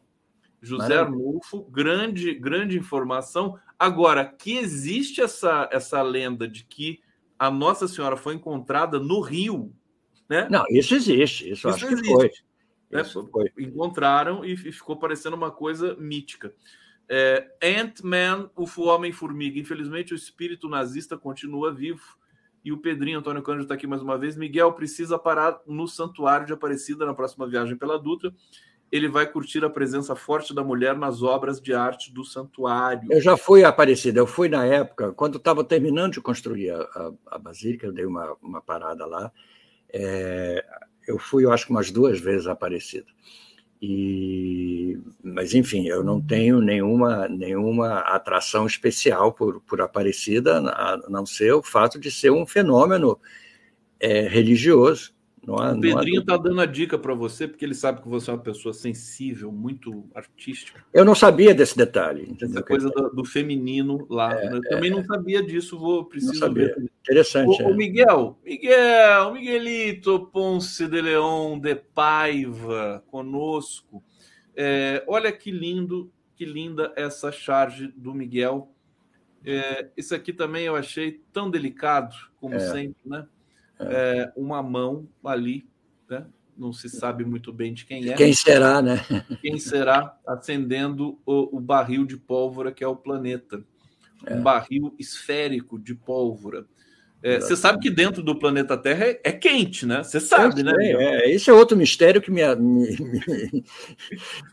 [0.61, 3.57] José Arnulfo, grande, grande informação.
[3.77, 6.99] Agora, que existe essa, essa lenda de que
[7.38, 9.73] a Nossa Senhora foi encontrada no Rio,
[10.30, 10.48] né?
[10.49, 12.02] Não, isso existe, isso, isso acho existe.
[12.03, 12.31] que foi.
[12.91, 13.03] Né?
[13.03, 13.52] foi.
[13.57, 16.53] Encontraram e ficou parecendo uma coisa mítica.
[17.07, 19.60] É, Ant-Man, o Homem-Formiga.
[19.60, 22.19] Infelizmente, o espírito nazista continua vivo.
[22.64, 24.36] E o Pedrinho Antônio Cândido está aqui mais uma vez.
[24.36, 28.34] Miguel precisa parar no Santuário de Aparecida na próxima viagem pela Dutra
[28.91, 33.11] ele vai curtir a presença forte da mulher nas obras de arte do santuário.
[33.11, 36.81] Eu já fui a Aparecida, eu fui na época, quando estava terminando de construir a,
[36.81, 39.31] a, a, Basílica, eu dei uma, uma parada lá.
[39.94, 40.65] É,
[41.07, 43.07] eu fui, eu acho que umas duas vezes a Aparecida.
[43.82, 51.26] E, mas, enfim, eu não tenho nenhuma, nenhuma atração especial por, por Aparecida, a não
[51.26, 53.18] ser o fato de ser um fenômeno
[54.00, 55.14] é, religioso
[55.48, 58.34] há, o Pedrinho está dando a dica para você, porque ele sabe que você é
[58.34, 60.84] uma pessoa sensível, muito artística.
[60.94, 62.36] Eu não sabia desse detalhe.
[62.41, 64.34] Essa coisa do, do, feminino lá.
[64.34, 66.90] É, eu também é, não sabia disso, vou preciso ver.
[67.02, 67.61] Interessante.
[67.61, 67.72] O, é.
[67.72, 74.03] o, Miguel, Miguel, Miguelito Ponce de Leão de Paiva conosco.
[74.56, 78.72] É, olha que lindo, que linda essa charge do Miguel.
[79.45, 82.60] É, isso aqui também eu achei tão delicado, como é.
[82.60, 83.26] sempre, né?
[83.80, 85.68] É, uma mão ali,
[86.10, 86.26] né?
[86.60, 88.16] não se sabe muito bem de quem é.
[88.16, 88.98] Quem será, né?
[89.42, 93.64] Quem será acendendo o, o barril de pólvora que é o planeta.
[94.26, 94.36] É.
[94.36, 96.68] Um barril esférico de pólvora.
[97.22, 100.04] É, você sabe que dentro do planeta Terra é, é quente, né?
[100.04, 100.74] Você sabe, né?
[100.80, 102.41] É, esse é outro mistério que me.
[102.56, 102.98] me,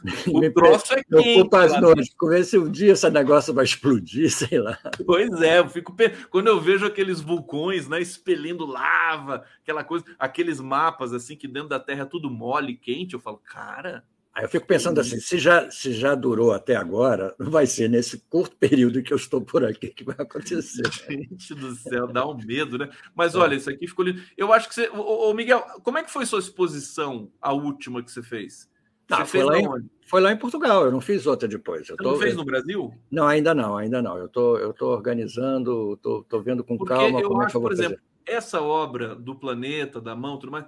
[0.02, 1.48] me o me troço é quente.
[1.54, 2.14] As noites.
[2.20, 4.78] Ver se um dia esse negócio vai explodir, sei lá.
[5.06, 5.94] Pois é, eu fico.
[6.28, 11.68] Quando eu vejo aqueles vulcões, né, expelindo lava, aquela coisa, aqueles mapas assim que dentro
[11.68, 14.02] da Terra é tudo mole, quente, eu falo, cara.
[14.36, 17.88] Aí eu fico pensando assim, se já, se já durou até agora, não vai ser
[17.88, 20.82] nesse curto período que eu estou por aqui que vai acontecer.
[21.08, 22.90] Gente do céu, dá um medo, né?
[23.14, 23.38] Mas é.
[23.38, 24.20] olha, isso aqui ficou lindo.
[24.36, 24.90] Eu acho que você.
[24.90, 28.68] Ô, ô, Miguel, como é que foi sua exposição, a última que você fez?
[29.08, 29.66] Você foi, lá em,
[30.06, 31.88] foi lá em Portugal, eu não fiz outra depois.
[31.88, 32.92] Eu você tô, não fez no Brasil?
[33.10, 34.18] Não, ainda não, ainda não.
[34.18, 37.56] Eu tô, eu tô organizando, tô, tô vendo com Porque calma como acho, é que
[37.56, 37.86] eu vou por fazer.
[37.86, 40.66] exemplo, essa obra do planeta, da mão, tudo mais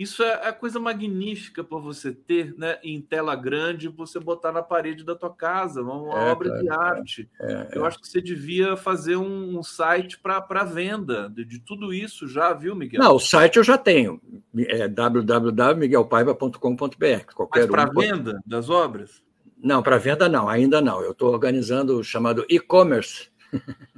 [0.00, 2.78] isso é a coisa magnífica para você ter, né?
[2.82, 7.28] Em tela grande, você botar na parede da tua casa, uma é, obra de arte.
[7.38, 11.58] É, é, Eu acho que você devia fazer um, um site para venda de, de,
[11.58, 12.98] tudo isso já, viu, Miguel?
[12.98, 14.18] Não, o site eu já tenho.
[14.56, 17.48] É www.miguelpaiva.com.br.
[17.54, 18.00] Mas para um...
[18.00, 19.22] venda das obras?
[19.62, 21.02] Não, para venda não, ainda não.
[21.02, 23.28] Eu estou organizando o chamado e-commerce.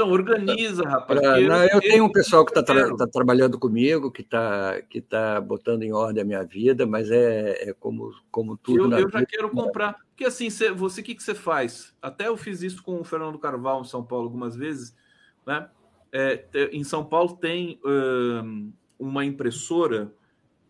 [0.00, 1.20] Então, organiza, rapaz.
[1.20, 5.00] Pra, não, eu, tenho um pessoal que está tra tá trabalhando comigo, que está que
[5.00, 8.94] tá botando em ordem a minha vida, mas é, é como, como tudo.
[8.94, 9.96] Eu, eu já quero comprar.
[10.08, 11.94] Porque assim, você, você o que, que você faz?
[12.00, 14.96] Até eu fiz isso com o Fernando Carvalho em São Paulo algumas vezes.
[15.46, 15.68] Né?
[16.10, 20.10] É, em São Paulo tem um, uma impressora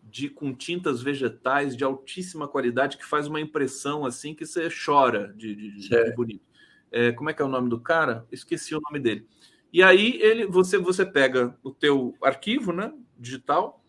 [0.03, 5.33] de com tintas vegetais de altíssima qualidade que faz uma impressão assim que você chora
[5.37, 6.50] de, de, de bonito.
[6.91, 8.27] É, como é que é o nome do cara?
[8.31, 9.25] Esqueci o nome dele.
[9.71, 13.81] E aí ele, você, você pega o teu arquivo, né, digital,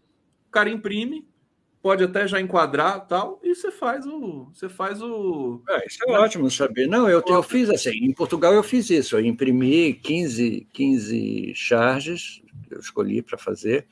[0.49, 1.27] o cara imprime,
[1.83, 5.61] pode até já enquadrar tal, e você faz o, você faz o.
[5.69, 6.87] É, isso é ótimo saber.
[6.87, 7.91] Não, eu, eu fiz assim.
[7.91, 9.17] Em Portugal eu fiz isso.
[9.17, 13.87] Eu imprimi 15, 15 charges, eu escolhi para fazer.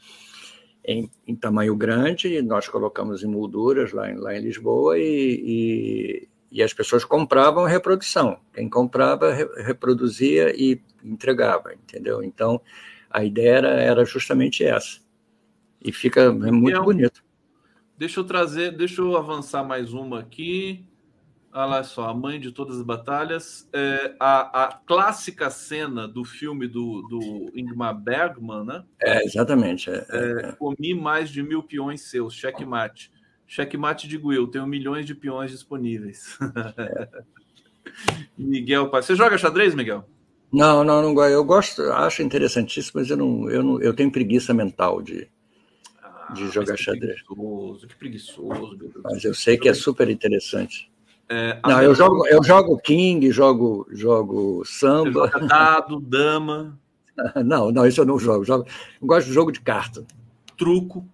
[0.82, 6.62] Em, em, tamanho grande, nós colocamos em molduras lá em, lá em Lisboa e, e
[6.62, 8.40] as pessoas compravam a reprodução.
[8.52, 12.22] Quem comprava, reproduzia e entregava, entendeu?
[12.22, 12.60] Então,
[13.08, 15.00] a ideia era, era justamente essa.
[15.80, 17.22] E fica é muito então, bonito.
[17.96, 20.84] Deixa eu trazer, deixa eu avançar mais uma aqui.
[21.52, 23.68] Olha só, a mãe de todas as batalhas.
[23.72, 28.84] É, a, a clássica cena do filme do, do Ingmar Bergman, né?
[29.00, 29.90] É, exatamente.
[29.90, 30.52] É, é, é.
[30.52, 33.10] comi mais de mil peões seus, checkmate.
[33.50, 36.38] Checkmate de Will, tenho milhões de peões disponíveis.
[38.38, 40.08] Miguel, você joga xadrez, Miguel?
[40.52, 41.32] Não, não, não gosto.
[41.32, 45.28] Eu gosto, acho interessantíssimo, mas eu não, eu não, eu tenho preguiça mental de,
[46.00, 47.22] ah, de jogar que xadrez.
[47.22, 48.92] Preguiçoso, que preguiçoso.
[49.02, 50.88] Mas eu sei que é super interessante.
[51.28, 55.26] É, não, eu jogo, eu jogo King, jogo, jogo samba.
[55.26, 56.78] Joga dado, dama.
[57.44, 58.44] Não, não, isso eu não jogo.
[58.44, 58.64] jogo
[59.02, 60.06] eu gosto de jogo de carta.
[60.56, 61.04] Truco.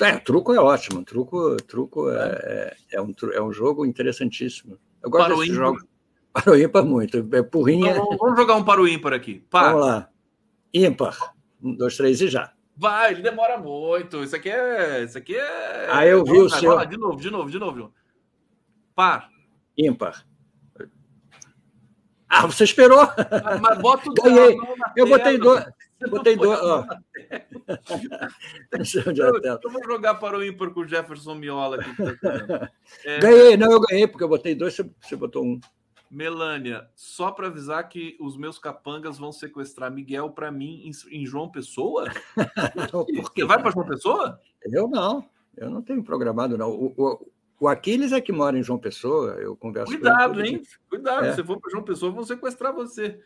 [0.00, 1.04] É, truco é ótimo.
[1.04, 4.78] Truco, truco é, é, é um, é um jogo interessantíssimo.
[5.02, 5.64] Eu gosto Para desse ímpar.
[5.64, 5.78] jogo.
[6.32, 7.28] Para o ímpar, muito.
[7.32, 7.90] É porrinha.
[7.92, 9.44] Então, vamos- jogar um para o ímpar aqui.
[9.50, 9.72] Par.
[9.74, 10.08] Vamos lá.
[10.72, 11.34] Ímpar.
[11.62, 12.52] Um, dois, três e já.
[12.74, 14.24] Vai, ele demora muito.
[14.24, 15.04] Isso aqui é.
[15.04, 15.88] Isso aqui é.
[15.90, 16.74] Ah, eu vi o vai, seu.
[16.74, 17.92] vai de novo, de novo, de novo.
[18.94, 19.28] Par.
[19.76, 20.24] Ímpar.
[22.28, 23.00] Ah, você esperou?
[23.00, 24.56] Ah, Mas bota o Ganhei.
[24.96, 25.66] Eu botei dois.
[26.02, 26.60] Você Botei dois.
[26.60, 26.86] Ó.
[29.62, 31.94] Eu, vou jogar para o ímpar com o Jefferson Miola aqui.
[32.20, 32.70] tá.
[33.04, 35.60] É, Ganhei, não, eu ganhei, porque eu botei dois, você, botou um.
[36.10, 41.50] Melânia, só para avisar que os meus capangas vão sequestrar Miguel para mim em, João
[41.50, 42.04] Pessoa?
[42.92, 43.42] Por quê?
[43.42, 44.38] Você vai para João Pessoa?
[44.62, 45.26] Eu não,
[45.56, 46.70] eu não tenho programado, não.
[46.70, 47.26] O, o,
[47.60, 50.62] o Aquiles é que mora em João Pessoa, eu converso com ele Cuidado, hein?
[50.90, 51.34] Cuidado, É.
[51.34, 53.18] se for para João Pessoa, vão sequestrar você.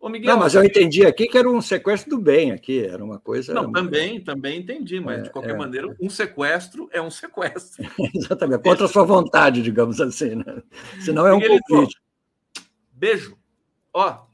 [0.00, 0.32] Ô, Miguel.
[0.32, 3.52] Não, mas eu entendi aqui que era um sequestro do bem aqui, era uma coisa.
[3.52, 5.58] Não, também, também entendi, mas É, de qualquer é.
[5.58, 7.84] maneira, um sequestro é um sequestro.
[8.14, 10.62] Exatamente, contra a sua vontade, digamos assim, né?
[11.04, 12.00] Senão é um convite.
[12.92, 13.36] Beijo.
[13.92, 14.24] Ó.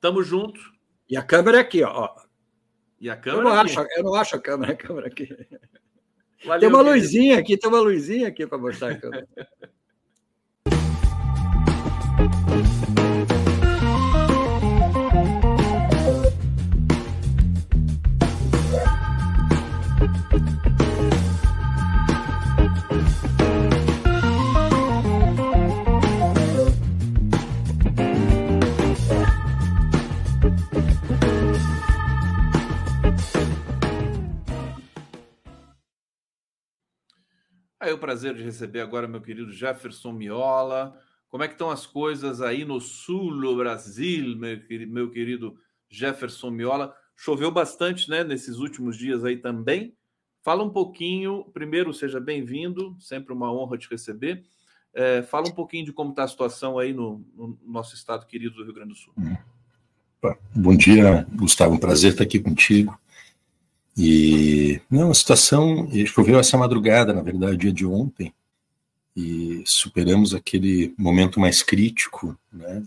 [0.00, 0.60] Tamo junto.
[1.08, 2.08] E a câmera é aqui, ó.
[3.00, 3.42] E a Eu câmera.
[3.44, 3.70] não, aqui.
[3.78, 5.28] acho, eu não acho a câmera, a câmera aqui.
[6.44, 7.04] Valeu, Tem uma querido.
[7.04, 9.28] luzinha aqui, tem uma luzinha aqui para mostrar a câmera.
[37.80, 40.96] Aí o prazer de receber agora meu querido Jefferson Miola.
[41.28, 45.58] Como é que estão as coisas aí no sul do Brasil, meu querido,
[45.88, 46.94] Jefferson Miola?
[47.16, 49.96] Choveu bastante, né, nesses últimos dias aí também.
[50.42, 54.42] Fala um pouquinho, primeiro, seja bem-vindo, sempre uma honra te receber.
[54.94, 58.54] É, fala um pouquinho de como está a situação aí no, no nosso estado querido
[58.56, 59.12] do Rio Grande do Sul.
[60.54, 61.74] Bom dia, Gustavo.
[61.74, 62.98] Um prazer estar aqui contigo.
[63.96, 68.32] E não, a situação choveu essa madrugada, na verdade, dia de ontem,
[69.14, 72.82] e superamos aquele momento mais crítico, né,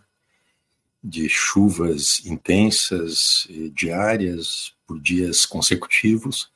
[1.04, 6.53] de chuvas intensas, eh, diárias, por dias consecutivos,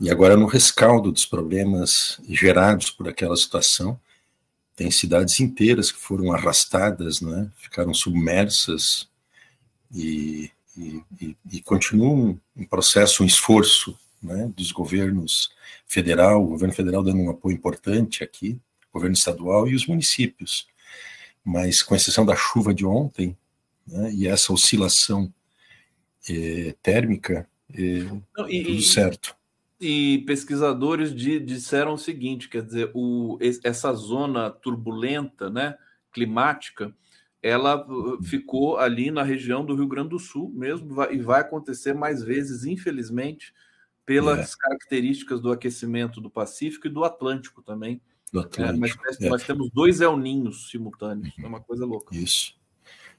[0.00, 4.00] e agora no rescaldo dos problemas gerados por aquela situação,
[4.74, 9.08] tem cidades inteiras que foram arrastadas, né, ficaram submersas
[9.92, 15.50] e e, e, e continua um, processo, um esforço né, dos governos
[15.86, 18.58] federal, o governo federal dando um apoio importante aqui,
[18.90, 20.66] o governo estadual e os municípios.
[21.44, 23.36] Mas com exceção da chuva de ontem
[23.86, 25.32] né, e essa oscilação
[26.28, 28.04] eh, térmica, eh,
[28.36, 29.34] Não, tudo certo.
[29.80, 35.76] E pesquisadores de, disseram o seguinte, quer dizer, o, essa zona turbulenta, né,
[36.12, 36.94] climática,
[37.42, 37.86] ela
[38.22, 42.22] ficou ali na região do Rio Grande do Sul mesmo vai, e vai acontecer mais
[42.22, 43.54] vezes, infelizmente,
[44.04, 44.56] pelas é.
[44.58, 48.00] características do aquecimento do Pacífico e do Atlântico também.
[48.32, 48.76] Do Atlântico.
[48.76, 52.14] É, mas, nós temos dois El Ninhos simultâneos, é uma coisa louca.
[52.14, 52.54] Isso.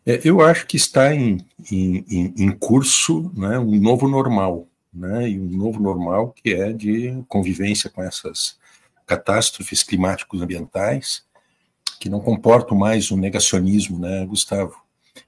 [0.05, 1.37] É, eu acho que está em,
[1.71, 7.23] em, em curso né, um novo normal, né, e um novo normal que é de
[7.27, 8.57] convivência com essas
[9.05, 11.23] catástrofes climáticos ambientais,
[11.99, 14.75] que não comportam mais um negacionismo, né, Gustavo?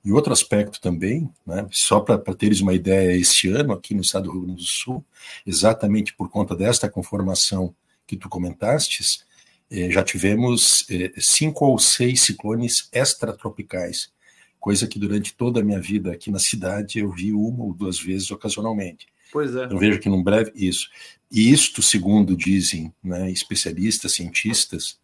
[0.04, 4.26] E outro aspecto também, né, só para teres uma ideia, esse ano aqui no estado
[4.26, 5.04] do Rio Grande do Sul,
[5.46, 7.76] exatamente por conta desta conformação
[8.08, 9.26] que tu comentastes,
[9.70, 14.12] eh, já tivemos eh, cinco ou seis ciclones extratropicais,
[14.60, 18.00] coisa que durante toda a minha vida aqui na cidade eu vi uma ou duas
[18.00, 19.08] vezes ocasionalmente.
[19.34, 19.66] Pois é.
[19.66, 20.88] Então vejo que num breve isso.
[21.32, 25.00] E isto, segundo dizem né, especialistas, cientistas,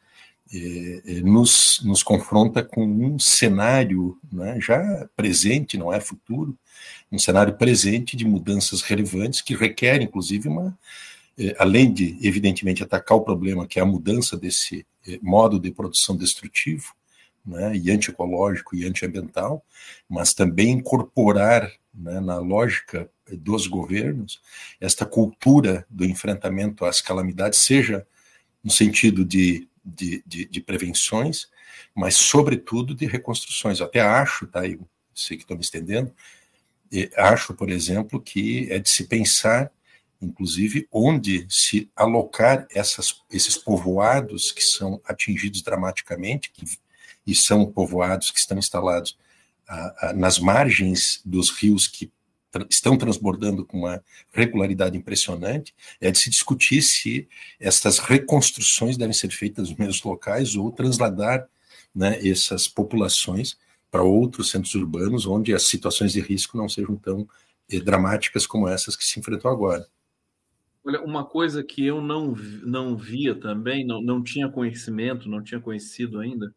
[0.53, 6.55] eh, nos, nos, confronta com um cenário né, já presente, não é futuro,
[7.11, 10.77] um cenário presente de mudanças relevantes que requer, inclusive, uma,
[11.35, 14.85] eh, além de, evidentemente, atacar o problema, que é a mudança desse
[15.23, 16.93] modo de produção destrutivo,
[17.43, 19.63] né, e antiecológico e antiambiental,
[20.07, 24.41] mas também incorporar né, na lógica dos governos
[24.79, 28.05] esta cultura do enfrentamento às calamidades, seja
[28.63, 31.47] no sentido de de, de, de, prevenções,
[31.95, 33.81] mas sobretudo de reconstruções.
[33.81, 34.67] Até acho, tá?
[34.67, 36.13] Eu sei que estou me estendendo.
[37.17, 39.71] acho, por exemplo, que é de se pensar,
[40.21, 46.65] inclusive, onde se alocar essas, esses povoados que são atingidos dramaticamente, que,
[47.25, 49.17] e são povoados que estão instalados
[49.67, 52.11] a, a, nas margens dos rios que
[52.69, 57.27] estão transbordando com uma regularidade impressionante, é de se discutir se
[57.59, 61.47] estas reconstruções devem ser feitas nos mesmos locais ou transladar
[61.93, 63.57] né, essas populações
[63.91, 67.27] para outros centros urbanos onde as situações de risco não sejam tão
[67.71, 69.87] eh, dramáticas como essas que se enfrentou agora.
[70.83, 75.59] Olha, uma coisa que eu não, não via também, não, não tinha conhecimento, não tinha
[75.59, 76.53] conhecido ainda,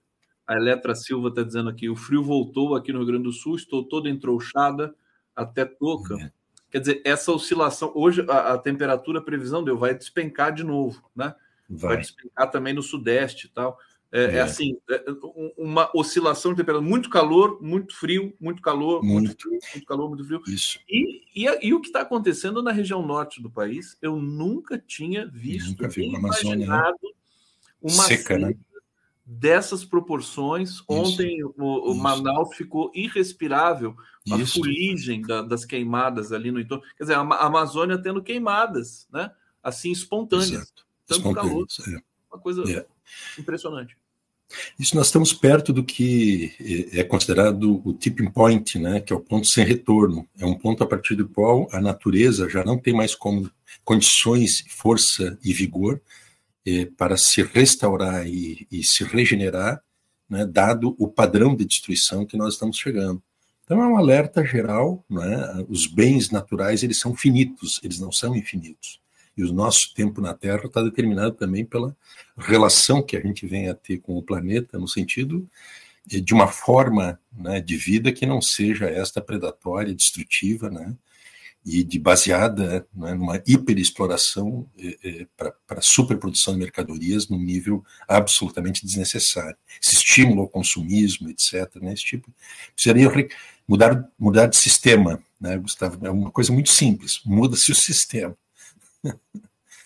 [0.47, 3.57] a Eletra Silva está dizendo aqui: o frio voltou aqui no Rio Grande do Sul,
[3.57, 4.95] estou toda entrouxada,
[5.35, 6.15] até toca.
[6.15, 6.33] É.
[6.71, 11.03] Quer dizer, essa oscilação, hoje a, a, temperatura, a previsão deu, vai despencar de novo,
[11.15, 11.35] né?
[11.69, 13.79] Vai, vai despencar também no Sudeste e tal.
[14.11, 14.35] É, é.
[14.37, 15.05] é assim, é,
[15.57, 20.09] uma oscilação de temperatura, muito calor, muito frio, muito calor, muito, muito frio, muito calor,
[20.09, 20.43] muito frio.
[20.47, 20.79] Isso.
[20.89, 25.27] E, e, e o que está acontecendo na região norte do país, eu nunca tinha
[25.27, 26.93] visto, nunca vi uma Amazônia, né?
[27.83, 28.55] uma seca, né?
[29.25, 30.83] Dessas proporções.
[30.89, 33.97] Ontem o, o Manaus ficou irrespirável,
[34.31, 34.61] a Isso.
[34.61, 36.85] fuligem da, das queimadas ali no entorno.
[36.97, 39.31] Quer dizer, a, a Amazônia tendo queimadas, né?
[39.63, 40.51] Assim, espontâneas.
[40.51, 40.87] Exato.
[41.07, 41.67] Tanto calor.
[41.89, 42.03] É.
[42.31, 42.87] Uma coisa é.
[43.39, 43.97] impressionante.
[44.79, 49.17] Isso nós estamos perto do que é, é considerado o tipping point, né, que é
[49.17, 50.29] o ponto sem retorno.
[50.39, 53.51] É um ponto a partir do qual a natureza já não tem mais como
[53.85, 56.01] condições, força e vigor
[56.67, 59.83] é, para se restaurar e, e se regenerar,
[60.29, 63.23] né, dado o padrão de destruição que nós estamos chegando.
[63.65, 68.35] Então é um alerta geral, né, os bens naturais eles são finitos, eles não são
[68.37, 69.01] infinitos.
[69.37, 71.97] E o nosso tempo na Terra está determinado também pela
[72.37, 75.49] relação que a gente vem a ter com o planeta, no sentido
[76.07, 80.95] de uma forma né, de vida que não seja esta predatória, destrutiva, né,
[81.65, 85.27] e de baseada né, numa hiperexploração eh, eh,
[85.67, 89.57] para superprodução de mercadorias num nível absolutamente desnecessário.
[89.81, 92.33] Esse estímulo ao consumismo, etc., né, esse tipo,
[92.75, 93.09] precisaria
[93.67, 96.05] mudar, mudar de sistema, né, Gustavo?
[96.05, 98.37] É uma coisa muito simples, muda-se o sistema.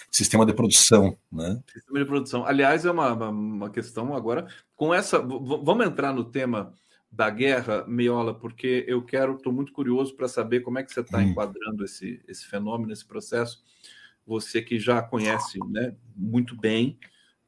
[0.09, 1.61] Sistema de produção, né?
[1.70, 2.47] Sistema de produção.
[2.47, 5.19] Aliás, é uma, uma questão agora com essa.
[5.19, 6.73] Vamos entrar no tema
[7.17, 11.01] da guerra, Meiola, porque eu quero, estou muito curioso para saber como é que você
[11.01, 11.23] está hum.
[11.23, 13.65] enquadrando esse, esse fenômeno, esse processo.
[14.27, 16.99] Você que já conhece né, muito bem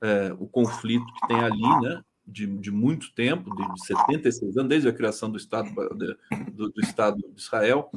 [0.01, 2.03] é, o conflito que tem ali, né?
[2.31, 5.71] De, de muito tempo, de 76 anos, desde a criação do Estado,
[6.53, 7.91] do, do Estado de Israel.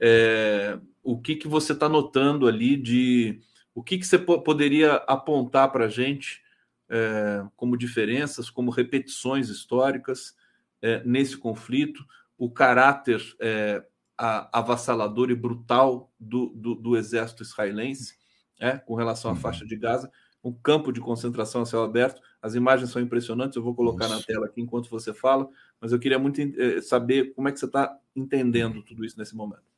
[0.00, 3.40] É, o que, que você está notando ali de
[3.72, 6.42] o que, que você poderia apontar para a gente
[6.88, 10.34] é, como diferenças, como repetições históricas
[10.82, 12.04] é, nesse conflito,
[12.36, 13.84] o caráter é,
[14.16, 18.14] avassalador e brutal do, do, do exército israelense
[18.58, 19.40] é, com relação à uhum.
[19.40, 20.10] faixa de Gaza,
[20.42, 22.20] um campo de concentração a céu aberto.
[22.42, 24.16] As imagens são impressionantes, eu vou colocar isso.
[24.16, 25.48] na tela aqui enquanto você fala,
[25.80, 29.34] mas eu queria muito é, saber como é que você está entendendo tudo isso nesse
[29.34, 29.70] momento.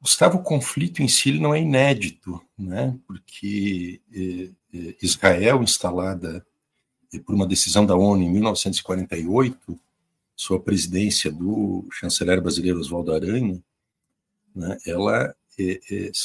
[0.00, 2.98] Gustavo, o conflito em si não é inédito, né?
[3.06, 6.44] porque eh, Israel, instalada
[7.18, 9.78] por uma decisão da ONU em 1948,
[10.36, 13.62] sob a presidência do chanceler brasileiro Oswaldo Aranha,
[14.54, 15.34] né, ela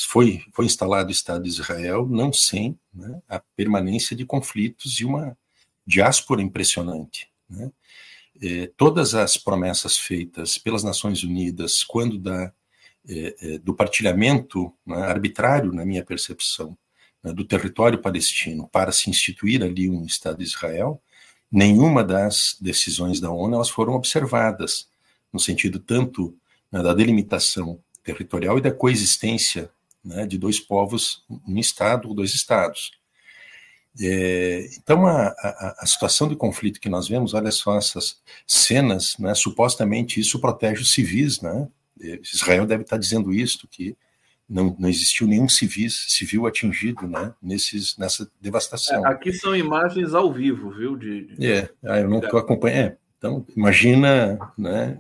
[0.07, 5.06] foi, foi instalado o Estado de Israel não sem né, a permanência de conflitos e
[5.06, 5.38] uma
[5.86, 7.30] diáspora impressionante.
[7.49, 7.72] Né?
[8.76, 12.52] todas as promessas feitas pelas Nações Unidas quando da
[13.07, 16.76] é, é, do partilhamento né, arbitrário, na minha percepção,
[17.26, 21.02] né, do território palestino para se instituir ali um Estado de Israel,
[21.52, 24.88] nenhuma das decisões da ONU elas foram observadas,
[25.34, 26.38] no sentido tanto
[26.72, 29.72] né, da delimitação territorial e da coexistência
[30.04, 32.92] né, de dois povos, um Estado ou dois Estados.
[34.00, 39.18] É, então, a, a, a, situação de conflito que nós vemos, olha só essas cenas,
[39.18, 41.68] né, supostamente isso protege os civis, né,
[42.22, 43.96] Israel deve estar dizendo isto, que
[44.48, 49.06] não, não existiu nenhum civil, civil atingido né, nesses, nessa devastação.
[49.06, 50.96] É, aqui são imagens ao vivo, viu?
[50.96, 51.52] De, de...
[51.52, 52.76] É, ah, eu não acompanho.
[52.76, 55.00] É, então, imagina, né?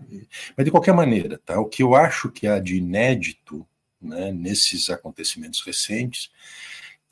[0.57, 1.59] Mas de qualquer maneira, tá?
[1.59, 3.65] O que eu acho que há de inédito
[4.01, 6.31] né, nesses acontecimentos recentes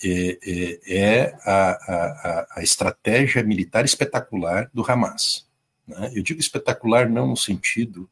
[0.04, 5.48] é, é, é a, a, a, estratégia militar espetacular do Hamas.
[5.88, 6.12] Né?
[6.14, 8.10] Eu digo espetacular não no sentido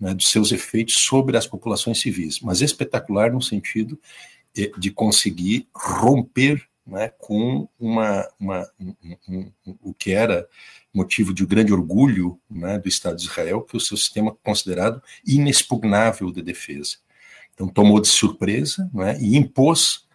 [0.00, 3.98] né, dos seus efeitos sobre as populações civis, mas espetacular no sentido
[4.54, 8.94] de, de conseguir romper né, com uma, uma um,
[9.28, 10.46] um, um, o que era
[10.94, 15.02] motivo de grande orgulho né, do Estado de Israel, que é o seu sistema considerado
[15.26, 16.96] inexpugnável de defesa.
[17.52, 20.06] Então tomou de surpresa né, e impôs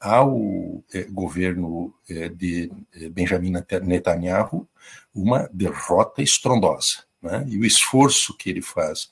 [0.00, 3.52] ao eh, governo eh, de eh, Benjamin
[3.82, 4.68] Netanyahu
[5.14, 7.04] uma derrota estrondosa.
[7.22, 9.10] né, e o esforço que ele faz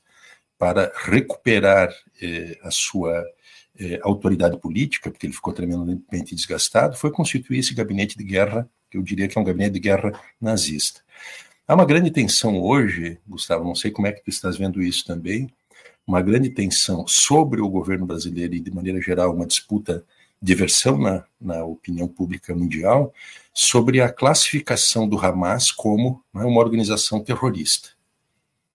[0.59, 3.25] para recuperar eh, a sua
[3.79, 8.97] eh, autoridade política, porque ele ficou tremendamente desgastado, foi constituir esse gabinete de guerra, que
[8.97, 11.01] eu diria que é um gabinete de guerra nazista.
[11.67, 15.05] Há uma grande tensão hoje, Gustavo, não sei como é que tu estás vendo isso
[15.05, 15.51] também,
[16.07, 20.05] uma grande tensão sobre o governo brasileiro e, de maneira geral, uma disputa
[20.41, 23.15] de versão na, na opinião pública mundial
[23.53, 27.91] sobre a classificação do Hamas como né, uma organização terrorista.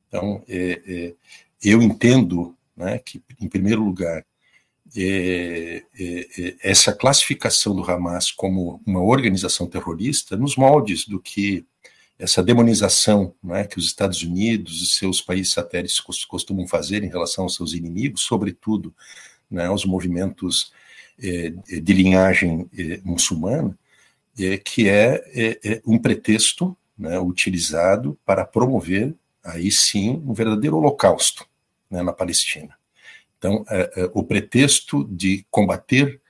[0.08, 1.14] Então, é, é,
[1.64, 4.26] eu entendo né, que, em primeiro lugar,
[4.98, 11.66] é, é, é, essa classificação do Hamas como uma organização terrorista, nos moldes do que
[12.18, 17.46] essa demonização né, que os Estados Unidos e seus países satélites costumam fazer em relação
[17.46, 18.94] aos seus inimigos, sobretudo
[19.50, 20.74] né, aos movimentos
[21.22, 23.78] eh, de linhagem eh, muçulmana,
[24.64, 29.14] que é, é, é um pretexto né, utilizado para promover,
[29.44, 31.49] aí sim, um verdadeiro holocausto
[31.90, 32.78] né, na Palestina.
[33.38, 36.22] Então, é, é, o pretexto de combater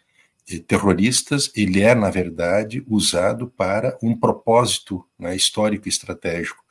[0.67, 6.63] terroristas, ele é, na verdade, usado para um propósito né, histórico e estratégico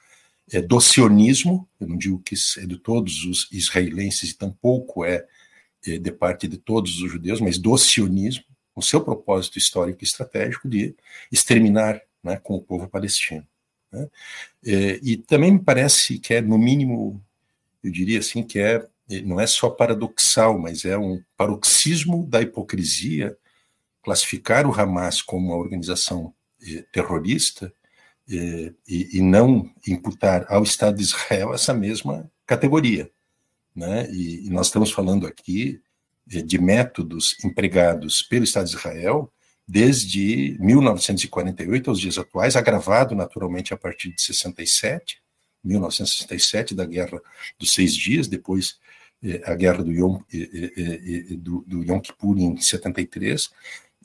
[0.50, 5.26] é, do sionismo, eu não digo que é de todos os israelenses, e tampouco é,
[5.86, 8.44] é de parte de todos os judeus, mas do sionismo,
[8.74, 10.94] o seu propósito histórico e estratégico de
[11.30, 13.46] exterminar né, com o povo palestino.
[13.92, 14.08] Né?
[14.64, 17.22] É, e também me parece que é, no mínimo,
[17.82, 18.86] eu diria assim, que é
[19.24, 23.36] não é só paradoxal, mas é um paroxismo da hipocrisia
[24.02, 26.34] classificar o Hamas como uma organização
[26.66, 27.72] eh, terrorista
[28.30, 33.10] eh, e, e, não imputar ao Estado de Israel essa mesma categoria.
[33.74, 34.10] Né?
[34.10, 35.80] E, e nós estamos falando aqui
[36.30, 39.32] eh, de métodos empregados pelo Estado de Israel
[39.66, 45.20] desde 1948 aos dias atuais, agravado naturalmente a partir de 67,
[45.64, 47.20] 1967, da Guerra
[47.58, 48.78] dos Seis Dias, depois
[49.22, 53.50] eh, a Guerra do Yom, eh, eh, do, do Yom Kippur em 73,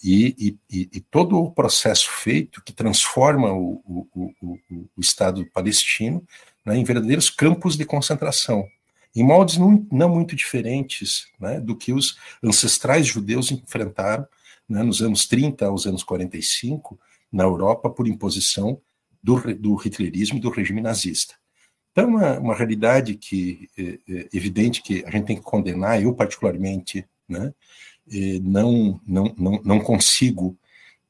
[0.03, 4.59] e, e, e, todo o processo feito que transforma o, o, o,
[4.97, 6.21] o Estado palestino
[6.65, 8.67] né, em verdadeiros campos de concentração,
[9.15, 14.27] em moldes não, não muito diferentes né, do que os ancestrais judeus enfrentaram
[14.67, 16.99] né, nos anos 30 aos anos 45
[17.31, 18.81] na Europa por imposição
[19.21, 21.35] do, do hitlerismo e do regime nazista.
[21.93, 26.13] Então, uma, uma realidade que é, é evidente que a gente tem que condenar, eu
[26.13, 27.53] particularmente, né,
[28.41, 30.57] não, não, não, não consigo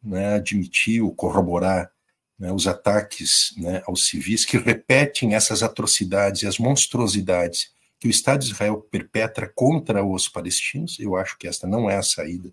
[0.04, 1.90] né, admitir ou corroborar
[2.38, 8.12] né, os ataques né, aos civis que repetem essas atrocidades e as monstruosidades que o
[8.12, 11.00] Estado de Israel perpetra contra os palestinos.
[11.00, 12.52] Eu acho que esta não é a saída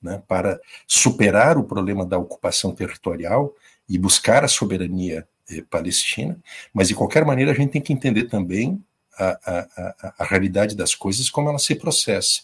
[0.00, 3.54] né, para superar o problema da ocupação territorial
[3.86, 5.28] e buscar a soberania
[5.70, 6.38] palestina,
[6.72, 8.82] mas de qualquer maneira a gente tem que entender também
[9.18, 12.42] a, a, a, a realidade das coisas como ela se processa.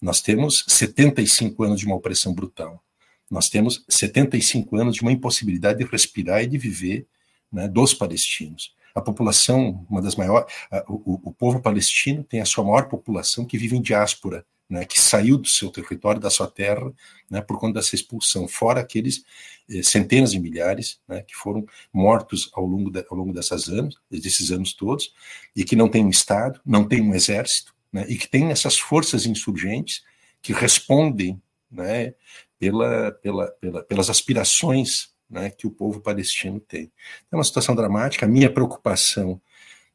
[0.00, 2.82] Nós temos 75 anos de uma opressão brutal.
[3.30, 7.06] Nós temos 75 anos de uma impossibilidade de respirar e de viver
[7.50, 8.74] né, dos palestinos.
[8.94, 10.52] A população, uma das maiores,
[10.88, 15.00] o, o, povo palestino tem a sua maior população que vive em diáspora, né, que
[15.00, 16.92] saiu do seu território, da sua terra,
[17.30, 19.24] né, por conta dessa expulsão, fora aqueles
[19.70, 23.96] eh, centenas de milhares né, que foram mortos ao longo, de, ao longo dessas anos,
[24.10, 25.12] desses anos todos,
[25.54, 28.78] e que não tem um Estado, não tem um exército, né, e que tem essas
[28.78, 30.02] forças insurgentes
[30.42, 31.40] que respondem
[31.70, 32.14] né,
[32.58, 36.90] pela, pela, pela, pelas aspirações né, que o povo palestino tem.
[37.30, 39.40] É uma situação dramática, a minha preocupação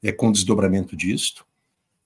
[0.04, 1.46] é com o desdobramento disto.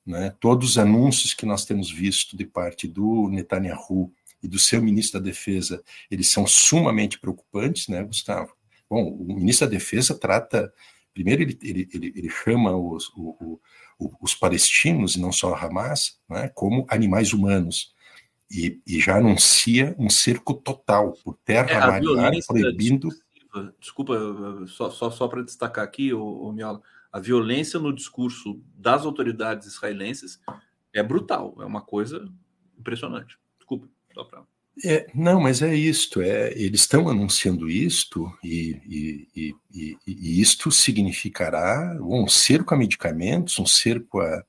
[0.05, 4.13] Né, todos os anúncios que nós temos visto de parte do Netanyahu
[4.43, 8.53] e do seu ministro da Defesa, eles são sumamente preocupantes, né, Gustavo?
[8.87, 10.71] Bom, o ministro da Defesa trata,
[11.11, 13.59] primeiro ele, ele, ele, ele chama os, o,
[14.21, 17.93] os palestinos, e não só a Hamas, né, como animais humanos.
[18.51, 23.09] E, e, já anuncia um cerco total por terra, é, mar proibindo.
[23.79, 24.13] Desculpa,
[24.67, 26.79] só, só, só para destacar aqui, o, o Miola,
[27.15, 30.37] a violência no discurso das autoridades israelenses
[30.93, 32.29] é brutal, é uma coisa
[32.77, 33.37] impressionante.
[33.57, 34.43] Desculpa, só para.
[34.83, 38.81] É, não, mas é isto, é, eles estão anunciando isto e,
[39.33, 44.43] e, e, e, isto significará um cerco a medicamentos, um cerco a,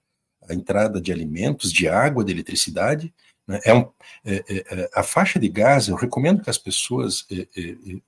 [0.51, 3.15] a entrada de alimentos, de água, de eletricidade.
[3.47, 3.61] Né?
[3.65, 3.89] É, um,
[4.25, 7.47] é, é, é a faixa de Gaza, eu recomendo que as pessoas é,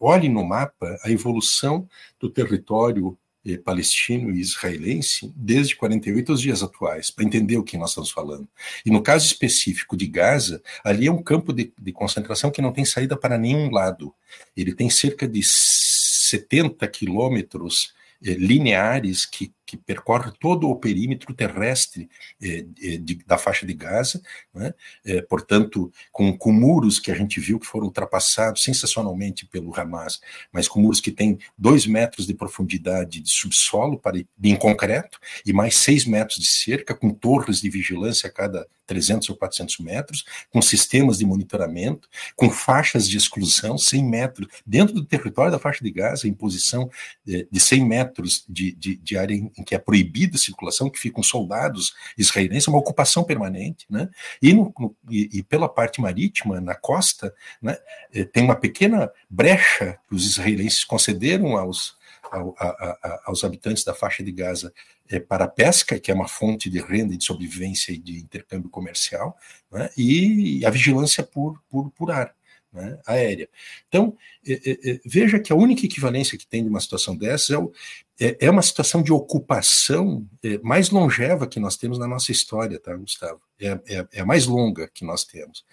[0.01, 3.16] olhem no mapa a evolução do território
[3.56, 8.48] palestino e israelense desde 48 aos dias atuais, para entender o que nós estamos falando.
[8.84, 12.72] E no caso específico de Gaza, ali é um campo de, de concentração que não
[12.72, 14.12] tem saída para nenhum lado.
[14.56, 17.94] Ele tem cerca de 70 quilômetros
[18.24, 22.09] eh, lineares que, que percorrem todo o perímetro terrestre
[22.43, 22.65] eh,
[22.99, 24.20] de, da faixa de Gaza,
[24.53, 24.74] né?
[25.05, 30.20] eh, portanto, com, com muros que a gente viu que foram ultrapassados sensacionalmente pelo Hamas,
[30.51, 35.53] mas com muros que têm dois metros de profundidade de subsolo para, em concreto e
[35.53, 40.24] mais seis metros de cerca, com torres de vigilância a cada 300 ou 400 metros,
[40.51, 45.85] com sistemas de monitoramento, com faixas de exclusão, 100 metros, dentro do território da faixa
[45.85, 46.90] de Gaza, em posição
[47.24, 48.07] de, de 100 metros
[48.48, 52.68] de, de, de área em, em, que é proibida a circulação, que ficam soldados israelenses,
[52.68, 54.09] uma ocupação permanente, né?
[54.43, 57.76] E, no, no, e, e, pela parte marítima, na costa, né,
[58.12, 61.97] eh, tem uma pequena brecha que os israelenses concederam aos,
[62.30, 64.72] ao, a, a, aos habitantes da faixa de Gaza
[65.09, 68.70] é, para a pesca, que é uma fonte de renda, de sobrevivência e de intercâmbio
[68.70, 69.36] comercial,
[69.70, 72.35] né, e a vigilância por, por, por ar.
[72.70, 73.49] Né, aérea.
[73.89, 74.15] Então,
[74.47, 77.59] é, é, é, veja que a única equivalência que tem de uma situação dessa é,
[77.59, 77.73] o,
[78.20, 82.78] é, é uma situação de ocupação é, mais longeva que nós temos na nossa história,
[82.78, 83.40] tá, Gustavo?
[83.59, 85.65] É, a mais longa que nós temos.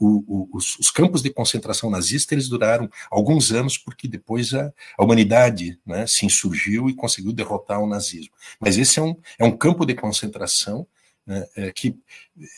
[0.00, 4.72] O, o, os, os, campos de concentração nazista eles duraram alguns anos porque depois a,
[4.98, 8.34] a humanidade né, se insurgiu e conseguiu derrotar o nazismo.
[8.58, 10.84] Mas esse é um, é um campo de concentração
[11.26, 11.96] né, é, que,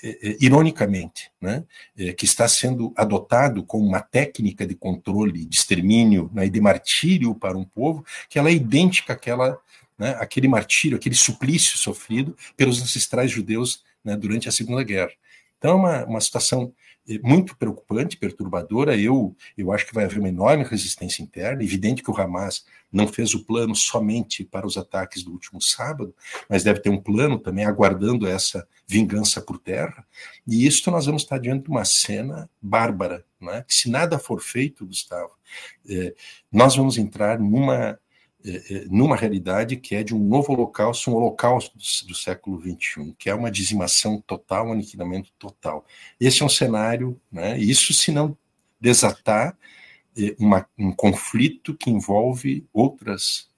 [0.03, 1.65] é, é ironicamente, né,
[2.17, 7.35] que está sendo adotado como uma técnica de controle, de extermínio né, e de martírio
[7.35, 9.59] para um povo, que ela é idêntica àquela,
[9.99, 15.13] né, àquele martírio, aquele suplício sofrido pelos ancestrais judeus né, durante a Segunda Guerra.
[15.59, 16.73] Então, é uma, uma situação
[17.23, 18.97] muito preocupante, perturbadora.
[18.97, 21.63] Eu, eu acho que vai haver uma enorme resistência interna.
[21.63, 26.15] Evidente que o Hamas não fez o plano somente para os ataques do último sábado,
[26.49, 30.07] mas deve ter um plano também aguardando essa vingança por terra.
[30.47, 33.65] E isso nós vamos estar diante de uma cena bárbara, né?
[33.69, 35.33] se nada for feito, Gustavo,
[35.89, 36.15] é,
[36.53, 38.04] nós vamos entrar numa é, é,
[38.91, 43.31] numa realidade que é de um novo holocausto, um holocausto do, do, século XXI, que
[43.31, 45.87] é uma dizimação total, um aniquilamento total.
[46.21, 48.37] Esse é um cenário, né, isso se não
[48.79, 49.57] desatar
[50.17, 53.49] é, uma, um conflito que envolve outras,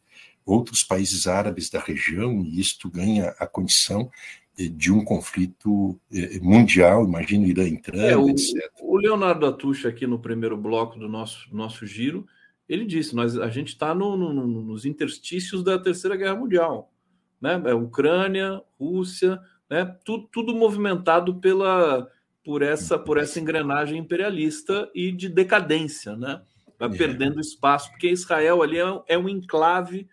[0.45, 4.11] outros países árabes da região, e isto ganha a condição
[4.57, 6.01] de um conflito
[6.41, 8.55] mundial, imagina o Irã entrando, é, o, etc.
[8.81, 12.27] O Leonardo Atucha, aqui no primeiro bloco do nosso, nosso giro,
[12.69, 16.93] ele disse: nós, a gente está no, no, nos interstícios da Terceira Guerra Mundial.
[17.41, 17.63] Né?
[17.67, 19.41] É Ucrânia, Rússia,
[19.71, 19.85] né?
[20.05, 22.09] tudo, tudo movimentado pela,
[22.45, 26.17] por, essa, por essa engrenagem imperialista e de decadência.
[26.17, 26.41] Né?
[26.79, 26.97] Vai é.
[26.97, 30.09] perdendo espaço, porque Israel ali é, é um enclave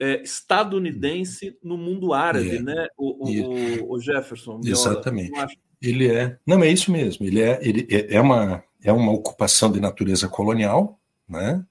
[0.00, 2.62] é, estadunidense no mundo árabe, é.
[2.62, 2.86] né?
[2.96, 4.60] O, o, o Jefferson.
[4.64, 5.58] Exatamente.
[5.80, 6.36] Ele é.
[6.46, 7.26] Não, é isso mesmo.
[7.26, 10.97] Ele é, ele é, é uma, é uma ocupação de natureza colonial,
[11.28, 11.64] né?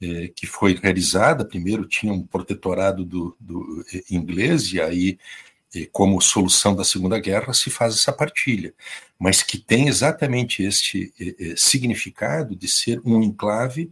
[0.00, 1.44] É, que foi realizada.
[1.44, 5.18] Primeiro tinha um protetorado do, do é, inglês, e aí,
[5.74, 8.74] é, como solução da Segunda Guerra, se faz essa partilha,
[9.18, 13.90] mas que tem exatamente este é significado de ser um enclave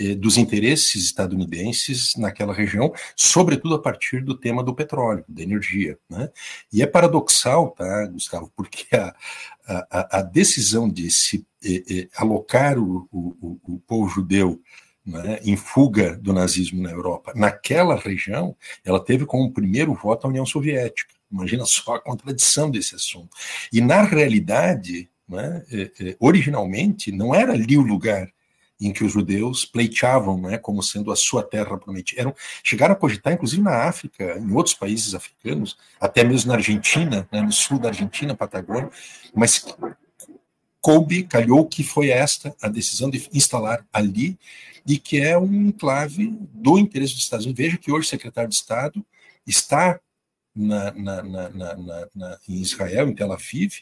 [0.00, 5.98] é, dos interesses estadunidenses naquela região, sobretudo a partir do tema do petróleo, da energia.
[6.08, 6.30] Né?
[6.72, 9.14] E é paradoxal, tá, Gustavo, porque a,
[9.66, 11.46] a, a decisão de se
[12.16, 14.60] alocar o, o, o povo judeu
[15.04, 20.30] né, em fuga do nazismo na Europa, naquela região, ela teve como primeiro voto a
[20.30, 21.14] União Soviética.
[21.30, 23.36] Imagina só a contradição desse assunto.
[23.72, 25.64] E na realidade, né,
[26.18, 28.30] originalmente, não era ali o lugar
[28.80, 32.22] em que os judeus pleiteavam né, como sendo a sua terra prometida.
[32.22, 32.34] Eram,
[32.64, 37.42] chegaram a cogitar, inclusive na África, em outros países africanos, até mesmo na Argentina, né,
[37.42, 38.90] no sul da Argentina, Patagônia,
[39.34, 39.64] mas
[40.80, 44.38] coube, calhou que foi esta a decisão de instalar ali
[44.86, 47.64] e que é um enclave do interesse dos Estados Unidos.
[47.64, 49.04] Veja que hoje o secretário de Estado
[49.46, 50.00] está
[50.54, 53.72] na, na, na, em Israel, em Tel Aviv,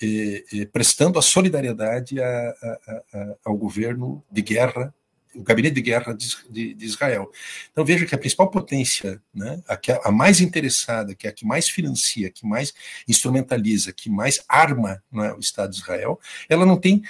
[0.00, 4.94] eh, eh, prestando a solidariedade a, a, a, ao governo de guerra
[5.34, 7.30] o gabinete de guerra de, de, de, Israel.
[7.70, 11.32] Então veja que a principal potência, né, a, que, a mais interessada, que é a
[11.32, 12.72] que mais financia, que mais
[13.08, 17.02] instrumentaliza, que mais arma né, o Estado de Israel, ela não tem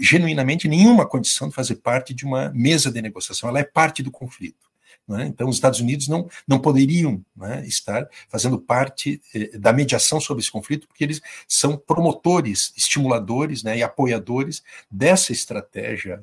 [0.00, 3.48] genuinamente nenhuma condição de fazer parte de uma mesa de negociação.
[3.48, 4.68] Ela é parte do conflito.
[5.08, 5.26] Né?
[5.26, 10.42] Então, os Estados Unidos não, não poderiam né, estar fazendo parte eh, da mediação sobre
[10.42, 16.22] esse conflito, porque eles são promotores, estimuladores né, e apoiadores dessa estratégia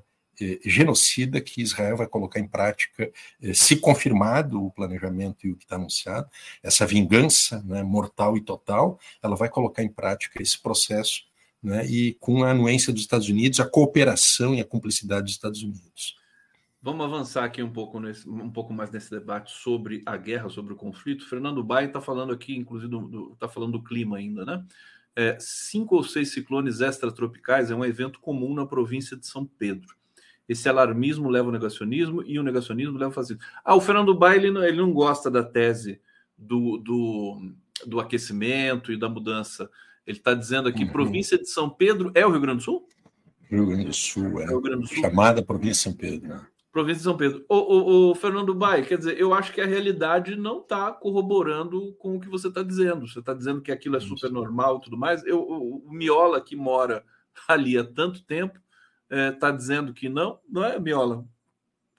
[0.64, 5.64] genocida que Israel vai colocar em prática, eh, se confirmado o planejamento e o que
[5.64, 6.30] está anunciado,
[6.62, 11.24] essa vingança né, mortal e total, ela vai colocar em prática esse processo
[11.62, 15.64] né, e com a anuência dos Estados Unidos, a cooperação e a cumplicidade dos Estados
[15.64, 16.16] Unidos.
[16.86, 20.72] Vamos avançar aqui um pouco, nesse, um pouco mais nesse debate sobre a guerra, sobre
[20.72, 21.28] o conflito.
[21.28, 22.96] Fernando Bai está falando aqui, inclusive,
[23.34, 24.64] está falando do clima ainda, né?
[25.16, 29.96] É, cinco ou seis ciclones extratropicais é um evento comum na província de São Pedro.
[30.48, 33.42] Esse alarmismo leva ao negacionismo e o negacionismo leva ao fascismo.
[33.64, 36.00] Ah, o Fernando Bai ele não, ele não gosta da tese
[36.38, 37.52] do, do,
[37.86, 39.70] do aquecimento e da mudança.
[40.06, 40.92] Ele está dizendo aqui: uhum.
[40.92, 42.88] província de São Pedro é o Rio Grande do Sul?
[43.50, 44.44] Rio Grande do Sul, é.
[44.44, 44.98] é Rio Grande do Sul.
[45.02, 46.30] Chamada província de São Pedro.
[46.30, 46.46] Né?
[46.72, 47.46] Província de São Pedro.
[47.48, 51.96] O, o, o, Fernando Bai, quer dizer, eu acho que a realidade não está corroborando
[51.98, 53.08] com o que você está dizendo.
[53.08, 55.26] Você está dizendo que aquilo é super normal e tudo mais.
[55.26, 57.04] Eu, o, o Miola, que mora
[57.48, 58.60] ali há tanto tempo,
[59.10, 61.26] está é, tá dizendo que não, não é, Miola?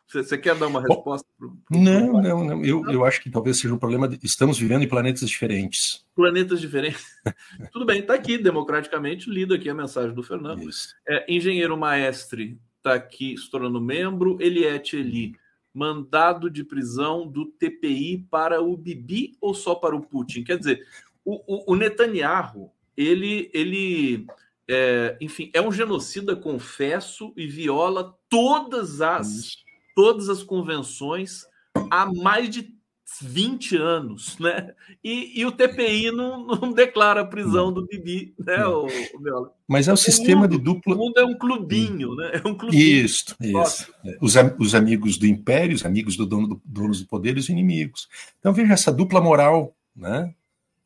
[0.09, 1.27] Você, quer dar uma resposta?
[1.37, 2.65] Pro, pro não, não, não.
[2.65, 4.07] Eu, eu acho que talvez seja um problema.
[4.07, 6.07] De, estamos vivendo em planetas diferentes.
[6.15, 7.05] Planetas diferentes.
[7.73, 10.69] Tudo bem, está aqui, democraticamente, lido aqui a mensagem do Fernando.
[11.09, 14.37] É, engenheiro maestre está aqui se tornando membro.
[14.41, 15.35] Eliette Eli,
[15.75, 20.45] mandado de prisão do TPI para o Bibi ou só para o Putin?
[20.45, 20.87] Quer dizer,
[21.25, 24.25] o, o, o Netanyahu, ele, ele
[24.69, 29.57] é, enfim, é um genocida, confesso, e viola todas as,
[29.95, 31.45] todas as convenções
[31.91, 32.77] há mais de
[33.23, 34.75] 20 anos, né?
[35.03, 39.87] E, e o TPI não, não, declara a prisão do Bibi, né, o, o Mas
[39.87, 40.95] é o sistema mundo, de dupla.
[40.95, 42.41] O mundo é um clubinho, né?
[42.45, 42.83] É um clubinho.
[42.83, 43.95] Isso, isso.
[44.05, 47.41] É, os, os amigos do império, os amigos do dono do, donos do poder e
[47.41, 48.09] os inimigos.
[48.41, 50.35] Então veja essa dupla moral, né?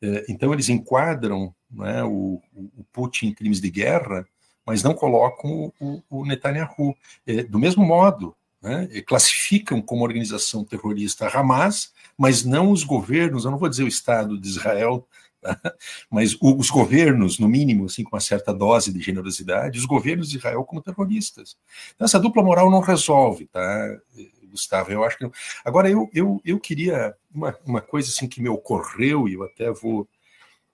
[0.01, 4.25] É, então eles enquadram né, o, o Putin em crimes de guerra,
[4.65, 6.95] mas não colocam o, o Netanyahu.
[7.25, 13.45] É, do mesmo modo, né, classificam como organização terrorista a Hamas, mas não os governos,
[13.45, 15.07] eu não vou dizer o Estado de Israel,
[15.41, 15.59] tá?
[16.09, 20.37] mas os governos, no mínimo, assim, com uma certa dose de generosidade, os governos de
[20.37, 21.57] Israel como terroristas.
[21.95, 23.97] Então, essa dupla moral não resolve, tá,
[24.51, 24.91] Gustavo?
[24.91, 25.29] Eu acho que.
[25.65, 27.15] Agora, eu, eu, eu queria.
[27.33, 30.07] Uma, uma coisa assim que me ocorreu, e eu até vou.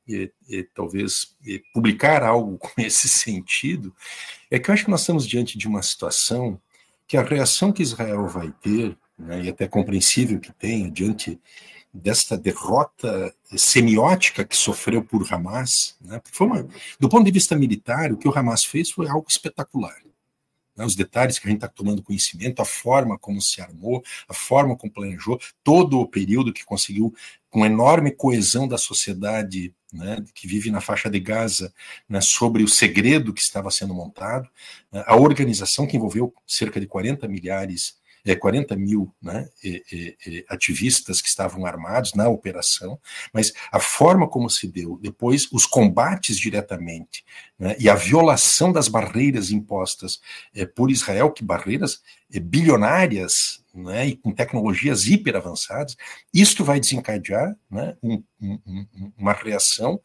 [0.07, 3.93] E, e, talvez e, publicar algo com esse sentido,
[4.49, 6.59] é que eu acho que nós estamos diante de uma situação
[7.07, 11.39] que a reação que Israel vai ter, né, e até compreensível que tenha, diante
[11.93, 16.67] desta derrota semiótica que sofreu por Hamas, né, foi uma,
[16.99, 19.95] do ponto de vista militar, o que o Hamas fez foi algo espetacular.
[20.77, 24.33] Né, os detalhes que a gente está tomando conhecimento, a forma como se armou, a
[24.33, 27.13] forma como planejou, todo o período que conseguiu,
[27.49, 31.73] com enorme coesão da sociedade né, que vive na faixa de Gaza,
[32.07, 34.49] né, sobre o segredo que estava sendo montado,
[34.91, 37.97] né, a organização que envolveu cerca de 40 milhares,
[38.27, 39.47] é, 40 mil né,
[40.49, 42.99] ativistas que estavam armados na operação,
[43.33, 47.23] mas a forma como se deu, depois os combates diretamente
[47.57, 50.19] né, e a violação das barreiras impostas
[50.53, 52.01] é, por Israel, que barreiras
[52.31, 55.95] é, bilionárias né, e com tecnologias hiper avançadas,
[56.33, 58.85] isto vai desencadear né, um, um,
[59.17, 59.99] uma reação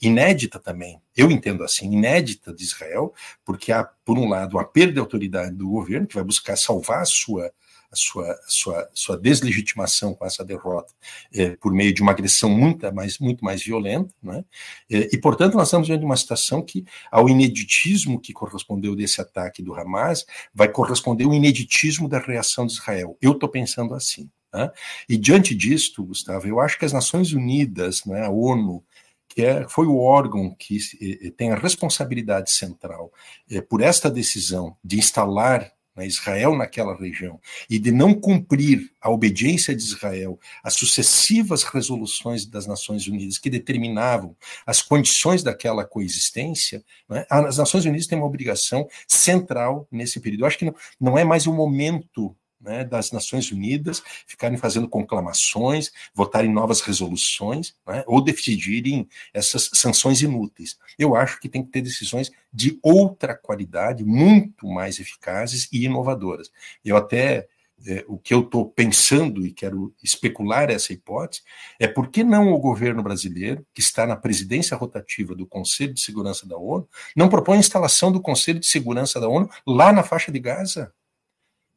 [0.00, 3.12] inédita também, eu entendo assim, inédita de Israel,
[3.44, 7.02] porque há, por um lado, uma perda de autoridade do governo, que vai buscar salvar
[7.02, 7.50] a sua
[7.90, 10.94] a sua, a sua, sua deslegitimação com essa derrota
[11.34, 14.44] é, por meio de uma agressão muito mais, muito mais violenta, né?
[14.88, 19.62] É, e, portanto, nós estamos de uma situação que, ao ineditismo que correspondeu desse ataque
[19.62, 23.18] do Hamas, vai corresponder o ineditismo da reação de Israel.
[23.20, 24.30] Eu estou pensando assim.
[24.52, 24.70] Né?
[25.08, 28.84] E, diante disto, Gustavo, eu acho que as Nações Unidas, né, a ONU,
[29.30, 30.78] que é, foi o órgão que
[31.36, 33.12] tem a responsabilidade central
[33.50, 39.10] eh, por esta decisão de instalar né, Israel naquela região, e de não cumprir a
[39.10, 44.36] obediência de Israel às sucessivas resoluções das Nações Unidas que determinavam
[44.66, 50.42] as condições daquela coexistência, né, as Nações Unidas têm uma obrigação central nesse período.
[50.42, 54.88] Eu acho que não, não é mais o momento né, das Nações Unidas ficarem fazendo
[54.88, 60.78] conclamações, votarem novas resoluções, né, ou decidirem essas sanções inúteis.
[60.98, 66.50] Eu acho que tem que ter decisões de outra qualidade, muito mais eficazes e inovadoras.
[66.84, 67.48] Eu até
[67.86, 71.42] é, o que eu estou pensando e quero especular essa hipótese
[71.78, 76.00] é por que não o governo brasileiro, que está na presidência rotativa do Conselho de
[76.00, 80.02] Segurança da ONU, não propõe a instalação do Conselho de Segurança da ONU lá na
[80.02, 80.92] faixa de Gaza?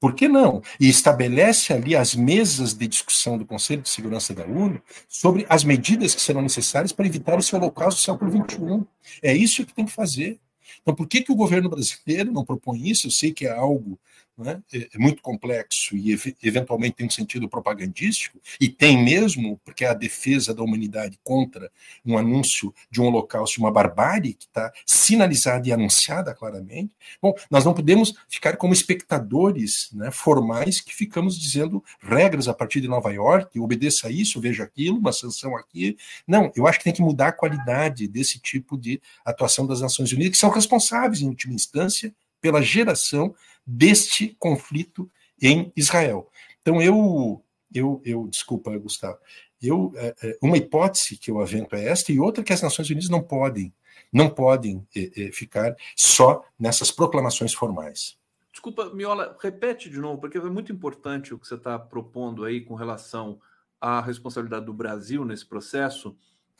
[0.04, 0.62] Por que não?
[0.82, 5.64] E estabelece ali as mesas de discussão do Conselho de Segurança da ONU sobre as
[5.64, 8.86] medidas que serão necessárias para evitar esse holocausto do século XXI.
[9.22, 10.42] É isso que tem que fazer.
[10.82, 13.08] Então, por que, que o governo brasileiro não propõe isso?
[13.08, 13.98] Eu sei que é algo
[14.38, 16.12] né, é, é muito complexo e
[16.42, 21.72] eventualmente tem um sentido propagandístico, e tem mesmo, porque é a defesa da humanidade contra
[22.06, 26.92] um anúncio de um holocausto, uma barbárie que está sinalizada e anunciada claramente.
[27.22, 32.82] Bom, nós não podemos ficar como espectadores né, formais que ficamos dizendo regras a partir
[32.82, 35.98] de Nova York, obedeça isso, veja aquilo, uma sanção aqui.
[36.28, 40.12] Não, eu acho que tem que mudar a qualidade desse tipo de atuação das Nações
[40.12, 43.34] Unidas, que são responsáveis, em última instância, pela geração
[43.65, 45.10] deste conflito
[45.41, 46.30] em Israel.
[46.61, 49.18] Então, eu, eu, eu desculpa, Gustavo,
[49.61, 52.90] eu, é, é, uma hipótese que eu avento é esta, e outra que as Nações
[52.90, 53.73] Unidas não podem,
[54.11, 58.18] não podem é, ficar só nessas proclamações formais.
[58.52, 62.61] Desculpa, Miola, repete de novo, porque é muito importante o que você está propondo aí
[62.61, 63.40] com relação
[63.81, 66.15] à responsabilidade do Brasil nesse processo.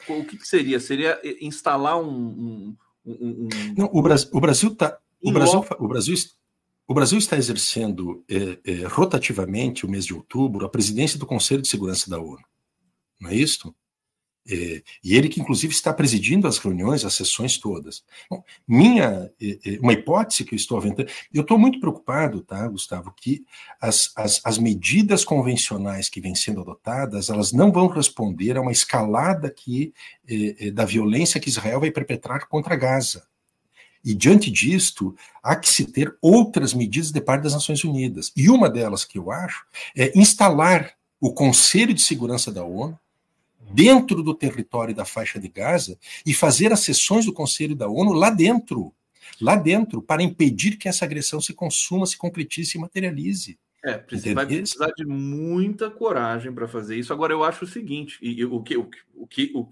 [0.10, 0.80] O que, que seria?
[0.80, 2.08] Seria instalar um.
[2.08, 3.50] um, um, um...
[3.78, 4.34] Não, o Brasil está.
[4.34, 6.16] O Brasil, tá, o, Brasil, o, Brasil,
[6.88, 11.62] o Brasil está exercendo é, é, rotativamente, o mês de outubro, a presidência do Conselho
[11.62, 12.44] de Segurança da ONU.
[13.20, 13.74] Não é isso?
[14.46, 18.04] É, e ele que, inclusive, está presidindo as reuniões, as sessões todas.
[18.30, 19.32] Bom, minha,
[19.80, 23.46] uma hipótese que eu estou aventando, eu estou muito preocupado, tá, Gustavo, que
[23.80, 28.74] as, as, as medidas convencionais que vêm sendo adotadas, elas não vão responder a uma
[28.74, 29.94] escalada que,
[30.74, 33.26] da violência que Israel vai perpetrar contra Gaza.
[34.04, 38.32] E diante disto, há que se ter outras medidas de parte das Nações Unidas.
[38.36, 39.66] E uma delas que eu acho
[39.96, 43.00] é instalar o Conselho de Segurança da ONU
[43.72, 48.12] dentro do território da faixa de Gaza e fazer as sessões do Conselho da ONU
[48.12, 48.94] lá dentro,
[49.40, 53.58] lá dentro, para impedir que essa agressão se consuma, se concretize, se materialize.
[53.84, 57.12] É, precisa, vai precisar de muita coragem para fazer isso.
[57.12, 59.68] Agora, eu acho o seguinte, e, e o que, o, o que, o,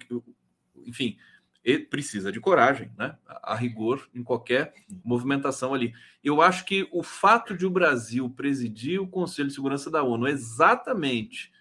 [0.85, 1.17] enfim,
[1.63, 3.15] e precisa de coragem, né?
[3.25, 4.73] A, rigor em qualquer
[5.03, 5.93] movimentação ali.
[6.23, 10.27] Eu acho que o fato de o Brasil presidir o Conselho de Segurança da ONU
[10.27, 11.51] exatamente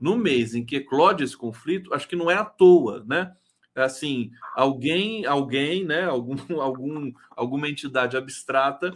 [0.00, 3.34] no mês em que eclode esse conflito, acho que não é à toa, né?
[3.74, 6.04] Assim, alguém, alguém, né?
[6.04, 8.92] Algum, algum, alguma entidade abstrata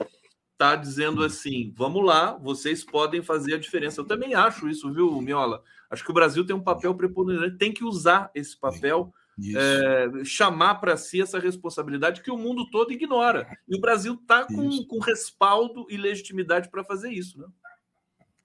[0.53, 4.01] está dizendo assim: vamos lá, vocês podem fazer a diferença.
[4.01, 5.63] Eu também acho isso, viu, Miola?
[5.91, 9.13] Acho que o Brasil tem um papel preponderante, tem que usar esse papel
[9.57, 13.47] é, chamar para si essa responsabilidade que o mundo todo ignora.
[13.69, 17.39] E o Brasil está com, com respaldo e legitimidade para fazer isso.
[17.39, 17.47] Né?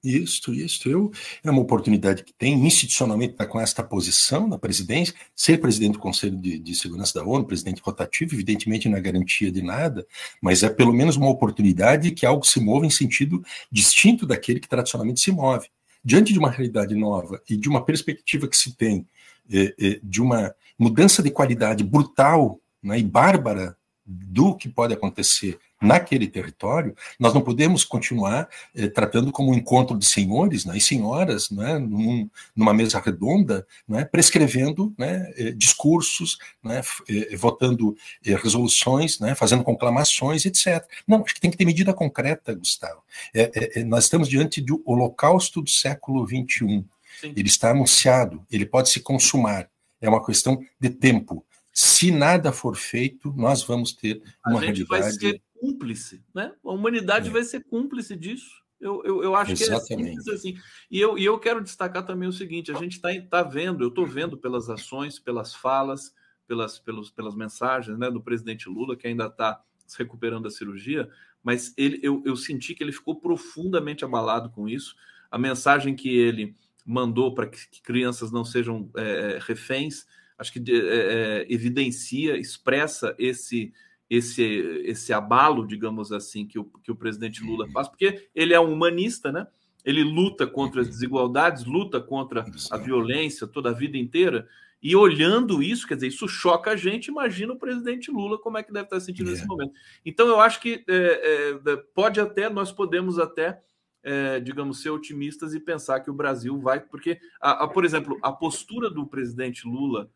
[0.04, 0.88] Isso, isso.
[0.88, 1.12] Eu,
[1.44, 5.94] é uma oportunidade que tem, institucionalmente, estar tá com esta posição na presidência, ser presidente
[5.94, 10.08] do Conselho de, de, Segurança da ONU, presidente rotativo, evidentemente não é garantia de nada,
[10.42, 14.70] mas é pelo menos uma oportunidade que algo se mova em sentido distinto daquele que
[14.70, 15.68] tradicionalmente se move.
[16.04, 19.06] Diante de uma realidade nova e de uma perspectiva que se tem
[19.52, 23.78] é, é, de uma mudança de qualidade brutal né, e bárbara
[24.10, 29.98] do que pode acontecer naquele território, nós não podemos continuar eh, tratando como um encontro
[29.98, 36.38] de senhores né, e senhoras né, num, numa mesa redonda, né, prescrevendo né, eh, discursos,
[36.62, 40.84] né, eh, votando resoluções, né, fazendo conclamações, etc.
[41.08, 43.02] Não, acho que tem que ter medida concreta, Gustavo.
[43.34, 46.84] É, é, nós estamos diante do holocausto do século XXI.
[47.22, 47.34] Sim.
[47.36, 49.70] Ele está anunciado, ele pode se consumar.
[50.02, 51.46] É uma questão de tempo.
[51.72, 54.88] Se nada for feito, nós vamos ter uma a gente realidade.
[54.88, 56.54] Vai ser cúmplice, né?
[56.64, 57.32] A humanidade é.
[57.32, 58.60] vai ser cúmplice disso.
[58.80, 60.24] Eu, eu, eu acho Exatamente.
[60.24, 60.58] que é assim.
[60.90, 63.90] E eu, e eu quero destacar também o seguinte: a gente está tá vendo, eu
[63.90, 66.14] estou vendo pelas ações, pelas falas,
[66.48, 71.10] pelas, pelos, pelas mensagens né, do presidente Lula, que ainda está se recuperando da cirurgia,
[71.44, 74.96] mas ele, eu, eu senti que ele ficou profundamente abalado com isso.
[75.32, 76.56] A mensagem que ele
[76.90, 80.08] mandou para que, que, crianças não sejam é, é reféns,
[80.40, 83.72] acho que é, é, evidencia, expressa esse,
[84.10, 84.44] esse,
[84.84, 87.72] esse abalo, digamos assim, que o, que o presidente Lula uhum.
[87.72, 89.46] faz, porque ele é um humanista, né?
[89.86, 90.94] Ele luta contra as uhum.
[90.94, 94.48] desigualdades, luta contra a violência toda a vida inteira.
[94.82, 97.08] E olhando isso, quer dizer, isso choca a gente.
[97.08, 99.74] Imagina o presidente Lula como é que deve estar sentindo nesse momento.
[100.06, 103.62] Então, eu acho que é, é, pode até, nós podemos até
[104.04, 106.80] é, digamos, ser otimistas e pensar que o Brasil vai.
[106.80, 110.10] Porque, a, a, por exemplo, a postura do presidente Lula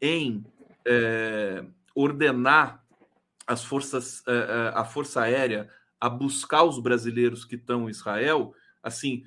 [0.00, 0.44] em
[0.86, 1.64] é,
[1.94, 2.84] ordenar
[3.46, 5.68] as forças, é, é a Força Aérea
[6.00, 9.24] a buscar os brasileiros que estão em Israel, assim,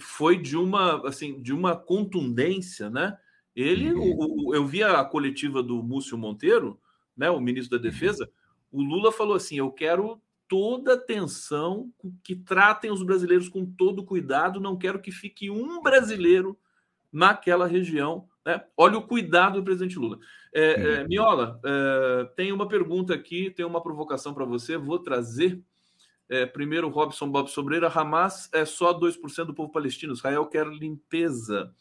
[0.00, 3.16] foi de uma, assim, de uma contundência, né?
[3.54, 4.16] Ele, uhum.
[4.18, 6.78] o, o, eu vi a coletiva do Múcio Monteiro,
[7.16, 8.30] né, o ministro da Defesa,
[8.70, 10.20] o Lula falou assim: eu quero
[10.50, 11.92] toda atenção,
[12.24, 14.58] que tratem os brasileiros com todo cuidado.
[14.58, 16.58] Não quero que fique um brasileiro
[17.12, 18.28] naquela região.
[18.44, 18.60] Né?
[18.76, 20.18] Olha o cuidado do presidente Lula.
[20.52, 24.76] É, é, Miola, é, tem uma pergunta aqui, tem uma provocação para você.
[24.76, 25.62] Vou trazer.
[26.28, 31.72] É, primeiro, Robson Bob Sobreira, Hamas é só 2% do povo palestino, Israel quer limpeza.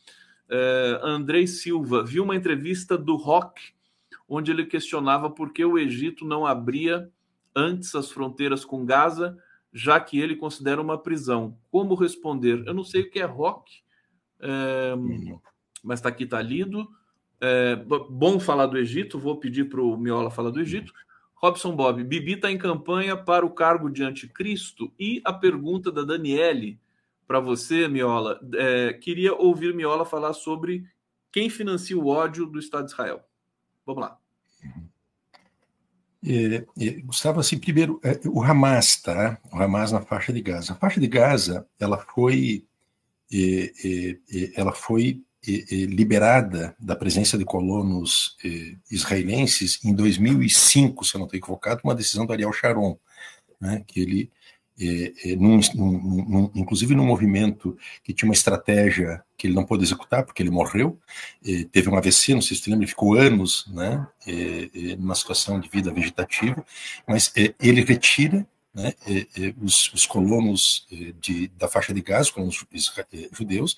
[0.47, 3.73] É, Andrei Silva, viu uma entrevista do Rock,
[4.27, 7.11] onde ele questionava por que o Egito não abria
[7.55, 9.37] antes as fronteiras com Gaza,
[9.71, 11.57] já que ele considera uma prisão.
[11.71, 12.63] Como responder?
[12.65, 13.81] Eu não sei o que é Rock,
[14.39, 14.93] é,
[15.83, 16.87] mas está aqui, está lido.
[17.41, 20.93] É, bom falar do Egito, vou pedir para o Miola falar do Egito.
[21.35, 24.91] Robson Bob, Bibi está em campanha para o cargo de anticristo.
[24.99, 26.79] E a pergunta da Daniele
[27.25, 28.39] para você, Miola.
[28.55, 30.83] É, queria ouvir Miola falar sobre
[31.31, 33.23] quem financia o ódio do Estado de Israel.
[33.85, 34.18] Vamos lá.
[36.25, 39.39] É, é, Gustavo, assim, primeiro, é, o Hamas, tá?
[39.51, 40.73] O Hamas na faixa de Gaza.
[40.73, 42.65] A faixa de Gaza, ela foi,
[44.55, 45.21] ela foi
[45.71, 48.35] liberada da presença de colonos
[48.91, 52.99] israelenses em 2005, se eu não estou equivocado, uma decisão do Ariel Sharon,
[53.59, 54.31] né, que ele,
[55.37, 60.41] num, num, inclusive num movimento que tinha uma estratégia que ele não pôde executar porque
[60.41, 60.97] ele morreu,
[61.71, 64.05] teve um AVC, não sei se você lembra, ele ficou anos, né,
[64.97, 66.65] numa situação de vida vegetativa,
[67.07, 68.93] mas ele retira né,
[69.61, 70.87] os, os, colonos
[71.19, 72.65] de, da faixa de Gaza, os colonos
[73.31, 73.75] judeus,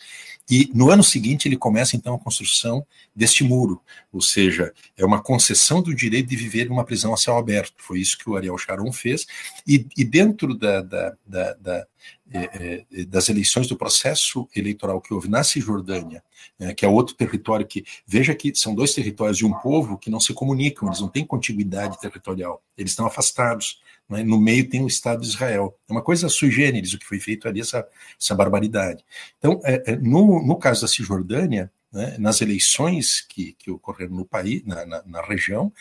[0.49, 2.85] e no ano seguinte ele começa então a construção
[3.15, 3.81] deste muro,
[4.11, 7.76] ou seja, é uma concessão do direito de viver em uma prisão a céu aberto.
[7.77, 9.26] Foi isso que o Ariel Sharon fez,
[9.68, 11.88] e, e dentro da, da, da
[12.34, 16.23] é, é, das eleições do processo eleitoral que houve na Cisjordânia,
[16.57, 20.09] é, que é outro território que, veja que são dois territórios de um povo que
[20.09, 23.81] não se comunicam, eles não têm contiguidade territorial, eles estão afastados.
[24.12, 24.24] Né?
[24.24, 25.76] No meio tem o Estado de Israel.
[25.90, 27.88] É uma coisa sui generis o que foi feito ali, essa,
[28.20, 29.04] essa barbaridade.
[29.40, 34.26] Então, é, é, no, no caso da Cisjordânia, né, nas eleições que, que ocorreram no
[34.26, 35.72] país, na, na, na região,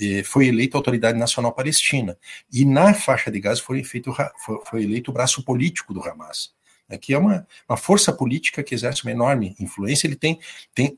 [0.00, 2.16] eh, foi eleita a Autoridade Nacional Palestina.
[2.50, 6.56] E na faixa de Gaza foi, feito, foi, foi eleito o braço político do Hamas
[6.96, 10.06] que é uma, uma força política que exerce uma enorme influência.
[10.06, 10.38] Ele tem,
[10.74, 10.96] tem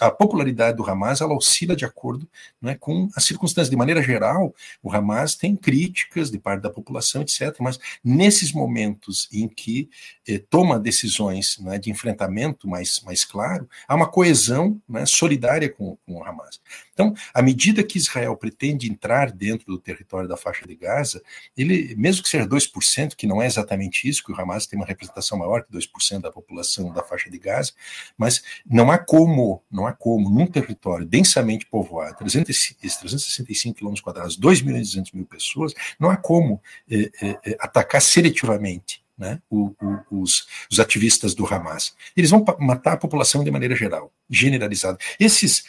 [0.00, 2.28] a popularidade do Hamas ela oscila de acordo
[2.62, 3.70] né, com as circunstâncias.
[3.70, 7.56] De maneira geral, o Hamas tem críticas de parte da população, etc.
[7.60, 9.90] Mas nesses momentos em que
[10.26, 15.96] eh, toma decisões né, de enfrentamento mais, mais claro, há uma coesão né, solidária com,
[16.06, 16.60] com o Hamas.
[16.92, 21.22] Então, à medida que Israel pretende entrar dentro do território da faixa de Gaza,
[21.56, 24.86] ele, mesmo que seja 2%, que não é exatamente isso, que o Hamas tem uma
[24.86, 27.72] representação maior que 2% da população da faixa de Gaza,
[28.16, 34.62] mas não há como, não há como, num território densamente povoado, 365 quilômetros quadrados, 2
[34.62, 36.60] milhões e 200 mil pessoas, não há como
[36.90, 41.94] é, é, atacar seletivamente né, o, o, os, os, ativistas do Hamas.
[42.16, 44.96] Eles vão matar a população de maneira geral, generalizada.
[45.18, 45.64] Esses,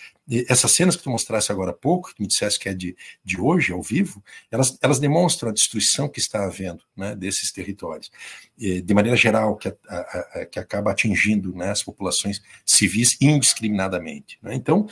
[0.47, 3.39] essas cenas que tu mostrasse agora há pouco, que me dissesse que é de, de
[3.39, 8.11] hoje, ao vivo, elas, elas demonstram a destruição que está havendo né, desses territórios,
[8.57, 14.37] de maneira geral, que, a, a, que acaba atingindo né, as populações civis indiscriminadamente.
[14.41, 14.53] Né?
[14.53, 14.87] Então,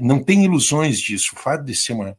[0.00, 1.32] não tem ilusões disso.
[1.34, 2.16] O fato de ser uma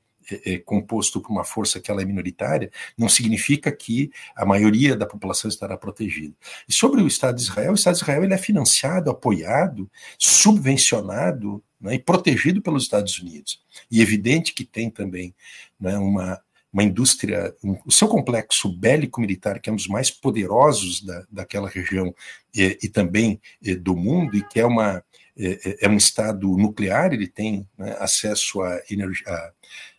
[0.66, 5.50] composto por uma força que ela é minoritária, não significa que a maioria da população
[5.50, 6.34] estará protegida.
[6.68, 11.64] E sobre o Estado de Israel, o Estado de Israel ele é financiado, apoiado, subvencionado
[11.84, 13.62] né, e protegido pelos Estados Unidos.
[13.92, 15.36] E é evidente que tem também
[15.78, 16.42] né, uma,
[16.72, 21.70] uma indústria, um, o seu complexo bélico-militar, que é um dos mais poderosos da, daquela
[21.70, 22.16] região
[22.56, 25.04] e, e também e, do mundo, e que é uma
[25.36, 29.52] é, é, um estado nuclear, ele tem né, acesso a, energia, a,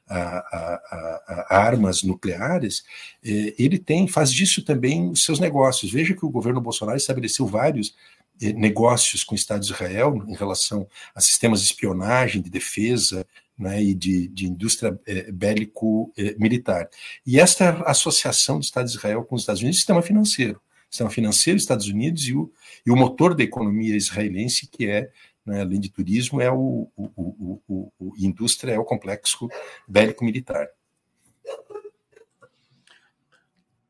[0.08, 2.84] a, a, armas nucleares,
[3.22, 5.90] ele tem, faz disso também os seus negócios.
[5.90, 7.96] Veja que o governo Bolsonaro estabeleceu vários
[8.40, 13.82] negócios com o Estado de Israel em relação a sistemas de espionagem, de defesa, né,
[13.82, 16.88] e de, de indústria eh, bélico-militar.
[17.24, 20.60] E esta associação do Estado de Israel com os Estados Unidos, sistema financeiro.
[20.90, 22.52] Sistema financeiro, Estados Unidos e o,
[22.84, 25.10] e o motor da economia israelense, que é
[25.44, 29.48] né, além de turismo, é o, o, o, o, indústria, é o complexo
[29.86, 30.68] bélico-militar.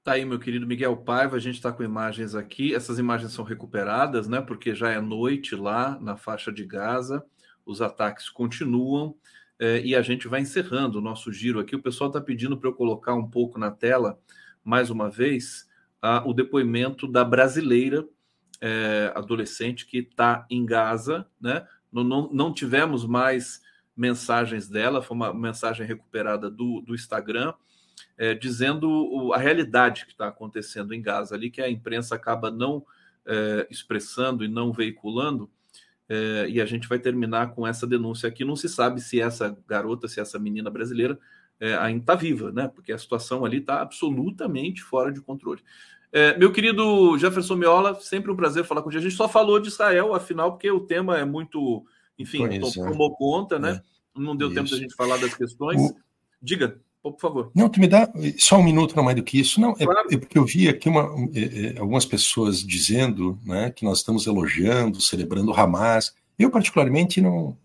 [0.05, 2.75] Tá aí, meu querido Miguel Paiva, a gente está com imagens aqui.
[2.75, 4.39] Essas imagens são recuperadas, né?
[4.39, 7.25] Porque já é noite lá na faixa de Gaza,
[7.65, 9.17] os ataques continuam
[9.59, 11.75] é, e a gente vai encerrando o nosso giro aqui.
[11.75, 14.19] O pessoal está pedindo para eu colocar um pouco na tela,
[14.63, 15.67] mais uma vez,
[16.27, 18.07] o depoimento da brasileira
[18.61, 21.67] é, adolescente que está em Gaza, né?
[21.91, 23.63] Não, não, não, tivemos mais
[23.97, 27.55] mensagens dela, foi uma mensagem recuperada do, do Instagram,
[28.17, 32.51] é, dizendo o, a realidade que está acontecendo em Gaza ali, que a imprensa acaba
[32.51, 32.85] não
[33.27, 35.51] é, expressando e não veiculando.
[36.09, 38.45] É, e a gente vai terminar com essa denúncia aqui.
[38.45, 41.19] Não se sabe se essa garota, se essa menina brasileira
[41.59, 42.69] é, ainda está viva, né?
[42.69, 45.63] Porque a situação ali está absolutamente fora de controle.
[46.13, 48.99] É, meu querido Jefferson Miola, sempre um prazer falar com você.
[48.99, 51.85] A gente só falou de Israel, afinal, porque o tema é muito,
[52.19, 52.85] enfim, Pois é.
[52.85, 53.83] tomou conta, né?
[54.15, 54.77] Não deu tempo Isso.
[54.77, 55.93] da gente falar das questões.
[56.41, 56.79] Diga,
[57.13, 57.51] por favor.
[57.55, 59.61] Não, tu me dá só um minuto, não mais do que isso.
[59.61, 60.09] Não, é, Claro.
[60.11, 64.27] é porque eu vi aqui uma, é, é, algumas pessoas dizendo né, que nós estamos
[64.27, 66.15] elogiando, celebrando o Hamas.
[66.39, 67.57] Eu, particularmente, não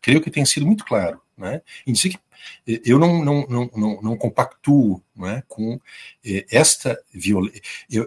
[0.00, 2.18] creio que tem sido muito claro né, em dizer que
[2.66, 5.80] eh, eu não, não, não, não, não compactuo né, com
[6.24, 7.60] eh, esta violência.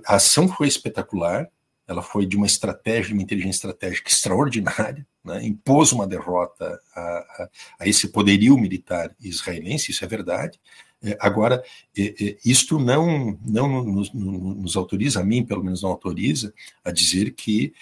[0.05, 1.49] A ação foi espetacular,
[1.87, 7.01] ela foi de uma estratégia, de uma inteligência estratégica extraordinária, né, impôs uma derrota a,
[7.01, 7.49] a,
[7.79, 10.59] a esse poderio militar israelense, isso é verdade.
[11.03, 11.63] É, Agora,
[11.97, 16.53] é, é, isto não, não nos, nos- autoriza, a mim pelo menos não autoriza,
[16.83, 17.73] a dizer que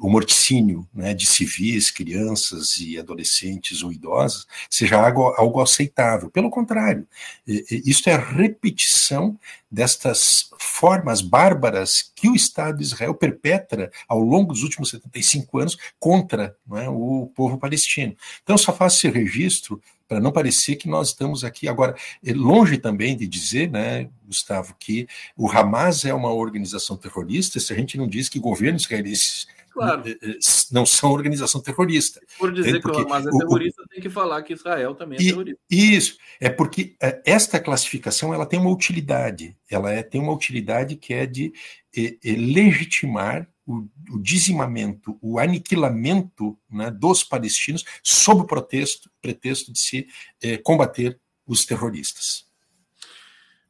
[0.00, 6.30] o morticínio né, de civis, crianças e adolescentes ou idosos seja algo, algo aceitável.
[6.30, 7.06] Pelo contrário,
[7.46, 9.38] isto é a repetição
[9.70, 15.76] destas formas bárbaras que o Estado de Israel perpetra ao longo dos últimos 75 anos
[15.98, 16.56] contra
[16.88, 18.16] o povo palestino.
[18.42, 21.94] Então, só faço esse registro para não parecer que nós estamos aqui agora
[22.24, 25.06] é longe também de dizer, né, Gustavo, que
[25.36, 30.08] o Hamas é uma organização terrorista, se a gente não diz que governos israelenses Claro,
[30.08, 30.38] eh, eh,
[30.70, 32.20] não são organização terrorista.
[32.38, 35.18] por dizer que o Hamas é o- o- terrorista, tem que falar que Israel também
[35.18, 35.60] é E- terrorista.
[35.68, 40.94] Isso, é porque eh, esta classificação ela tem uma utilidade, ela é, tem uma utilidade
[40.94, 41.52] que é de
[41.96, 49.72] eh, eh, legitimar o, o dizimamento, o aniquilamento né, dos palestinos sob o pretexto, pretexto
[49.72, 50.08] de se
[50.42, 52.46] eh, combater os terroristas.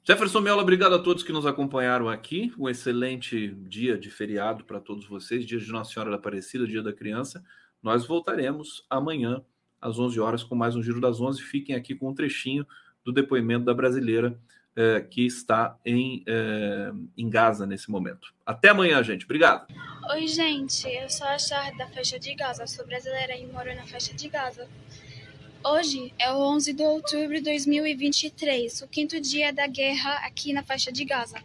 [0.06, 2.52] Jefferson Miola, obrigado a todos que nos acompanharam aqui.
[2.58, 6.82] Um excelente dia de feriado para todos vocês, dia de Nossa Senhora da Aparecida, dia
[6.82, 7.42] da criança.
[7.82, 9.42] Nós voltaremos amanhã
[9.80, 11.40] às 11 horas com mais um Giro das 11.
[11.42, 12.66] Fiquem aqui com um trechinho
[13.02, 14.38] do depoimento da brasileira
[14.76, 18.34] eh, que está em, eh, em Gaza nesse momento.
[18.44, 19.24] Até amanhã, gente.
[19.24, 19.72] Obrigado.
[20.10, 23.86] Oi, gente, eu sou a Char da faixa de Gaza, sou brasileira e moro na
[23.86, 24.68] faixa de Gaza.
[25.64, 30.62] Hoje é o 11 de outubro de 2023, o quinto dia da guerra aqui na
[30.62, 31.38] faixa de Gaza.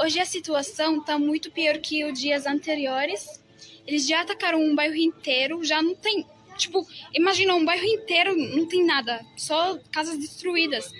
[0.00, 3.40] Hoje a situação está muito pior que os dias anteriores.
[3.86, 6.26] Eles já atacaram um bairro inteiro, já não tem.
[6.56, 10.92] Tipo, imagina um bairro inteiro, não tem nada, só casas destruídas.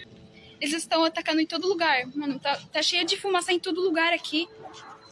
[0.60, 2.06] Eles estão atacando em todo lugar.
[2.14, 4.48] Mano, tá, tá cheio de fumaça em todo lugar aqui.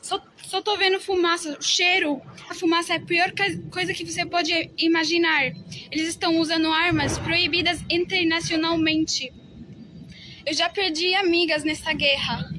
[0.00, 2.20] Só, só tô vendo fumaça, o cheiro.
[2.48, 3.32] A fumaça é a pior
[3.70, 5.44] coisa que você pode imaginar.
[5.90, 9.32] Eles estão usando armas proibidas internacionalmente.
[10.44, 12.50] Eu já perdi amigas nessa guerra.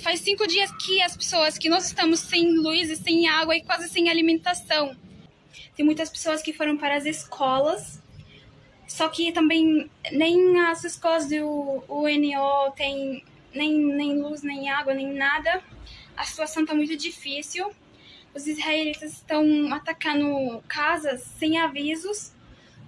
[0.00, 3.62] Faz cinco dias que as pessoas, que nós estamos sem luz e sem água e
[3.62, 4.94] quase sem alimentação.
[5.74, 8.02] Tem muitas pessoas que foram para as escolas,
[8.88, 13.22] só que também nem as escolas do UNO tem
[13.54, 15.62] nem, nem luz, nem água, nem nada.
[16.16, 17.70] A situação está muito difícil.
[18.34, 22.32] Os israelitas estão atacando casas sem avisos.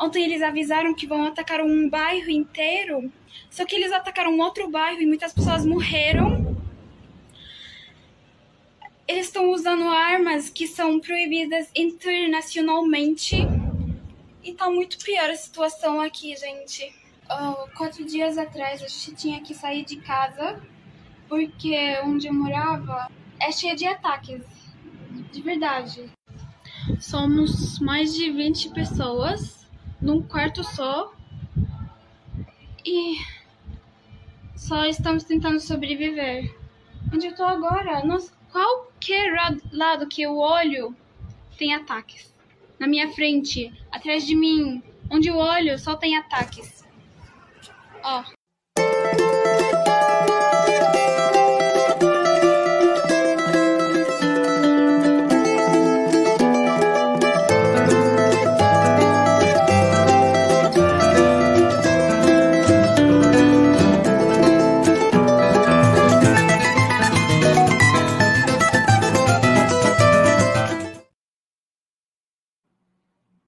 [0.01, 3.12] Ontem eles avisaram que vão atacar um bairro inteiro,
[3.51, 6.56] só que eles atacaram outro bairro e muitas pessoas morreram.
[9.06, 13.36] Eles estão usando armas que são proibidas internacionalmente.
[14.43, 16.95] E tá muito pior a situação aqui, gente.
[17.29, 20.61] Ah, quatro dias atrás a gente tinha que sair de casa
[21.29, 23.09] porque onde eu morava
[23.39, 24.43] é cheia de ataques.
[25.31, 26.11] De verdade.
[26.99, 29.67] Somos mais de 20 pessoas
[30.01, 31.12] num quarto só.
[32.85, 33.17] E
[34.57, 36.57] só estamos tentando sobreviver.
[37.15, 39.33] Onde eu tô agora, nossa, qualquer
[39.73, 40.97] lado que eu olho
[41.57, 42.30] tem ataques.
[42.81, 46.82] Na minha frente, atrás de mim, onde eu olho, só tem ataques.
[48.02, 48.24] Ó,